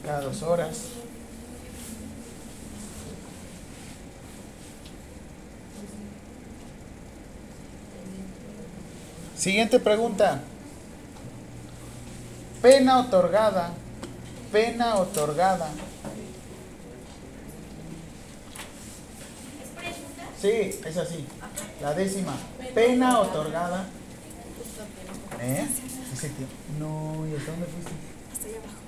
Cada 0.03 0.21
dos 0.21 0.41
horas. 0.41 0.77
Siguiente 9.37 9.79
pregunta. 9.79 10.41
Pena 12.61 12.99
otorgada. 12.99 13.71
Pena 14.51 14.95
otorgada. 14.95 15.69
Sí, 20.41 20.79
es 20.85 20.97
así. 20.97 21.25
La 21.81 21.93
décima. 21.93 22.33
Pena 22.73 23.19
otorgada. 23.19 23.85
¿Eh? 25.41 25.67
No, 26.79 27.27
¿y 27.27 27.35
hasta 27.35 27.51
dónde 27.51 27.67
fuiste? 27.67 27.91
Hasta 28.31 28.47
allá 28.47 28.57
abajo. 28.57 28.79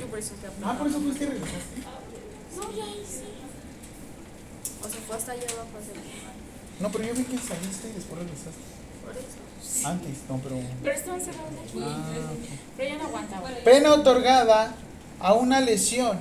Yo 0.00 0.06
por 0.06 0.18
eso 0.18 0.34
a 0.34 0.70
Ah, 0.70 0.78
por 0.78 0.86
eso 0.86 1.00
fuiste 1.00 1.24
y 1.24 1.26
regresaste. 1.28 1.76
No, 2.56 2.62
ya 2.76 2.86
hice. 2.86 3.24
O 4.84 4.88
sea, 4.88 5.00
fue 5.06 5.16
hasta 5.16 5.32
allá 5.32 5.42
abajo 5.44 5.70
a 5.76 5.78
hacer. 5.80 5.96
No, 6.80 6.92
pero 6.92 7.04
yo 7.04 7.14
vi 7.14 7.24
que 7.24 7.38
saliste 7.38 7.88
y 7.88 7.92
después 7.92 8.20
regresaste. 8.20 8.62
Por 9.04 9.16
eso. 9.16 9.88
Antes, 9.88 10.16
no, 10.28 10.36
pero. 10.38 10.56
Pero 10.82 10.94
estaban 10.94 11.20
cerrados. 11.20 11.50
Ah, 11.80 12.10
ok. 12.32 12.48
Pero 12.76 12.88
ya 12.88 12.98
no 12.98 13.04
aguantaba. 13.04 13.50
Pena 13.64 13.92
otorgada 13.94 14.74
a 15.20 15.32
una 15.34 15.60
lesión. 15.60 16.18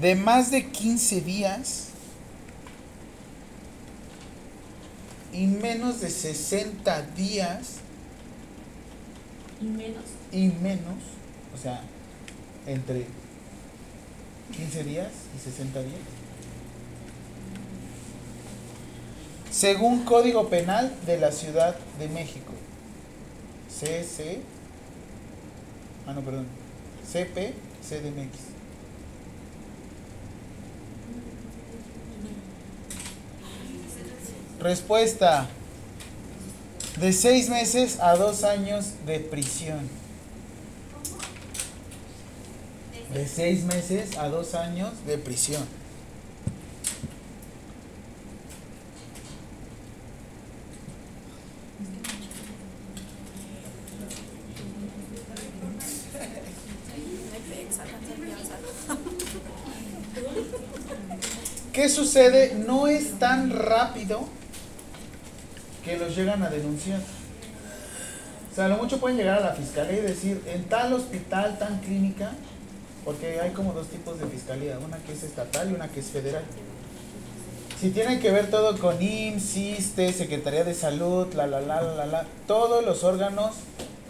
De 0.00 0.14
más 0.14 0.50
de 0.50 0.66
15 0.70 1.20
días 1.22 1.88
y 5.32 5.46
menos 5.46 6.00
de 6.00 6.10
60 6.10 7.02
días 7.16 7.76
Y 9.60 9.64
menos. 9.64 10.04
y 10.32 10.46
menos, 10.62 10.94
o 11.54 11.58
sea, 11.60 11.80
entre 12.66 13.06
15 14.56 14.84
días 14.84 15.08
y 15.36 15.40
60 15.40 15.80
días. 15.82 16.00
Según 19.50 20.04
Código 20.04 20.48
Penal 20.48 20.94
de 21.06 21.18
la 21.18 21.32
Ciudad 21.32 21.74
de 21.98 22.08
México. 22.08 22.52
CC. 23.68 24.40
Ah, 26.06 26.12
no, 26.12 26.20
perdón. 26.20 26.46
CP 27.10 27.54
CDMX. 27.82 28.57
Respuesta. 34.60 35.46
De 36.98 37.12
seis 37.12 37.48
meses 37.48 38.00
a 38.00 38.16
dos 38.16 38.42
años 38.44 38.94
de 39.06 39.20
prisión. 39.20 39.88
de 43.12 43.26
seis 43.26 43.64
meses 43.64 44.18
a 44.18 44.28
dos 44.28 44.54
años 44.54 44.90
de 45.06 45.16
prisión. 45.18 45.64
¿Qué 61.72 61.88
sucede? 61.88 62.54
No 62.54 62.88
es 62.88 63.18
tan 63.18 63.50
rápido 63.50 64.37
que 65.88 65.96
los 65.96 66.14
llegan 66.14 66.42
a 66.42 66.50
denunciar. 66.50 67.00
O 68.50 68.54
sea, 68.54 68.66
a 68.66 68.68
lo 68.68 68.76
mucho 68.76 68.98
pueden 68.98 69.16
llegar 69.16 69.38
a 69.38 69.40
la 69.40 69.54
fiscalía 69.54 69.98
y 69.98 70.02
decir, 70.02 70.42
en 70.46 70.64
tal 70.64 70.92
hospital, 70.92 71.58
tan 71.58 71.80
clínica, 71.80 72.32
porque 73.04 73.40
hay 73.40 73.52
como 73.52 73.72
dos 73.72 73.86
tipos 73.88 74.18
de 74.18 74.26
fiscalía, 74.26 74.78
una 74.78 74.98
que 74.98 75.12
es 75.12 75.22
estatal 75.22 75.70
y 75.70 75.74
una 75.74 75.88
que 75.88 76.00
es 76.00 76.06
federal. 76.06 76.42
Si 77.80 77.90
tienen 77.90 78.20
que 78.20 78.30
ver 78.32 78.50
todo 78.50 78.76
con 78.78 79.00
IMSS, 79.00 79.56
ISTE, 79.56 80.12
Secretaría 80.12 80.64
de 80.64 80.74
Salud, 80.74 81.32
la, 81.34 81.46
la, 81.46 81.60
la, 81.60 81.80
la, 81.80 82.06
la, 82.06 82.26
todos 82.46 82.84
los 82.84 83.04
órganos 83.04 83.54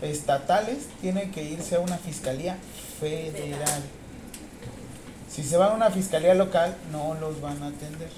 estatales 0.02 0.78
tienen 1.00 1.30
que 1.30 1.44
irse 1.44 1.76
a 1.76 1.80
una 1.80 1.98
fiscalía 1.98 2.56
federal. 2.98 3.82
Si 5.30 5.44
se 5.44 5.56
van 5.56 5.72
a 5.72 5.74
una 5.74 5.90
fiscalía 5.90 6.34
local, 6.34 6.74
no 6.90 7.14
los 7.20 7.40
van 7.40 7.62
a 7.62 7.68
atender. 7.68 8.08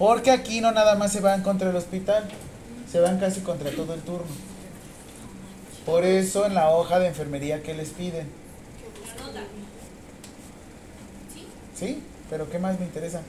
Porque 0.00 0.30
aquí 0.30 0.62
no 0.62 0.72
nada 0.72 0.94
más 0.94 1.12
se 1.12 1.20
van 1.20 1.42
contra 1.42 1.68
el 1.68 1.76
hospital, 1.76 2.26
se 2.90 3.00
van 3.00 3.20
casi 3.20 3.42
contra 3.42 3.70
todo 3.70 3.92
el 3.92 4.00
turno. 4.00 4.32
Por 5.84 6.06
eso 6.06 6.46
en 6.46 6.54
la 6.54 6.70
hoja 6.70 6.98
de 6.98 7.08
enfermería 7.08 7.62
que 7.62 7.74
les 7.74 7.90
piden. 7.90 8.26
¿Sí? 11.78 12.02
Pero 12.30 12.48
¿qué 12.48 12.58
más 12.58 12.80
me 12.80 12.86
interesa? 12.86 13.20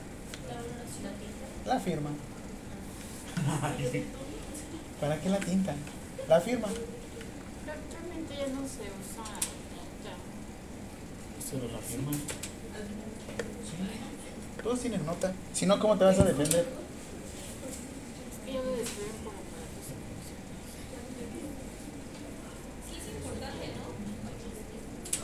La 1.66 1.78
firma. 1.78 2.08
¿Para 4.98 5.20
qué 5.20 5.28
la 5.28 5.40
tintan? 5.40 5.76
La 6.26 6.40
firma. 6.40 6.68
Actualmente 6.68 8.34
ya 8.34 8.46
no 8.46 8.62
se 8.62 8.80
usa. 8.80 9.24
Pero 11.50 11.68
la 11.70 11.80
firma. 11.80 12.12
Sí. 12.12 12.18
Todos 14.62 14.80
tienen 14.80 15.04
nota. 15.04 15.32
Si 15.52 15.66
no, 15.66 15.78
¿cómo 15.78 15.98
te 15.98 16.04
vas 16.04 16.18
a 16.18 16.24
defender? 16.24 16.66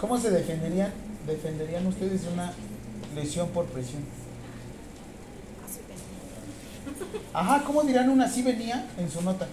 ¿Cómo 0.01 0.19
se 0.19 0.31
defenderían? 0.31 0.93
¿Defenderían 1.27 1.87
ustedes 1.87 2.23
de 2.23 2.33
una 2.33 2.53
lesión 3.15 3.49
por 3.51 3.67
presión? 3.67 4.03
Ajá, 7.33 7.63
¿cómo 7.65 7.83
dirán 7.83 8.09
una 8.09 8.25
así 8.25 8.43
venía 8.43 8.89
en 8.97 9.11
su 9.11 9.21
nota? 9.23 9.47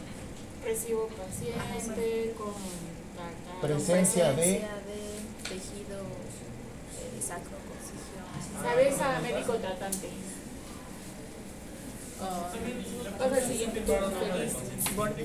Recibo 0.64 1.08
paciente 1.10 2.34
con 2.38 2.54
tal, 2.54 3.62
Presencia 3.62 4.32
de... 4.32 4.46
de 4.46 4.62
tejido 5.44 6.00
eh, 6.00 7.22
sacro, 7.22 7.58
concisión. 8.74 9.00
¿Sabes 9.00 9.02
a 9.02 9.20
médico 9.22 9.54
tratante? 9.56 10.10
Bordes 14.96 15.24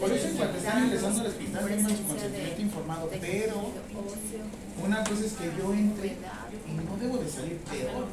Por 0.00 0.12
eso 0.12 0.28
en 0.28 0.36
cuanto 0.36 0.58
están 0.58 0.84
ingresando 0.84 1.20
al 1.20 1.26
hospital 1.28 1.66
tengan 1.66 1.96
su 1.96 2.02
consentimiento 2.04 2.60
informado, 2.60 3.10
pero 3.20 3.72
una 4.84 5.04
cosa 5.04 5.24
es 5.24 5.32
que 5.32 5.44
yo 5.58 5.72
entre 5.72 6.08
y 6.08 6.72
no 6.72 6.96
debo 6.96 7.18
de 7.18 7.30
salir 7.30 7.58
peor. 7.58 8.06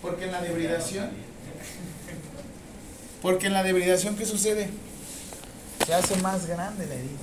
Porque 0.00 0.24
en 0.24 0.32
la 0.32 0.42
debridación, 0.42 1.10
porque 3.20 3.46
en 3.46 3.52
la 3.52 3.62
debridación, 3.62 4.16
¿qué 4.16 4.26
sucede? 4.26 4.68
Se 5.86 5.94
hace 5.94 6.16
más 6.16 6.46
grande 6.46 6.86
la 6.86 6.94
herida. 6.94 7.20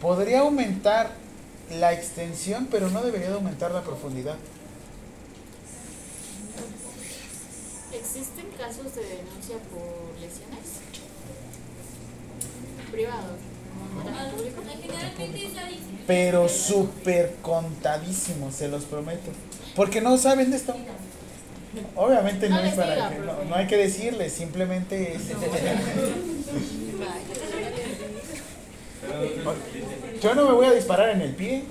Podría 0.00 0.40
aumentar 0.40 1.10
la 1.70 1.92
extensión, 1.92 2.68
pero 2.70 2.88
no 2.90 3.02
debería 3.02 3.28
de 3.28 3.34
aumentar 3.34 3.72
la 3.72 3.82
profundidad. 3.82 4.36
¿Existen 7.92 8.46
casos 8.58 8.94
de 8.94 9.02
denuncia 9.02 9.56
por 9.70 10.20
lesiones? 10.20 10.80
Privados. 12.90 13.38
¿no? 13.94 14.02
Pero 16.06 16.48
súper 16.48 17.36
contadísimo, 17.42 18.50
se 18.50 18.68
los 18.68 18.84
prometo. 18.84 19.30
Porque 19.74 20.00
no 20.00 20.16
saben 20.18 20.50
de 20.50 20.56
esto. 20.56 20.74
Obviamente 21.96 22.48
no, 22.48 22.56
No 22.56 22.62
es 22.62 22.74
para 22.74 22.94
diga, 22.94 23.10
que, 23.10 23.18
no, 23.18 23.44
no 23.44 23.54
hay 23.56 23.66
que 23.66 23.76
decirles, 23.76 24.32
simplemente 24.32 25.14
es. 25.14 25.22
Yo 30.24 30.34
no 30.34 30.46
me 30.48 30.52
voy 30.54 30.66
a 30.66 30.72
disparar 30.72 31.10
en 31.10 31.20
el 31.20 31.34
pie. 31.34 31.64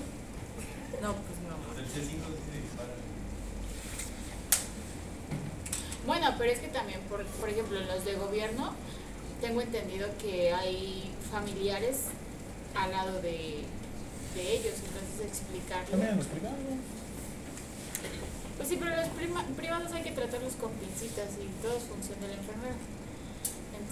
No, 1.02 1.12
pues 1.12 1.38
no. 1.42 1.80
El 1.80 1.86
C5 1.86 2.06
sí 2.06 2.52
se 2.52 2.60
dispara. 2.62 2.90
Bueno, 6.06 6.34
pero 6.38 6.52
es 6.52 6.60
que 6.60 6.68
también, 6.68 7.00
por, 7.10 7.24
por 7.26 7.48
ejemplo, 7.48 7.80
en 7.80 7.86
los 7.88 8.04
de 8.04 8.14
gobierno, 8.14 8.72
tengo 9.40 9.60
entendido 9.60 10.06
que 10.22 10.52
hay 10.52 11.12
familiares 11.32 11.96
al 12.76 12.92
lado 12.92 13.20
de, 13.22 13.64
de 14.36 14.52
ellos, 14.52 14.74
entonces 14.86 15.26
explicarles. 15.26 15.90
También 15.90 16.16
los 16.16 16.26
privados. 16.26 16.58
Pues 18.56 18.68
sí, 18.68 18.76
pero 18.78 18.94
los 18.94 19.08
prima- 19.08 19.44
privados 19.56 19.92
hay 19.92 20.02
que 20.04 20.12
tratarlos 20.12 20.52
con 20.54 20.70
pincitas 20.74 21.26
y 21.42 21.48
todo 21.60 21.76
es 21.76 21.82
función 21.84 22.20
del 22.20 22.30
enfermero. 22.38 22.76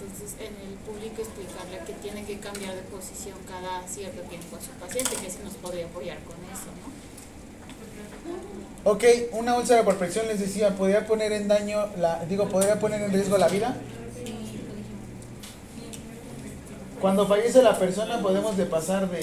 Entonces, 0.03 0.35
en 0.37 0.53
el 0.67 0.75
público 0.79 1.21
explicarle 1.21 1.79
que 1.87 1.93
tiene 1.93 2.25
que 2.25 2.37
cambiar 2.39 2.75
de 2.75 2.81
posición 2.81 3.37
cada 3.47 3.87
cierto 3.87 4.21
tiempo 4.23 4.57
a 4.57 4.61
su 4.61 4.71
paciente, 4.71 5.15
que 5.15 5.31
se 5.31 5.41
nos 5.43 5.53
podría 5.53 5.85
apoyar 5.85 6.17
con 6.23 6.35
eso, 6.51 6.67
¿no? 6.75 6.91
Ok, 8.91 9.03
una 9.31 9.57
úlcera 9.57 9.85
por 9.85 9.97
presión 9.97 10.27
les 10.27 10.41
decía, 10.41 10.75
¿podría 10.75 11.07
poner 11.07 11.31
en 11.31 11.47
daño, 11.47 11.87
la, 11.97 12.25
digo, 12.25 12.49
podría 12.49 12.79
poner 12.79 13.01
en 13.01 13.13
riesgo 13.13 13.37
la 13.37 13.47
vida? 13.47 13.77
Cuando 16.99 17.25
fallece 17.25 17.63
la 17.63 17.79
persona 17.79 18.21
podemos 18.21 18.57
de 18.57 18.65
pasar 18.65 19.09
de 19.09 19.21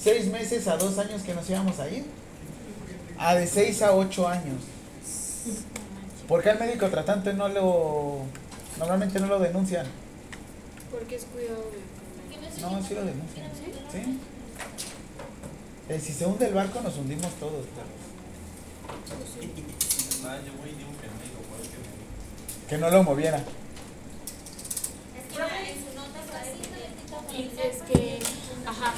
seis 0.00 0.26
meses 0.26 0.66
a 0.66 0.76
dos 0.76 0.98
años 0.98 1.22
que 1.22 1.34
nos 1.34 1.48
íbamos 1.48 1.78
a 1.78 1.88
ir, 1.88 2.04
a 3.18 3.36
de 3.36 3.46
seis 3.46 3.82
a 3.82 3.94
ocho 3.94 4.26
años. 4.26 4.62
Porque 6.26 6.50
al 6.50 6.58
médico 6.58 6.88
tratante 6.88 7.34
no 7.34 7.48
lo, 7.48 8.22
normalmente 8.78 9.20
no 9.20 9.26
lo 9.26 9.38
denuncian. 9.38 9.86
Porque 10.90 11.16
es 11.16 11.24
cuidado 11.24 11.64
de 11.70 12.60
No, 12.60 12.82
sí 12.82 12.94
lo 12.94 13.04
denuncian. 13.04 13.50
¿Sí? 13.92 14.18
Eh, 15.88 16.00
si 16.00 16.12
se 16.12 16.26
hunde 16.26 16.46
el 16.46 16.54
barco 16.54 16.80
nos 16.80 16.96
hundimos 16.96 17.32
todos. 17.34 17.64
Yo 19.08 20.52
voy 20.58 20.70
de 20.70 20.84
un 20.84 20.90
enfermero, 20.90 21.38
¿cuál 21.48 21.62
que 21.62 21.78
me- 21.78 22.68
Que 22.68 22.78
no 22.78 22.90
lo 22.90 23.02
moviera. 23.04 23.42
Y 27.32 27.42
es 27.42 27.82
que, 27.82 28.18
ajá, 28.66 28.94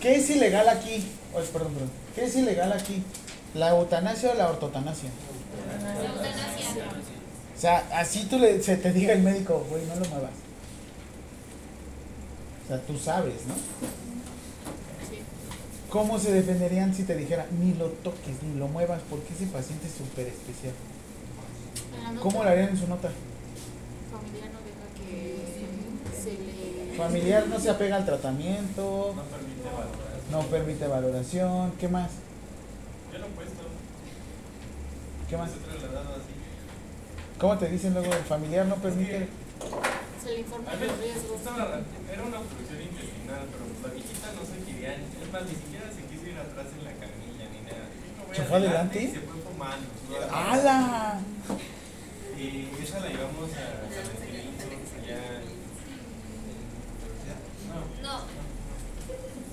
¿Qué 0.00 0.16
es 0.16 0.30
ilegal 0.30 0.68
aquí? 0.68 1.04
Oh, 1.34 1.40
perdón, 1.40 1.72
perdón. 1.72 1.90
¿Qué 2.14 2.24
es 2.24 2.36
ilegal 2.36 2.72
aquí? 2.72 3.02
¿La 3.54 3.70
eutanasia 3.70 4.30
o 4.32 4.34
la 4.34 4.48
ortotanasia? 4.50 5.10
O 7.56 7.60
sea, 7.60 7.86
así 7.92 8.24
tú 8.24 8.38
le, 8.38 8.62
se 8.62 8.76
te 8.76 8.92
diga 8.92 9.12
el 9.12 9.22
médico, 9.22 9.64
güey, 9.70 9.84
no 9.86 9.94
lo 9.96 10.04
muevas. 10.06 10.30
O 12.64 12.68
sea, 12.68 12.80
tú 12.80 12.96
sabes, 12.98 13.46
¿no? 13.46 13.54
sí. 15.08 15.18
¿Cómo 15.90 16.18
se 16.18 16.32
defenderían 16.32 16.94
si 16.94 17.02
te 17.04 17.14
dijera, 17.14 17.46
ni 17.60 17.74
lo 17.74 17.88
toques, 17.88 18.42
ni 18.42 18.58
lo 18.58 18.68
muevas, 18.68 19.00
porque 19.10 19.34
ese 19.34 19.46
paciente 19.46 19.86
es 19.86 19.92
súper 19.94 20.26
especial? 20.28 20.72
¿Cómo 22.22 22.42
lo 22.42 22.48
harían 22.50 22.70
en 22.70 22.78
su 22.78 22.88
nota? 22.88 23.10
familiar 24.10 24.50
no 24.52 24.60
deja 24.60 24.86
que 24.96 26.22
se 26.22 26.32
le... 26.32 26.96
Familiar 26.96 27.46
no 27.48 27.58
se 27.60 27.70
apega 27.70 27.96
al 27.96 28.06
tratamiento, 28.06 29.14
No 29.16 29.22
permite 29.24 29.64
valorar. 29.64 30.20
no 30.30 30.40
permite 30.42 30.86
valoración, 30.86 31.72
¿qué 31.78 31.88
más? 31.88 32.10
Yo 33.12 33.18
lo 33.18 33.26
he 33.26 33.30
puesto. 33.30 33.62
¿Qué 35.28 35.36
más? 35.36 35.50
¿Cómo 37.38 37.58
te 37.58 37.68
dicen 37.68 37.92
luego 37.94 38.12
el 38.12 38.22
familiar 38.24 38.66
no 38.66 38.76
permite? 38.76 39.28
Se 40.24 40.30
le 40.32 40.40
informa 40.40 40.70
A 40.72 40.76
de 40.76 40.86
riesgos. 40.88 41.40
era 41.44 42.22
una 42.24 42.38
obstrucción 42.40 42.80
intestinal, 42.80 43.44
pero 43.52 43.64
la 43.84 43.88
viejita 43.92 44.26
no 44.32 44.42
se 44.48 44.56
quería, 44.64 44.94
es 44.96 45.28
más, 45.32 45.42
ni 45.44 45.54
siquiera 45.54 45.86
se 45.92 46.02
quiso 46.08 46.24
ir 46.32 46.38
atrás 46.40 46.66
en 46.72 46.84
la 46.84 46.92
camilla 46.96 47.44
ni 47.52 47.60
nada. 47.68 47.84
Dijo, 47.92 48.24
"Voy 48.26 48.34
¿Se 48.36 48.42
fue 48.44 48.56
adelante? 48.56 49.02
y 49.02 49.08
se 49.12 49.20
fue 49.20 49.36
fumando. 49.44 49.86
¡Hala! 50.32 51.20
Y 52.40 52.68
esa 52.82 53.00
la 53.00 53.08
llevamos 53.08 53.50
a 53.52 53.68
San 53.92 54.08
allá. 54.16 54.40
en- 54.40 55.52
No, 57.68 57.78
No, 58.04 58.14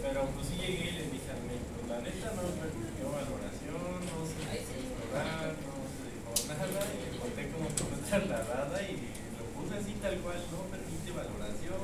pero 0.01 0.19
pues 0.35 0.47
sí 0.47 0.55
llegué 0.55 0.87
ahorita 1.01 2.31
no 2.31 2.41
me 2.47 2.67
dio 2.95 3.07
valoración, 3.11 3.91
no 4.07 4.17
sé 4.23 4.39
explorar, 4.55 5.51
no 5.59 5.75
se 5.91 6.07
dijo 6.15 6.31
nada, 6.47 6.81
y 6.87 6.97
le 7.11 7.19
conté 7.19 7.41
como 7.51 7.67
que 7.69 7.83
fue 7.83 7.99
trasladada 8.09 8.77
y 8.83 8.93
lo 9.37 9.43
puse 9.55 9.73
así 9.77 9.93
tal 10.01 10.15
cual, 10.19 10.39
no 10.51 10.59
permite 10.71 11.11
valoración, 11.11 11.83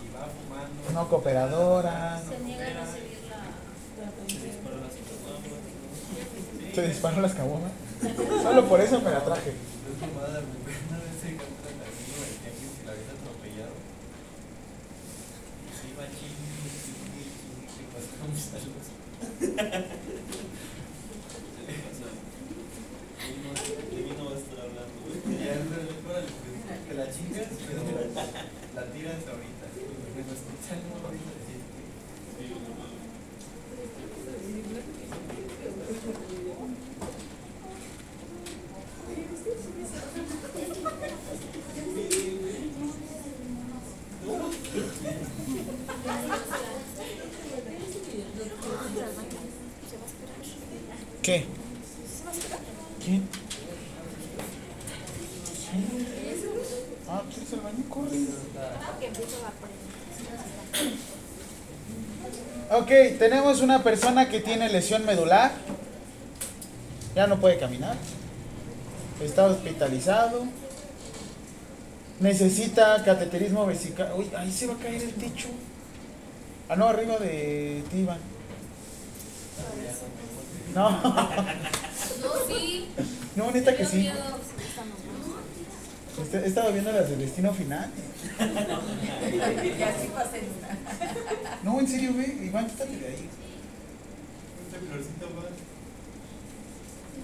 y 0.00 0.04
va 0.14 0.24
fumando. 0.32 0.85
No 0.96 1.04
cooperadora. 1.10 2.22
Se 2.26 2.38
niegan 2.42 2.78
a 2.78 2.86
seguir 2.86 3.20
la. 3.28 3.36
Se 6.74 6.88
disparó 6.88 7.20
las 7.20 7.34
caguamas. 7.34 7.72
Solo 8.42 8.66
por 8.66 8.80
eso 8.80 9.02
me 9.02 9.10
la 9.10 9.22
traje. 9.22 9.50
Es 9.50 9.56
fumada, 10.00 10.40
una 10.40 10.98
vez 10.98 11.20
se 11.20 11.28
encuentra 11.36 11.68
el 11.68 11.84
amigo 11.84 12.16
del 12.16 12.32
tianguis 12.40 12.72
que 12.80 12.84
la 12.86 12.92
había 12.96 13.12
atropellado. 13.12 13.76
Y 15.68 15.70
se 15.76 15.84
iba 15.92 16.08
chingue, 16.16 16.64
chingue, 16.80 17.28
chingue, 17.28 17.68
que 17.76 17.84
pasamos 17.92 18.40
a 18.40 18.64
los. 18.64 18.88
Y 25.28 25.36
ya, 25.44 25.60
órale, 25.60 25.92
órale, 26.08 26.32
pues, 26.40 26.80
que 26.88 26.92
la 26.96 27.04
chingas, 27.12 27.52
pero 27.68 27.84
la 28.74 28.82
tiras 28.92 29.28
ahorita. 29.28 29.68
Me 30.16 30.22
lo 30.24 30.32
escuchan 30.32 30.80
ahorita 31.04 31.30
decir 31.36 31.60
que. 31.60 31.84
¿Qué? 51.22 51.44
¿Quién? 53.06 53.22
Ah, 57.08 57.22
¿quieres 57.32 57.52
el? 57.52 57.84
Corre. 57.88 58.18
Ok, 62.72 63.18
tenemos 63.20 63.60
una 63.60 63.84
persona 63.84 64.28
que 64.28 64.40
tiene 64.40 64.68
lesión 64.68 65.06
medular. 65.06 65.52
Ya 67.14 67.28
no 67.28 67.38
puede 67.38 67.60
caminar. 67.60 67.94
Está 69.22 69.44
hospitalizado. 69.44 70.42
Necesita 72.18 73.04
cateterismo 73.04 73.66
vesical. 73.66 74.14
Uy, 74.16 74.28
ahí 74.36 74.50
se 74.50 74.66
va 74.66 74.74
a 74.74 74.78
caer 74.78 75.00
el 75.00 75.14
techo. 75.14 75.46
Ah, 76.68 76.74
no, 76.74 76.88
arriba 76.88 77.18
de 77.18 77.84
ti, 77.88 77.98
Iván. 77.98 78.18
No, 80.74 80.90
No, 80.90 81.28
sí. 82.48 82.88
no, 83.36 83.50
neta 83.50 83.76
que 83.76 83.84
sí. 83.86 83.96
miedo. 83.98 84.16
Este- 86.22 86.38
He 86.38 86.46
estado 86.46 86.72
viendo 86.72 86.92
las 86.92 87.10
del 87.10 87.18
destino 87.18 87.52
final. 87.52 87.90
Y 89.26 89.82
así 89.82 90.08
pasé. 90.14 90.42
No, 91.62 91.80
en 91.80 91.88
serio, 91.88 92.12
güey. 92.14 92.46
Iván, 92.46 92.66
quítate 92.66 92.96
de 92.96 93.06
ahí. 93.06 93.28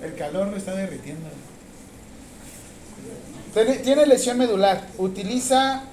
El 0.02 0.14
calor 0.16 0.48
lo 0.48 0.56
está 0.56 0.74
derritiendo. 0.74 1.28
Tiene, 3.54 3.74
tiene 3.76 4.06
lesión 4.06 4.36
medular. 4.38 4.86
Utiliza 4.98 5.84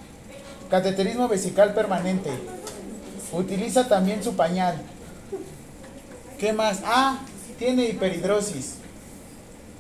cateterismo 0.70 1.28
vesical 1.28 1.74
permanente. 1.74 2.32
Utiliza 3.32 3.88
también 3.88 4.24
su 4.24 4.36
pañal. 4.36 4.82
¿Qué 6.40 6.54
más? 6.54 6.80
Ah, 6.86 7.20
tiene 7.60 7.86
hiperhidrosis. 7.86 8.76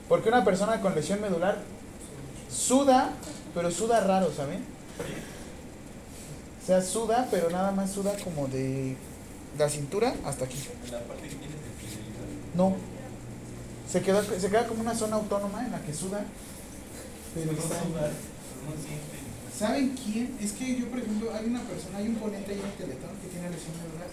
Porque 0.10 0.30
una 0.30 0.43
persona 0.43 0.82
con 0.82 0.95
lesión 0.95 1.22
medular 1.22 1.60
suda, 2.51 3.14
pero 3.53 3.70
suda 3.70 4.01
raro, 4.01 4.34
¿saben? 4.36 4.64
O 6.62 6.66
sea, 6.66 6.82
suda, 6.82 7.28
pero 7.30 7.49
nada 7.51 7.72
más 7.72 7.91
suda 7.91 8.14
como 8.24 8.47
de 8.47 8.97
la 9.57 9.70
cintura 9.70 10.16
hasta 10.26 10.45
aquí. 10.45 10.57
La 10.91 10.99
parte 11.01 11.28
que 11.28 11.36
fidelidad. 11.36 11.53
No. 12.55 12.76
Se 13.88 14.01
queda, 14.01 14.24
se 14.24 14.49
queda 14.49 14.68
como 14.68 14.82
una 14.82 14.95
zona 14.95 15.16
autónoma 15.18 15.66
en 15.66 15.72
la 15.72 15.82
que 15.82 15.93
suda. 15.93 16.26
Pero 17.36 17.51
No. 17.51 17.60
¿Saben 19.57 19.95
quién? 19.95 20.38
Es 20.41 20.53
que 20.53 20.80
yo, 20.80 20.88
por 20.88 20.99
ejemplo, 20.99 21.32
hay 21.34 21.45
una 21.45 21.62
persona, 21.62 21.97
hay 21.97 22.07
un 22.07 22.16
ponente 22.16 22.51
ahí 22.51 22.60
en 22.60 22.66
el 22.66 22.74
Teletón 22.74 23.12
que 23.22 23.28
tiene 23.28 23.49
lesión 23.49 23.76
medular. 23.78 24.10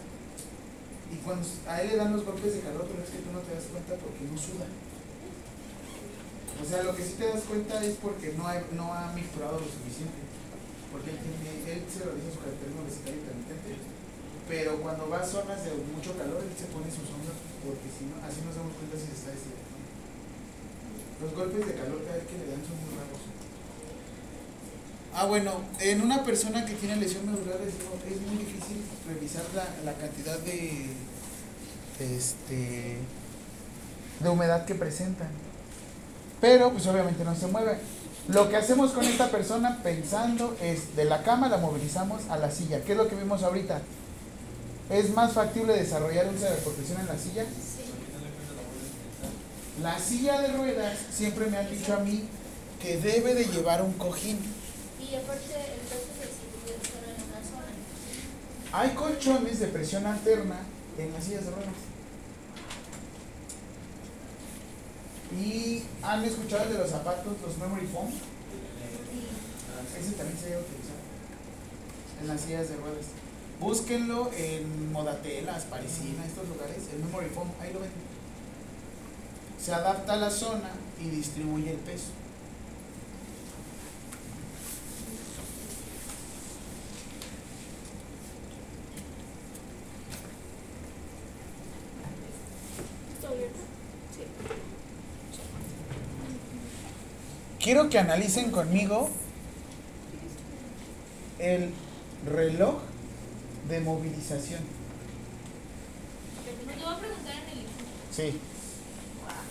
Y 1.13 1.17
cuando 1.23 1.47
a 1.69 1.81
él 1.81 1.89
le 1.89 1.97
dan 1.97 2.13
los 2.13 2.25
golpes 2.25 2.53
de 2.53 2.61
calor, 2.61 2.85
pero 2.91 3.03
es 3.03 3.11
que 3.11 3.19
tú 3.19 3.33
no 3.33 3.41
te 3.41 3.55
das 3.55 3.65
cuenta 3.71 3.95
porque 3.95 4.25
no 4.27 4.37
suda. 4.37 4.67
O 6.57 6.65
sea, 6.65 6.83
lo 6.83 6.97
que 6.97 7.05
sí 7.05 7.15
te 7.19 7.29
das 7.29 7.43
cuenta 7.45 7.83
es 7.85 7.97
porque 8.01 8.33
no, 8.33 8.49
no 8.73 8.93
ha 8.93 9.13
mejorado 9.13 9.61
lo 9.61 9.69
suficiente. 9.69 10.25
Porque 10.91 11.11
él, 11.11 11.19
tiene, 11.21 11.53
él 11.69 11.83
se 11.85 12.05
realiza 12.05 12.33
su 12.33 12.41
caracterismo 12.41 12.85
vesical 12.85 13.15
intermitente. 13.15 13.77
Pero 14.49 14.81
cuando 14.81 15.11
va 15.11 15.21
a 15.21 15.27
zonas 15.27 15.65
de 15.65 15.75
mucho 15.93 16.17
calor, 16.17 16.41
él 16.41 16.55
se 16.57 16.71
pone 16.71 16.87
su 16.87 17.03
sombra 17.03 17.35
porque 17.67 17.91
si 17.91 18.07
no, 18.07 18.15
así 18.23 18.41
nos 18.47 18.55
damos 18.55 18.79
cuenta 18.79 18.95
si 18.95 19.11
se 19.11 19.19
está 19.19 19.31
deshidratando. 19.35 19.67
Los 21.19 21.31
golpes 21.35 21.67
de 21.67 21.75
calor 21.75 21.99
que 21.99 22.39
le 22.39 22.47
dan 22.47 22.63
son 22.63 22.79
muy 22.79 22.95
raros. 22.95 23.23
Ah, 25.13 25.27
bueno, 25.27 25.65
en 25.81 26.03
una 26.03 26.23
persona 26.23 26.65
que 26.65 26.75
tiene 26.75 26.97
lesión 26.97 27.27
medular 27.27 27.59
es, 27.63 27.75
es 27.75 28.21
muy 28.21 28.39
difícil 28.39 28.85
revisar 29.09 29.45
la, 29.55 29.67
la 29.83 29.99
cantidad 29.99 30.39
de, 30.41 30.87
este, 31.99 32.99
de 34.21 34.29
humedad 34.29 34.65
que 34.67 34.75
presentan. 34.75 35.31
Pero 36.41 36.71
pues 36.73 36.87
obviamente 36.87 37.25
no 37.25 37.35
se 37.35 37.47
mueve. 37.47 37.79
Lo 38.29 38.49
que 38.49 38.57
hacemos 38.57 38.91
con 38.91 39.05
esta 39.05 39.29
persona 39.29 39.81
pensando 39.83 40.57
es 40.61 40.97
de 40.97 41.05
la 41.05 41.23
cama 41.23 41.49
la 41.49 41.59
movilizamos 41.59 42.23
a 42.29 42.37
la 42.37 42.51
silla. 42.51 42.83
¿Qué 42.83 42.93
es 42.93 42.99
lo 42.99 43.09
que 43.09 43.15
vimos 43.15 43.43
ahorita? 43.43 43.81
¿Es 44.91 45.11
más 45.11 45.33
factible 45.33 45.75
desarrollar 45.75 46.31
de 46.31 46.49
protección 46.63 47.01
en 47.01 47.07
la 47.07 47.19
silla? 47.19 47.45
La 49.83 49.99
silla 49.99 50.41
de 50.41 50.49
ruedas 50.49 50.97
siempre 51.13 51.47
me 51.47 51.59
han 51.59 51.71
dicho 51.71 51.95
a 51.95 51.99
mí 51.99 52.25
que 52.81 52.97
debe 52.99 53.35
de 53.35 53.45
llevar 53.45 53.83
un 53.83 53.93
cojín. 53.93 54.39
Y 54.99 55.15
aparte, 55.15 55.45
el 55.45 55.89
caso 55.89 56.07
de 56.19 56.27
seguridad 56.27 56.83
solo 56.83 57.07
en 57.13 57.23
una 57.29 57.43
zona. 57.45 57.73
Hay 58.73 58.91
colchones 58.95 59.61
de 59.61 59.67
presión 59.69 60.07
alterna 60.07 60.61
en 60.99 61.13
las 61.13 61.25
sillas 61.25 61.45
de 61.45 61.51
ruedas. 61.51 61.96
¿Y 65.33 65.83
han 66.03 66.25
escuchado 66.25 66.65
el 66.65 66.73
de 66.73 66.79
los 66.79 66.91
zapatos, 66.91 67.35
los 67.45 67.59
memory 67.59 67.87
foam? 67.87 68.09
Ese 69.99 70.13
también 70.13 70.39
se 70.39 70.51
debe 70.51 70.63
utilizar 70.63 70.97
en 72.21 72.29
las 72.29 72.41
sillas 72.41 72.69
de 72.69 72.77
ruedas. 72.77 73.07
Búsquenlo 73.61 74.31
en 74.37 74.93
Modatelas, 74.93 75.65
Parisina, 75.65 76.25
estos 76.27 76.49
lugares, 76.49 76.85
el 76.93 77.01
memory 77.05 77.29
foam, 77.31 77.49
ahí 77.61 77.73
lo 77.73 77.81
ven. 77.81 77.91
Se 79.61 79.73
adapta 79.73 80.13
a 80.13 80.17
la 80.17 80.31
zona 80.31 80.71
y 81.03 81.09
distribuye 81.09 81.71
el 81.71 81.79
peso. 81.79 82.13
¿Está 93.15 93.29
abierto? 93.29 93.59
Sí. 94.15 94.23
Quiero 97.87 98.05
que 98.05 98.13
analicen 98.13 98.51
conmigo 98.51 99.09
el 101.39 101.71
reloj 102.27 102.81
de 103.69 103.81
movilización. 103.81 104.61
Te 106.45 106.83
voy 106.83 106.93
a 106.93 106.99
preguntar 106.99 107.35
en 107.35 107.59
el. 107.59 107.67
Sí, 108.11 108.23
en 108.23 108.41
cada 109.29 109.43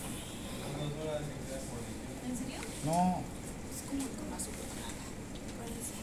posición. 1.62 1.96
¿En 2.28 2.38
serio? 2.38 2.60
no. 2.86 3.22
Es 3.72 3.80
como 3.88 4.04
el. 4.04 4.10
Parece. 5.62 5.96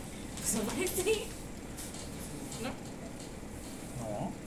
¿Se 0.47 0.59
parece? 0.61 1.27
¿No? 2.63 2.71
No. 4.01 4.33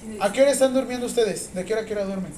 Sí. 0.00 0.16
¿A 0.18 0.32
qué 0.32 0.40
hora 0.40 0.50
están 0.50 0.72
durmiendo 0.72 1.04
ustedes? 1.06 1.52
¿De 1.52 1.64
qué 1.64 1.74
hora 1.74 1.82
a 1.82 1.84
qué 1.84 1.92
hora 1.92 2.04
duermen? 2.06 2.32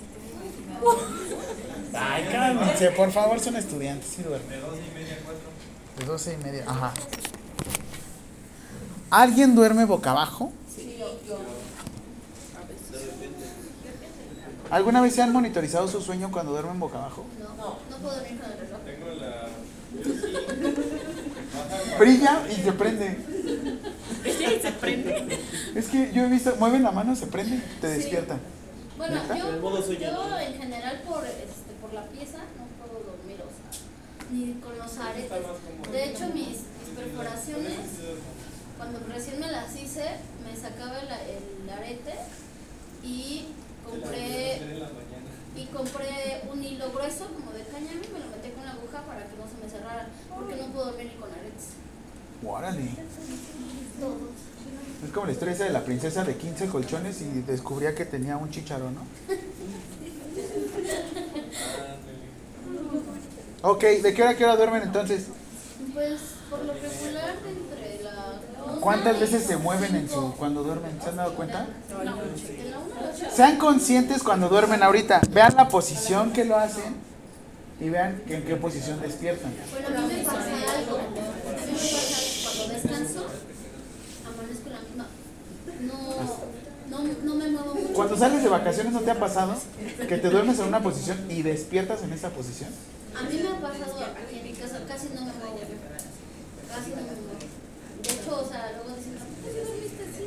Ay, 2.11 2.24
cálmense, 2.30 2.90
por 2.92 3.11
favor, 3.12 3.38
son 3.40 3.57
estudiantes, 3.57 4.09
sí 4.16 4.22
duermen. 4.22 4.48
De 4.50 4.59
dos 4.61 4.76
y 4.76 4.94
media 4.94 5.14
a 5.14 5.24
cuatro. 5.24 5.48
De 5.98 6.05
doce 6.05 6.34
y 6.40 6.44
media, 6.44 6.64
ajá. 6.66 6.92
¿Alguien 9.11 9.55
duerme 9.55 9.84
boca 9.84 10.11
abajo? 10.11 10.53
¿Alguna 14.70 15.00
vez 15.03 15.14
se 15.14 15.20
han 15.22 15.32
monitorizado 15.32 15.86
su 15.86 16.00
sueño 16.00 16.30
cuando 16.32 16.53
duermen 16.53 16.80
boca 16.80 16.96
abajo? 16.98 17.26
No, 17.38 17.76
no 17.90 17.96
puedo 17.98 18.16
dormir 18.16 18.40
con 18.40 18.50
el 18.50 18.59
reloj. 18.59 18.80
Tengo 18.86 19.11
la. 19.20 19.48
Brilla 21.98 22.42
y 22.50 22.55
se 22.62 22.72
prende. 22.72 23.18
se 24.62 24.72
prende. 24.72 25.38
Es 25.74 25.88
que 25.88 26.11
yo 26.14 26.24
he 26.24 26.28
visto, 26.28 26.57
mueven 26.59 26.82
la 26.82 26.90
mano, 26.90 27.14
se 27.14 27.26
prende, 27.26 27.59
te 27.82 27.92
Sí. 27.94 27.98
despierta. 27.98 28.38
Bueno, 28.96 29.20
yo, 29.28 29.36
yo 29.92 30.38
en 30.38 30.55
general 30.59 31.03
por, 31.07 31.22
este, 31.26 31.72
por 31.83 31.93
la 31.93 32.05
pieza 32.07 32.39
no 32.57 32.64
puedo 32.78 33.03
dormir, 33.03 33.43
o 33.43 33.51
sea, 33.51 33.68
ni 34.30 34.55
con 34.62 34.78
los 34.78 34.97
aretes. 34.99 35.43
De 35.91 36.05
hecho, 36.05 36.26
mis, 36.28 36.62
mis 36.78 36.91
perforaciones, 36.97 37.80
cuando 38.78 39.01
recién 39.12 39.41
me 39.41 39.51
las 39.51 39.74
hice, 39.74 40.05
me 40.47 40.57
sacaba 40.57 41.01
el, 41.01 41.09
el 41.09 41.70
arete 41.70 42.14
y 43.03 43.47
compré 43.85 44.62
y 45.55 45.66
compré 45.66 46.43
un 46.51 46.64
hilo 46.64 46.91
grueso 46.93 47.26
como 47.26 47.53
de 47.53 47.64
cáñamo 47.64 48.01
y 48.01 48.12
me 48.12 48.20
lo 48.20 48.26
metí 48.30 48.51
con 48.55 48.64
la 48.64 48.72
aguja 48.72 49.03
para 49.03 49.26
que 49.26 49.37
no 49.37 49.45
se 49.45 49.62
me 49.62 49.68
cerrara, 49.68 50.09
porque 50.35 50.57
no 50.57 50.68
puedo 50.68 50.87
dormir 50.87 51.11
ni 51.12 51.20
con 51.20 51.30
aretes. 51.30 51.74
Órale. 52.47 52.91
Todos. 54.01 54.30
Es 55.05 55.11
como 55.12 55.26
la 55.26 55.33
historia 55.33 55.55
esa 55.55 55.64
de 55.64 55.70
la 55.70 55.85
princesa 55.85 56.24
de 56.24 56.37
15 56.37 56.68
colchones 56.68 57.20
y 57.20 57.43
descubría 57.43 57.95
que 57.95 58.07
tenía 58.07 58.37
un 58.37 58.51
chicharo, 58.51 58.91
¿no? 58.91 59.03
Ok, 63.62 63.82
¿de 63.82 64.14
qué 64.14 64.22
hora 64.22 64.32
a 64.32 64.36
qué 64.36 64.44
hora 64.44 64.57
duermen 64.57 64.82
entonces? 64.82 65.26
Pues 65.94 66.20
por 66.50 66.64
lo 66.64 66.72
regular 66.72 67.34
entre 67.46 68.03
la 68.03 68.40
una 68.64 68.80
¿Cuántas 68.80 69.20
veces 69.20 69.44
se 69.44 69.57
mueven 69.57 69.94
en 69.94 70.09
su 70.09 70.34
cuando 70.34 70.64
duermen? 70.64 71.00
¿Se 71.00 71.11
han 71.11 71.16
dado 71.16 71.34
cuenta? 71.34 71.68
Las. 72.05 73.34
Sean 73.34 73.59
conscientes 73.59 74.22
cuando 74.22 74.48
duermen 74.48 74.82
ahorita. 74.82 75.20
Vean 75.30 75.55
la 75.57 75.68
posición 75.68 76.32
que 76.32 76.44
lo 76.44 76.57
hacen 76.57 76.96
y 77.80 77.88
vean 77.88 78.22
que 78.26 78.36
en 78.36 78.44
qué 78.44 78.57
posición 78.57 79.00
despiertan. 79.00 79.53
Bueno, 79.70 79.98
a 79.98 80.07
mí 80.07 80.14
me 80.14 80.24
pasa 80.24 80.38
algo. 80.76 80.96
A 80.96 81.03
mí 81.03 81.14
me 81.14 81.20
pasa 81.20 81.66
que 81.66 82.42
cuando 82.42 82.74
descanso, 82.74 83.26
amanezco 84.26 84.70
la 84.70 84.80
misma. 84.80 85.07
No, 85.80 86.72
no, 86.91 86.99
no 87.01 87.35
me 87.35 87.49
muevo 87.49 87.74
mucho. 87.74 87.93
Cuando 87.95 88.16
sales 88.16 88.43
de 88.43 88.49
vacaciones, 88.49 88.93
¿no 88.93 89.01
te 89.01 89.11
ha 89.11 89.18
pasado 89.18 89.55
que 90.09 90.18
te 90.18 90.30
duermes 90.30 90.59
en 90.59 90.66
una 90.66 90.83
posición 90.83 91.30
y 91.30 91.43
despiertas 91.43 92.03
en 92.03 92.12
esa 92.12 92.30
posición? 92.30 92.70
A 93.16 93.22
mí 93.22 93.41
me 93.43 93.49
ha 93.49 93.61
pasado 93.61 93.99
aquí 94.05 94.39
en 94.39 94.45
mi 94.45 94.53
casa, 94.53 94.80
casi 94.87 95.09
no 95.09 95.20
me 95.20 95.33
muevo. 95.33 95.61
Casi 96.68 96.91
no 96.91 96.97
me 96.97 97.03
muevo. 97.03 97.22
De 98.03 98.11
hecho, 98.11 98.41
o 98.41 98.49
sea, 98.49 98.72
luego 98.72 98.97
dicen, 98.97 99.14
¿por 99.43 99.53
qué 99.53 99.64
dormiste 99.64 100.03
así? 100.05 100.24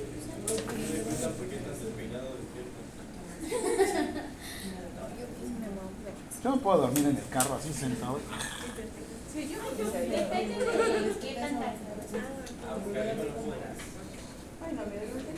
Yo 6.44 6.52
no 6.52 6.58
puedo 6.58 6.78
dormir 6.78 7.06
en 7.06 7.18
el 7.18 7.28
carro 7.30 7.56
así 7.56 7.74
sentado. 7.74 8.20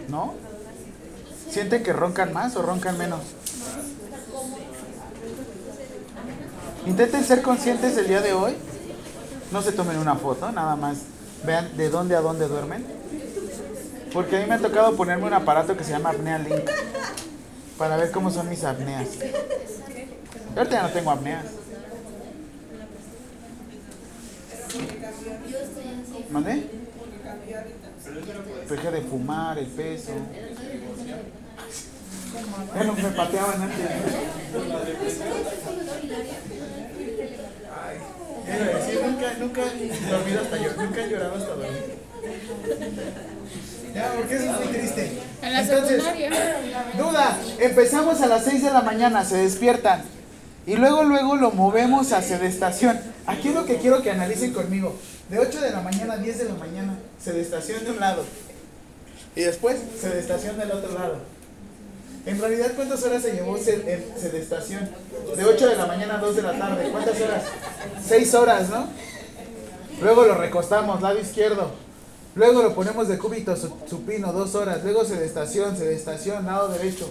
¿No? 0.10 0.36
¿Sienten 1.50 1.84
que 1.84 1.94
roncan 1.94 2.34
más 2.34 2.56
o 2.56 2.62
roncan 2.62 2.98
menos? 2.98 3.22
Intenten 6.86 7.24
ser 7.24 7.42
conscientes 7.42 7.98
el 7.98 8.08
día 8.08 8.22
de 8.22 8.34
hoy. 8.34 8.56
No 9.52 9.62
se 9.62 9.72
tomen 9.72 9.98
una 9.98 10.16
foto, 10.16 10.52
nada 10.52 10.76
más 10.76 10.98
vean 11.46 11.76
de 11.78 11.90
dónde 11.90 12.16
a 12.16 12.22
dónde 12.22 12.48
duermen. 12.48 12.86
Porque 14.14 14.38
a 14.38 14.40
mí 14.40 14.46
me 14.46 14.56
ha 14.56 14.60
tocado 14.60 14.96
ponerme 14.96 15.26
un 15.26 15.34
aparato 15.34 15.76
que 15.78 15.84
se 15.84 15.92
llama 15.92 16.10
Apnea 16.10 16.40
Link 16.40 16.70
para 17.78 17.98
ver 17.98 18.12
cómo 18.12 18.32
son 18.32 18.50
mis 18.50 18.64
apneas. 18.64 19.20
Yo 19.20 20.58
ahorita 20.58 20.76
ya 20.76 20.84
no 20.84 20.90
tengo 20.90 21.12
apneas. 21.12 21.46
¿Mandé? 26.32 26.70
Dejé 28.70 28.92
de 28.92 29.02
fumar, 29.02 29.58
el 29.58 29.68
peso. 29.68 30.12
Ya 32.76 32.84
no 32.84 32.94
me 32.94 33.10
pateaban 33.10 33.62
antes. 33.62 33.78
Sí, 38.86 39.00
nunca, 39.04 39.34
nunca 39.40 39.62
he 39.62 40.12
dormido 40.12 40.42
hasta 40.42 40.58
yo, 40.58 40.74
nunca 40.78 41.04
he 41.04 41.10
llorado 41.10 41.36
hasta 41.36 41.50
dormir. 41.50 41.98
Ya, 43.94 44.14
porque 44.16 44.36
eso 44.36 44.46
es 44.46 44.60
muy 44.60 44.68
triste. 44.68 45.22
En 45.42 45.54
la 45.54 45.62
Entonces. 45.62 46.04
Duda, 46.98 47.38
empezamos 47.60 48.22
a 48.22 48.28
las 48.28 48.44
6 48.46 48.64
de 48.64 48.72
la 48.72 48.82
mañana, 48.82 49.26
se 49.26 49.38
despiertan. 49.38 50.04
Y 50.66 50.76
luego, 50.76 51.04
luego 51.04 51.36
lo 51.36 51.52
movemos 51.52 52.12
a 52.12 52.22
sedestación. 52.22 53.00
Aquí 53.26 53.50
es 53.50 53.56
lo 53.56 53.66
que 53.66 53.78
quiero 53.78 54.02
que 54.02 54.12
analicen 54.12 54.54
conmigo. 54.54 54.96
De 55.30 55.40
8 55.40 55.62
de 55.62 55.72
la 55.72 55.82
mañana 55.82 56.14
a 56.14 56.18
10 56.18 56.38
de 56.38 56.46
la 56.46 56.56
mañana, 56.56 56.98
sedestación 57.24 57.84
de 57.86 57.92
un 57.92 58.00
lado. 58.00 58.24
Y 59.36 59.42
después, 59.42 59.78
sedestación 60.00 60.58
del 60.58 60.72
otro 60.72 60.94
lado. 60.94 61.37
En 62.28 62.40
realidad, 62.42 62.72
¿cuántas 62.76 63.02
horas 63.04 63.22
se 63.24 63.32
llevó 63.32 63.58
sedestación? 63.58 64.90
De 65.36 65.46
8 65.46 65.68
de 65.70 65.76
la 65.78 65.86
mañana 65.86 66.16
a 66.16 66.18
2 66.20 66.36
de 66.36 66.42
la 66.42 66.58
tarde. 66.60 66.90
¿Cuántas 66.92 67.20
horas? 67.22 67.44
6 68.08 68.34
horas, 68.36 68.70
¿no? 68.70 68.88
Luego 70.02 70.26
lo 70.26 70.36
recostamos, 70.36 71.02
lado 71.02 71.20
izquierdo. 71.20 71.72
Luego 72.36 72.62
lo 72.62 72.76
ponemos 72.76 73.08
de 73.08 73.18
cúbito 73.18 73.56
su- 73.56 73.74
supino, 73.90 74.32
2 74.34 74.56
horas. 74.56 74.84
Luego 74.84 75.06
sedestación, 75.06 75.76
sedestación, 75.78 76.46
lado 76.46 76.68
derecho. 76.70 77.10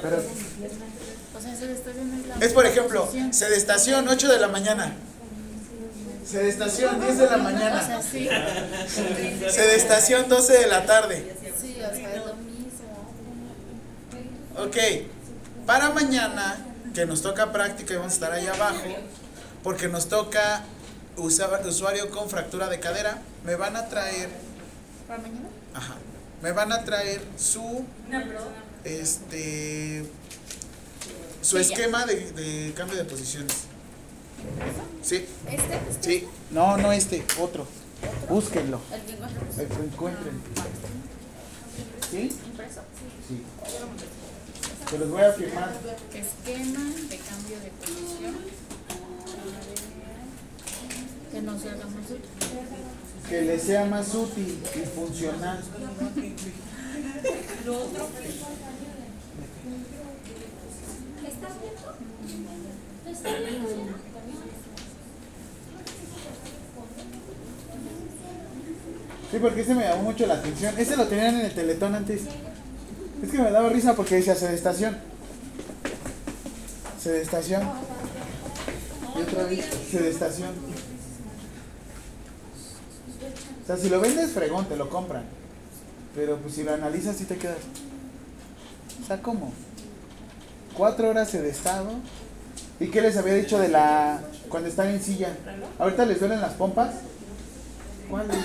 Pero 0.00 0.22
es 2.40 2.52
por 2.52 2.66
ejemplo, 2.66 3.08
sedestación 3.32 4.08
8 4.08 4.28
de 4.28 4.38
la 4.38 4.48
mañana. 4.48 4.96
Sedestación 6.28 7.00
10 7.00 7.18
de 7.18 7.24
la 7.24 7.30
O 7.30 7.30
sea, 7.30 7.38
mañana. 7.38 8.02
sí. 8.02 8.28
Sedestación 9.50 10.28
12 10.28 10.52
de 10.58 10.66
la 10.66 10.84
tarde. 10.84 11.34
Sí, 11.60 11.76
o 11.76 11.94
sea, 11.94 12.14
es 12.14 12.26
lo 12.26 12.34
mismo. 12.34 12.58
Ok, 14.58 14.76
para 15.66 15.90
mañana, 15.90 16.58
que 16.94 17.06
nos 17.06 17.22
toca 17.22 17.52
práctica 17.52 17.94
y 17.94 17.96
vamos 17.96 18.12
a 18.12 18.14
estar 18.14 18.32
ahí 18.32 18.46
abajo, 18.46 18.82
porque 19.62 19.88
nos 19.88 20.08
toca 20.08 20.64
usar 21.16 21.66
usuario 21.66 22.10
con 22.10 22.28
fractura 22.28 22.68
de 22.68 22.78
cadera, 22.80 23.18
me 23.44 23.54
van 23.54 23.76
a 23.76 23.88
traer, 23.88 24.28
¿Para 25.06 25.22
mañana? 25.22 25.48
ajá, 25.74 25.94
me 26.42 26.52
van 26.52 26.72
a 26.72 26.84
traer 26.84 27.22
su, 27.38 27.84
este, 28.84 30.04
su 31.40 31.58
esquema 31.58 32.04
de, 32.06 32.32
de 32.32 32.72
cambio 32.74 32.96
de 32.96 33.04
posiciones. 33.04 33.67
Sí, 35.02 35.24
¿Este? 35.50 35.80
sí, 36.00 36.26
no, 36.50 36.76
no 36.76 36.92
este, 36.92 37.24
otro, 37.40 37.66
búsquenlo, 38.28 38.80
El 38.92 39.00
que 39.02 39.12
encuentro. 39.12 39.40
el 39.62 39.68
que 39.68 39.82
encuentren. 39.84 40.40
¿Sí? 42.10 42.36
Impreso. 42.46 42.80
Sí. 43.28 43.42
Se 44.90 44.98
los 44.98 45.10
voy 45.10 45.22
a 45.22 45.32
firmar. 45.32 45.70
Esquema 46.14 46.80
de 46.80 47.18
cambio 47.18 47.60
de 47.60 47.70
posición. 47.80 48.36
Que 51.32 51.42
no 51.42 51.58
se 51.58 51.68
haga 51.68 51.84
más 51.84 52.10
útil. 52.10 52.20
que 53.28 53.42
le 53.42 53.58
sea 53.58 53.84
más 53.84 54.14
útil 54.14 54.58
y 54.74 54.86
funcional. 54.98 55.62
¿Estás 61.26 61.52
viendo? 61.60 61.94
¿Estás 63.10 63.38
viendo? 63.38 64.07
Sí, 69.30 69.38
porque 69.40 69.60
ese 69.60 69.74
me 69.74 69.84
llamó 69.84 70.04
mucho 70.04 70.26
la 70.26 70.34
atención. 70.34 70.74
Ese 70.78 70.96
lo 70.96 71.06
tenían 71.06 71.36
en 71.36 71.46
el 71.46 71.54
teletón 71.54 71.94
antes. 71.94 72.22
Es 73.22 73.30
que 73.30 73.38
me 73.38 73.50
daba 73.50 73.68
risa 73.68 73.94
porque 73.94 74.16
decía 74.16 74.34
sedestación. 74.34 74.96
Sedestación. 77.02 77.62
Y 79.16 79.22
otra 79.22 79.44
vez, 79.44 79.66
sedestación. 79.90 80.50
O 83.62 83.66
sea, 83.66 83.76
si 83.76 83.90
lo 83.90 84.00
vendes 84.00 84.30
fregón, 84.30 84.66
te 84.66 84.76
lo 84.76 84.88
compran. 84.88 85.24
Pero 86.14 86.38
pues 86.38 86.54
si 86.54 86.62
lo 86.62 86.72
analizas, 86.72 87.16
sí 87.16 87.24
te 87.24 87.36
quedas. 87.36 87.58
O 89.02 89.06
sea, 89.06 89.20
¿cómo? 89.20 89.52
Cuatro 90.74 91.10
horas 91.10 91.28
sedestado. 91.28 91.90
¿Y 92.80 92.88
qué 92.88 93.00
les 93.00 93.16
había 93.16 93.34
dicho 93.34 93.58
de 93.58 93.68
la. 93.68 94.20
cuando 94.48 94.68
están 94.68 94.88
en 94.88 95.02
silla? 95.02 95.36
¿Ahorita 95.78 96.04
les 96.06 96.20
duelen 96.20 96.40
las 96.40 96.52
pompas? 96.54 96.94
¿Cuáles? 98.08 98.36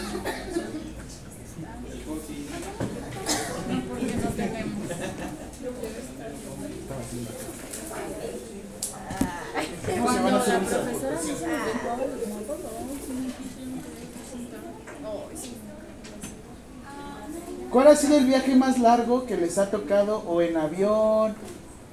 Porque 3.89 4.15
no 4.15 4.30
tenemos. 4.35 4.73
¿Cómo 9.85 10.14
se 10.14 10.19
van 10.19 10.34
a 10.34 10.38
hacer 10.39 10.64
esas? 10.64 10.80
¿Cuál 17.69 17.88
ha 17.88 17.95
sido 17.95 18.18
el 18.18 18.26
viaje 18.26 18.55
más 18.55 18.80
largo 18.80 19.26
que 19.26 19.38
les 19.38 19.57
ha 19.57 19.69
tocado 19.72 20.19
o 20.27 20.41
en 20.41 20.57
avión 20.57 21.35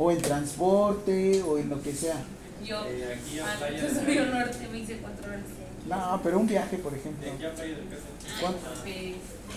o 0.03 0.11
en 0.11 0.23
transporte 0.23 1.43
o 1.43 1.59
en 1.59 1.69
lo 1.69 1.83
que 1.83 1.93
sea? 1.93 2.17
Yo, 2.65 2.85
Eh, 2.87 3.19
aquí 3.21 3.39
a 3.39 3.53
ah, 3.53 3.57
playa 3.59 3.77
yo 3.79 3.89
de- 3.89 3.95
soy 3.95 4.19
al 4.19 4.31
norte, 4.33 4.69
me 4.73 4.79
hice 4.79 4.97
cuatro 4.99 5.27
horas. 5.29 5.41
No, 5.87 6.21
pero 6.23 6.39
un 6.39 6.47
viaje, 6.47 6.79
por 6.79 6.95
ejemplo. 6.95 7.27
Ya 7.39 7.53
para 7.55 7.67
ir 7.67 7.77
de 7.77 7.85
casa. 7.85 8.03
¿Cuánto? 8.41 8.61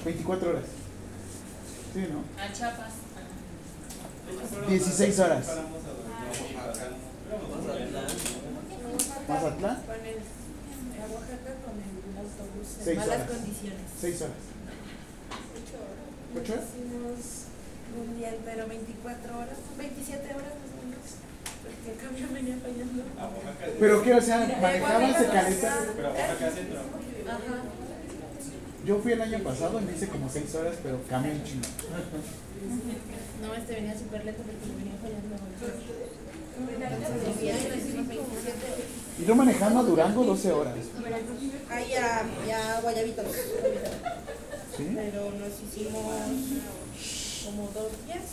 24 0.06 0.50
horas. 0.50 0.64
Sí, 1.94 2.00
¿no? 2.12 2.44
A 2.44 2.52
Chiapas. 2.52 2.92
16 4.68 5.20
horas. 5.20 5.48
A 5.50 5.56
dormir. 5.56 5.70
¿Mazatlán? 9.30 9.76
Con 9.84 9.96
el, 10.06 10.18
a 10.18 11.06
Oaxaca 11.14 11.52
con 11.64 11.76
el 11.80 12.18
autobús 12.18 12.68
en 12.80 12.84
Seis 12.86 12.98
malas 12.98 13.16
horas. 13.16 13.30
condiciones. 13.30 13.82
6 14.02 14.22
horas. 14.22 14.36
Ocho 15.56 15.76
horas. 15.78 16.44
¿Ocho 16.44 16.54
horas? 16.54 17.43
Día 18.18 18.30
entero, 18.30 18.68
24 18.68 19.38
horas, 19.38 19.58
27 19.78 20.26
horas 20.34 20.54
más 20.58 20.72
o 20.74 20.78
menos. 20.82 21.08
Porque 21.62 21.92
el 21.92 21.98
camión 21.98 22.34
venía 22.34 22.58
fallando. 22.58 23.04
A 23.20 23.26
Oaxaca. 23.30 23.66
¿Pero 23.80 24.02
qué? 24.02 24.14
O 24.16 24.22
sea, 24.22 24.38
manejabas 24.62 25.20
de 25.20 25.28
caleta. 25.28 25.78
Pero 25.96 26.08
a 26.08 26.12
Oaxaca 26.12 26.52
centro. 26.52 26.80
Ajá. 27.28 27.56
Yo 28.86 29.00
fui 29.00 29.12
el 29.14 29.22
año 29.22 29.40
pasado 29.40 29.80
y 29.80 29.84
me 29.86 29.94
hice 29.94 30.08
como 30.08 30.30
6 30.30 30.56
horas, 30.56 30.76
pero 30.84 31.00
camión 31.10 31.42
chino. 31.44 31.62
No, 33.42 33.54
este 33.54 33.76
venía 33.76 33.98
súper 33.98 34.26
lento 34.26 34.44
porque 34.44 34.66
me 34.68 34.76
venía 34.76 34.98
fallando. 35.02 35.36
Entonces, 36.56 37.42
ya 37.42 37.56
hicimos 37.76 38.08
27. 38.08 38.24
Y 39.20 39.26
yo 39.26 39.36
manejando 39.36 39.80
a 39.80 39.84
Durango 39.84 40.24
12 40.24 40.52
horas. 40.52 40.76
Ahí 41.70 41.90
ya, 41.92 42.26
ya 42.48 42.82
Guayabitos. 42.82 43.26
¿Sí? 44.76 44.92
Pero 44.96 45.32
nos 45.32 45.54
hicimos 45.62 46.04
como 47.46 47.64
dos 47.74 47.92
días. 48.06 48.24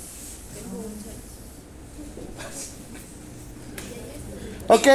Tengo 0.54 0.78
un. 0.78 1.20
Ok, 4.68 4.86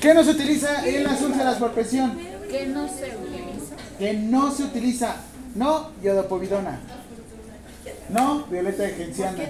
¿qué 0.00 0.14
no 0.14 0.22
se 0.22 0.30
utiliza 0.30 0.86
en 0.86 1.04
las 1.04 1.20
úlceras 1.20 1.56
por 1.56 1.72
presión? 1.72 2.16
Que 2.48 2.66
no 2.66 2.86
se 2.86 3.16
utiliza. 3.16 3.74
Que 3.98 4.14
no 4.14 4.52
se 4.52 4.62
utiliza. 4.64 5.16
No 5.54 5.90
yodopovidona. 6.02 6.80
No 8.10 8.46
violeta 8.46 8.84
de 8.84 8.90
genciana. 8.90 9.44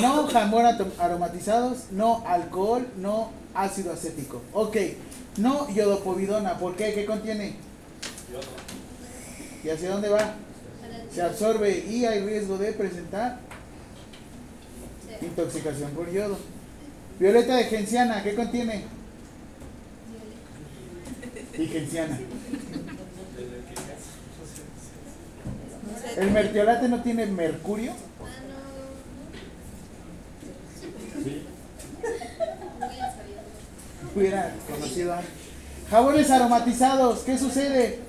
No 0.00 0.26
jamón 0.28 0.64
aromatizados. 0.98 1.90
No 1.90 2.24
alcohol. 2.26 2.86
No 2.96 3.30
ácido 3.54 3.92
acético. 3.92 4.40
Ok, 4.52 4.76
no 5.36 5.68
yodopovidona. 5.70 6.58
¿Por 6.58 6.76
qué? 6.76 6.94
¿Qué 6.94 7.04
contiene? 7.04 7.56
¿Y 9.62 9.68
hacia 9.68 9.90
dónde 9.90 10.08
va? 10.08 10.34
Se 11.14 11.22
absorbe 11.22 11.84
y 11.88 12.04
hay 12.04 12.24
riesgo 12.24 12.58
de 12.58 12.72
presentar 12.72 13.38
intoxicación 15.22 15.92
por 15.92 16.10
yodo. 16.10 16.36
Violeta 17.20 17.54
de 17.56 17.64
genciana, 17.64 18.22
¿qué 18.22 18.34
contiene? 18.34 18.84
Y 21.56 21.66
genciana. 21.66 22.18
¿El 26.16 26.30
mertiolate 26.30 26.88
no 26.88 27.02
tiene 27.02 27.26
mercurio? 27.26 27.92
Hubiera 34.14 34.54
conocido. 34.68 35.16
Jabones 35.90 36.30
aromatizados, 36.30 37.20
¿qué 37.20 37.38
sucede? 37.38 38.03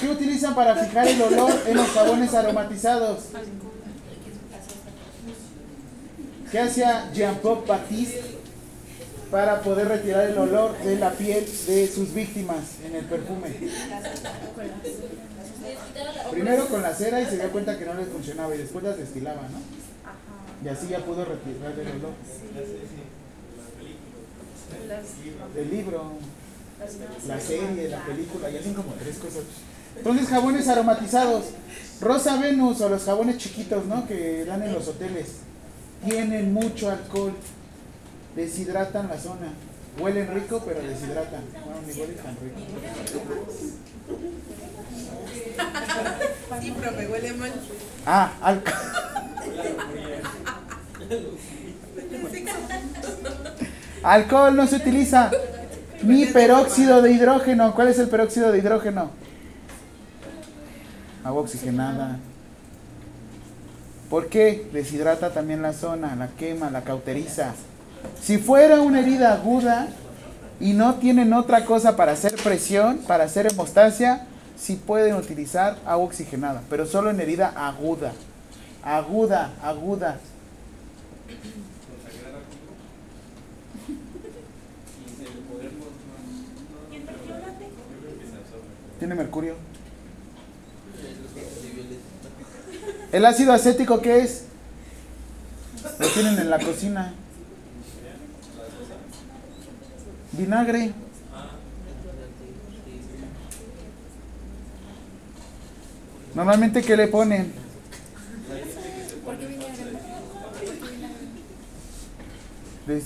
¿Qué 0.00 0.08
utilizan 0.08 0.54
para 0.54 0.74
fijar 0.76 1.06
el 1.06 1.22
olor 1.22 1.52
en 1.66 1.76
los 1.76 1.88
jabones 1.88 2.34
aromatizados? 2.34 3.20
¿Qué 6.50 6.58
hacía 6.58 7.10
Jean-Paul 7.12 7.64
Baptiste 7.66 8.20
para 9.30 9.62
poder 9.62 9.88
retirar 9.88 10.28
el 10.28 10.36
olor 10.36 10.76
de 10.78 10.96
la 10.98 11.12
piel 11.12 11.46
de 11.66 11.88
sus 11.88 12.12
víctimas 12.12 12.80
en 12.84 12.96
el 12.96 13.04
perfume? 13.06 13.48
Primero 16.30 16.66
con 16.68 16.82
la 16.82 16.94
cera 16.94 17.20
y 17.20 17.26
se 17.26 17.38
dio 17.38 17.50
cuenta 17.50 17.78
que 17.78 17.84
no 17.84 17.94
les 17.94 18.08
funcionaba 18.08 18.54
y 18.54 18.58
después 18.58 18.84
las 18.84 18.98
destilaba, 18.98 19.42
¿no? 19.42 19.58
Y 20.64 20.68
así 20.68 20.88
ya 20.88 20.98
pudo 20.98 21.24
retirar 21.24 21.72
el 21.72 22.00
olor. 22.00 22.12
El 25.56 25.70
libro, 25.70 26.12
la 27.26 27.40
serie, 27.40 27.88
la 27.88 28.04
película, 28.04 28.50
y 28.50 28.56
hacen 28.56 28.74
como 28.74 28.92
tres 28.94 29.16
cosas. 29.16 29.44
Entonces, 29.96 30.28
jabones 30.28 30.68
aromatizados. 30.68 31.44
Rosa 32.00 32.36
Venus 32.36 32.80
o 32.80 32.88
los 32.88 33.04
jabones 33.04 33.38
chiquitos, 33.38 33.86
¿no? 33.86 34.06
Que 34.06 34.44
dan 34.44 34.62
en 34.62 34.72
los 34.74 34.88
hoteles. 34.88 35.36
Tienen 36.04 36.52
mucho 36.52 36.90
alcohol. 36.90 37.32
Deshidratan 38.34 39.08
la 39.08 39.18
zona. 39.18 39.52
Huelen 40.00 40.34
rico, 40.34 40.62
pero 40.66 40.80
deshidratan. 40.80 41.42
Bueno, 41.52 41.80
ni 41.86 41.92
huelen 41.92 42.16
tan 42.16 42.36
rico. 42.36 42.58
Sí, 46.60 46.70
profe, 46.72 47.06
huele 47.08 47.32
mal. 47.34 47.52
Ah, 48.06 48.32
alcohol. 48.40 48.78
Alcohol 54.02 54.56
no 54.56 54.66
se 54.66 54.76
utiliza. 54.76 55.30
Ni 56.02 56.26
peróxido 56.26 57.00
de 57.00 57.12
hidrógeno. 57.12 57.74
¿Cuál 57.74 57.88
es 57.88 57.98
el 57.98 58.08
peróxido 58.08 58.50
de 58.50 58.58
hidrógeno? 58.58 59.10
Agua 61.24 61.42
oxigenada. 61.42 62.18
¿Por 64.10 64.26
qué? 64.28 64.68
Deshidrata 64.72 65.30
también 65.30 65.62
la 65.62 65.72
zona, 65.72 66.14
la 66.16 66.28
quema, 66.28 66.70
la 66.70 66.82
cauteriza. 66.82 67.54
Si 68.20 68.38
fuera 68.38 68.80
una 68.82 69.00
herida 69.00 69.32
aguda 69.32 69.88
y 70.60 70.74
no 70.74 70.96
tienen 70.96 71.32
otra 71.32 71.64
cosa 71.64 71.96
para 71.96 72.12
hacer 72.12 72.34
presión, 72.36 72.98
para 73.06 73.24
hacer 73.24 73.50
hemostasia, 73.50 74.26
sí 74.56 74.76
pueden 74.76 75.14
utilizar 75.14 75.78
agua 75.86 76.06
oxigenada, 76.06 76.62
pero 76.68 76.84
solo 76.86 77.10
en 77.10 77.20
herida 77.20 77.52
aguda. 77.56 78.12
Aguda, 78.84 79.54
aguda. 79.62 80.18
Consagrar 81.88 82.34
a 82.34 82.42
Cuco. 82.50 82.74
Y 85.08 85.24
el 85.24 85.38
poder 85.44 85.72
no. 85.72 85.86
¿Y 86.92 86.96
el 86.96 87.04
mertiolate? 87.04 87.64
Yo 87.64 87.98
creo 88.00 88.18
que 88.18 88.26
se 88.26 88.36
absorbe. 88.36 88.66
¿Tiene 88.98 89.14
mercurio? 89.14 89.54
¿El 93.12 93.26
ácido 93.26 93.52
acético 93.52 94.00
qué 94.00 94.20
es? 94.20 94.44
Lo 95.98 96.08
tienen 96.08 96.38
en 96.38 96.48
la 96.48 96.58
cocina. 96.58 97.12
Vinagre. 100.32 100.92
Normalmente, 106.34 106.80
¿qué 106.80 106.96
le 106.96 107.08
ponen? 107.08 107.52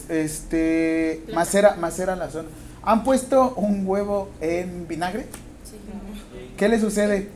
Este, 0.09 1.25
macera, 1.35 1.75
macera 1.75 2.15
la 2.15 2.31
zona. 2.31 2.49
¿Han 2.85 3.03
puesto 3.03 3.55
un 3.57 3.85
huevo 3.85 4.31
en 4.41 4.87
vinagre? 4.87 5.27
¿Qué 6.57 6.69
le 6.69 6.79
sucede? 6.79 7.31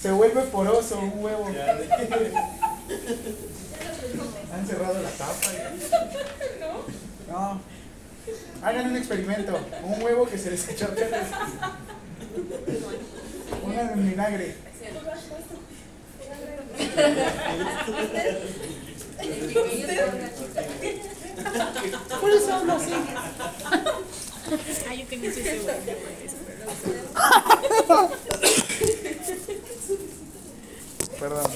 Se 0.00 0.10
vuelve 0.12 0.42
poroso 0.42 0.98
un 0.98 1.22
huevo. 1.22 1.46
Han 4.52 4.66
cerrado 4.66 5.00
la 5.02 5.10
tapa. 5.10 5.34
y- 5.52 7.30
No. 7.30 7.60
Hagan 8.62 8.90
un 8.90 8.96
experimento. 8.96 9.58
Un 9.84 10.02
huevo 10.02 10.26
que 10.26 10.38
se 10.38 10.50
les 10.50 10.68
echó 10.68 10.88
Pongan 13.62 13.90
en 13.90 14.10
vinagre. 14.10 14.56
Por 22.20 22.30
eso 22.30 22.54
hablo 22.54 22.72
así. 22.74 22.92
Ah, 24.88 24.94
yo. 24.94 25.04
Perdón. 27.86 28.10
perdón. 31.20 31.50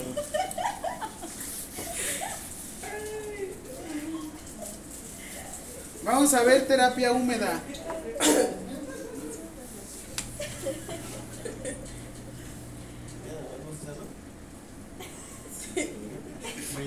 Vamos 6.04 6.34
a 6.34 6.42
ver 6.42 6.66
terapia 6.66 7.12
húmeda. 7.12 7.62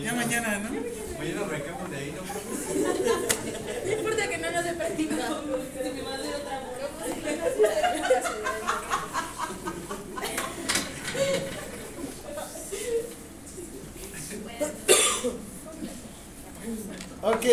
Ya 0.03 0.13
mañana, 0.13 0.59
¿no? 0.59 0.69
Mañana 1.17 1.41
arrancamos 1.45 1.89
de 1.89 1.97
ahí, 1.97 2.15
¿no? 2.15 2.21
No 3.85 3.91
importa 3.91 4.29
que 4.29 4.37
no 4.37 4.51
nos 4.51 4.63
dé 4.63 4.73
práctica. 4.73 5.15
Ok, 17.21 17.45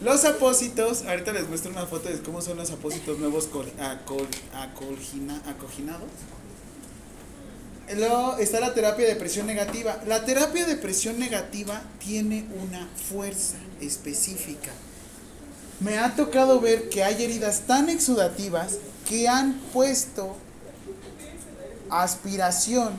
Los 0.00 0.24
apósitos, 0.24 1.02
ahorita 1.04 1.32
les 1.32 1.46
muestro 1.48 1.70
una 1.70 1.84
foto 1.86 2.08
de 2.08 2.20
cómo 2.22 2.40
son 2.40 2.56
los 2.56 2.70
apósitos 2.70 3.18
nuevos 3.18 3.46
col- 3.46 3.70
acol- 3.78 4.26
acolgina- 4.54 5.42
acoginados. 5.46 6.08
Luego 7.96 8.36
está 8.38 8.60
la 8.60 8.72
terapia 8.74 9.06
de 9.06 9.16
presión 9.16 9.46
negativa. 9.46 10.00
La 10.06 10.24
terapia 10.24 10.64
de 10.66 10.76
presión 10.76 11.18
negativa 11.18 11.82
tiene 11.98 12.46
una 12.62 12.86
fuerza 13.10 13.56
específica. 13.80 14.70
Me 15.80 15.98
ha 15.98 16.14
tocado 16.16 16.60
ver 16.60 16.88
que 16.88 17.04
hay 17.04 17.22
heridas 17.22 17.62
tan 17.66 17.88
exudativas 17.90 18.78
que 19.08 19.28
han 19.28 19.54
puesto 19.72 20.36
aspiración 21.90 22.92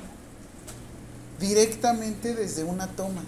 directamente 1.39 2.35
desde 2.35 2.63
una 2.63 2.87
toma. 2.87 3.23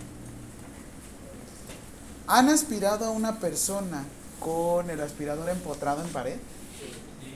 ¿Han 2.32 2.48
aspirado 2.48 3.04
a 3.06 3.10
una 3.10 3.40
persona 3.40 4.06
con 4.40 4.90
el 4.90 5.02
aspirador 5.02 5.50
empotrado 5.50 6.02
en 6.02 6.08
pared? 6.14 6.38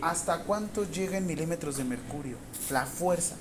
¿Hasta 0.01 0.43
cuánto 0.43 0.89
llega 0.89 1.17
en 1.17 1.26
milímetros 1.27 1.76
de 1.76 1.84
mercurio? 1.84 2.38
La 2.69 2.85
fuerza. 2.85 3.35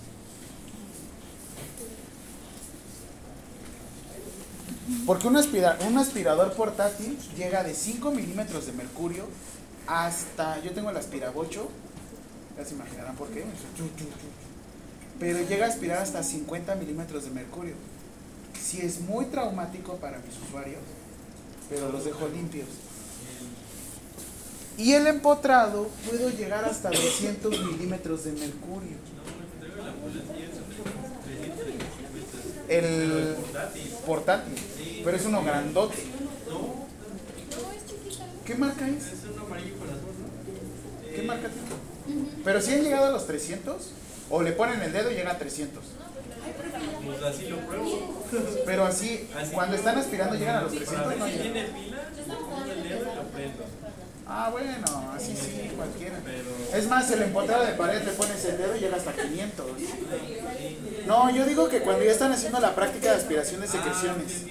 Porque 5.07 5.29
un, 5.29 5.37
aspira- 5.37 5.79
un 5.87 5.97
aspirador 5.97 6.53
portátil 6.55 7.17
llega 7.37 7.63
de 7.63 7.73
5 7.75 8.11
milímetros 8.11 8.67
de 8.67 8.73
mercurio 8.73 9.25
hasta. 9.87 10.61
Yo 10.61 10.73
tengo 10.73 10.91
el 10.91 10.97
aspirabocho, 10.97 11.69
ya 12.59 12.65
se 12.65 12.75
imaginarán 12.75 13.15
por 13.15 13.29
qué. 13.29 13.45
Pero 15.21 15.47
llega 15.49 15.67
a 15.67 15.69
aspirar 15.69 15.99
hasta 15.99 16.25
50 16.25 16.75
milímetros 16.75 17.25
de 17.25 17.31
mercurio. 17.31 17.75
Si 18.61 18.81
es 18.81 19.01
muy 19.01 19.27
traumático 19.27 19.95
para 19.99 20.19
mis 20.19 20.37
usuarios, 20.49 20.81
pero 21.69 21.91
los 21.91 22.05
dejo 22.05 22.29
limpios. 22.29 22.69
Y 24.77 24.93
el 24.93 25.07
empotrado 25.07 25.89
puedo 26.09 26.31
llegar 26.31 26.65
hasta 26.65 26.91
200 26.91 27.61
milímetros 27.65 28.25
de 28.25 28.33
mercurio. 28.33 28.97
El 32.69 33.37
portátil, 34.07 34.55
pero 35.05 35.17
es 35.17 35.25
uno 35.27 35.45
grandote. 35.45 36.03
¿Qué 38.45 38.55
marca 38.57 38.89
es? 38.89 39.05
Es 39.05 39.25
un 39.33 39.39
amarillo 39.39 39.79
con 39.79 39.89
azul, 39.89 40.15
¿no? 40.21 41.15
¿Qué 41.15 41.23
marca 41.23 41.49
tiene? 41.49 42.29
Pero 42.45 42.61
si 42.61 42.73
han 42.73 42.83
llegado 42.83 43.07
a 43.07 43.11
los 43.11 43.27
300, 43.27 43.91
o 44.31 44.43
le 44.43 44.53
ponen 44.53 44.81
el 44.83 44.93
dedo 44.93 45.11
y 45.11 45.15
llega 45.15 45.33
a 45.33 45.39
300. 45.39 45.83
Pues 47.05 47.23
así 47.23 47.49
lo 47.49 47.59
pruebo. 47.59 48.24
Pero 48.67 48.85
así, 48.85 49.29
cuando 49.53 49.77
están 49.77 49.99
aspirando 49.99 50.37
llegan 50.37 50.57
a 50.57 50.63
los 50.63 50.73
300. 50.73 51.05
Para 51.05 51.17
no 51.17 51.25
ver 51.25 51.33
si 51.33 51.39
llegan. 51.39 51.53
tiene 51.53 51.69
pila, 51.69 52.03
le 52.17 52.35
pongo 52.35 52.73
el 52.73 52.83
dedo 52.83 53.13
y 53.13 53.17
lo 53.17 53.23
prendo. 53.25 53.65
Ah, 54.27 54.49
bueno, 54.51 55.13
así 55.15 55.37
sí, 55.37 55.71
cualquiera. 55.77 56.19
Es 56.73 56.89
más, 56.89 57.11
el 57.11 57.23
empotrado 57.23 57.65
de 57.67 57.73
pared 57.75 58.03
le 58.03 58.13
pones 58.13 58.45
el 58.47 58.57
dedo 58.57 58.75
y 58.77 58.81
llega 58.81 58.97
hasta 58.97 59.13
500. 59.13 59.67
No, 61.07 61.31
yo 61.31 61.45
digo 61.45 61.69
que 61.69 61.81
cuando 61.83 62.05
ya 62.05 62.13
están 62.13 62.33
haciendo 62.33 62.59
la 62.61 62.75
práctica 62.75 63.11
de 63.11 63.17
aspiración 63.17 63.61
de 63.61 63.69
secreciones, 63.69 64.45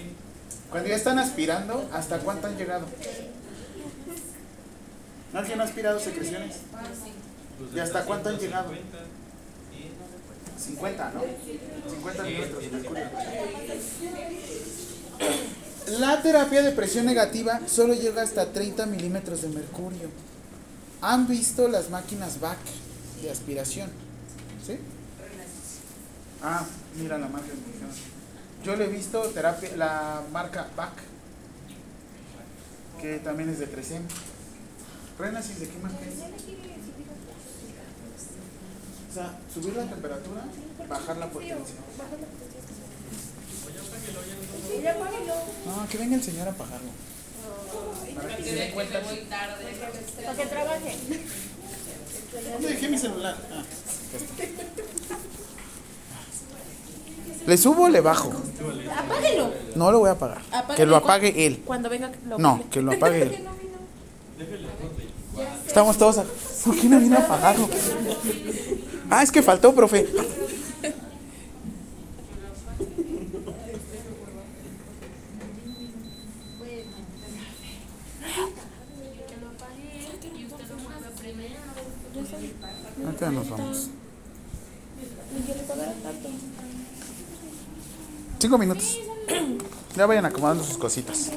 cuando 0.69 0.89
ya 0.89 0.95
están 0.95 1.17
aspirando, 1.17 1.89
¿hasta 1.91 2.19
cuánto 2.19 2.47
han 2.47 2.57
llegado? 2.57 2.85
¿No 5.33 5.39
alguien 5.39 5.59
ha 5.61 5.63
aspirado 5.63 5.99
secreciones? 5.99 6.57
pues, 7.57 7.73
¿Y 7.75 7.79
hasta 7.79 8.05
cuánto 8.05 8.29
han 8.29 8.37
llegado? 8.37 8.71
50. 10.63 10.63
Sí. 10.63 10.69
50, 10.73 11.11
¿no? 11.13 11.21
50 11.91 12.23
milímetros 12.23 12.63
de 12.63 12.71
mercurio. 12.71 13.03
La 15.99 16.21
terapia 16.21 16.61
de 16.61 16.71
presión 16.71 17.05
negativa 17.05 17.59
solo 17.67 17.93
llega 17.93 18.21
hasta 18.21 18.51
30 18.51 18.85
milímetros 18.85 19.41
de 19.41 19.49
mercurio. 19.49 20.09
¿Han 21.01 21.27
visto 21.27 21.67
las 21.67 21.89
máquinas 21.89 22.39
BAC 22.39 22.57
de 23.21 23.29
aspiración? 23.29 23.89
¿Sí? 24.65 24.77
Ah, 26.41 26.65
mira 26.97 27.17
la 27.17 27.27
marca. 27.27 27.47
Yo 28.63 28.75
le 28.77 28.85
he 28.85 28.87
visto 28.87 29.21
terapia, 29.23 29.75
la 29.75 30.21
marca 30.31 30.67
BAC, 30.77 30.93
que 33.01 33.19
también 33.19 33.49
es 33.49 33.59
de 33.59 33.67
3M. 33.67 34.03
Renasis, 35.19 35.59
¿de 35.59 35.67
qué 35.67 35.77
marca 35.79 35.99
es? 36.05 36.72
O 39.13 39.15
sea, 39.15 39.29
subir 39.53 39.75
la 39.75 39.83
temperatura, 39.83 40.41
bajar 40.89 41.17
la 41.17 41.29
potencia. 41.29 41.75
No, 45.67 45.87
que 45.87 45.97
venga 45.99 46.15
el 46.15 46.23
señor 46.23 46.47
a 46.47 46.49
apagarlo. 46.49 46.89
Para 48.15 48.35
que 48.35 48.43
se 48.43 48.55
dé 48.55 48.71
cuenta. 48.71 49.01
Para 49.01 50.35
que 50.35 50.45
trabaje. 50.47 50.97
¿Dónde 52.53 52.67
dejé 52.67 52.87
mi 52.89 52.97
celular? 52.97 53.37
Ah, 53.51 53.63
¿Le 57.45 57.57
subo 57.57 57.83
o 57.83 57.89
le 57.89 58.01
bajo? 58.01 58.33
Apáguelo. 58.97 59.53
No 59.75 59.91
lo 59.91 59.99
voy 59.99 60.09
a 60.09 60.13
apagar. 60.13 60.41
Apáguelo 60.51 60.75
Que 60.75 60.85
lo 60.87 60.95
apague 60.95 61.45
él. 61.45 61.61
Cuando 61.63 61.87
venga 61.87 62.11
lo 62.27 62.39
No, 62.39 62.67
que 62.71 62.81
lo 62.81 62.93
apague 62.93 63.21
él. 63.21 63.47
Estamos 65.67 65.99
todos 65.99 66.17
a... 66.17 66.23
¿Por 66.65 66.79
qué 66.79 66.87
no 66.87 66.99
vino 66.99 67.15
a 67.15 67.19
apagarlo? 67.19 67.69
Ah, 69.09 69.23
es 69.23 69.31
que 69.31 69.41
faltó, 69.41 69.73
profe. 69.73 70.07
Ahorita 83.05 83.31
nos 83.31 83.49
vamos. 83.49 83.89
Cinco 88.39 88.57
minutos. 88.57 88.99
Ya 89.95 90.05
vayan 90.05 90.25
acomodando 90.25 90.63
sus 90.63 90.77
cositas. 90.77 91.31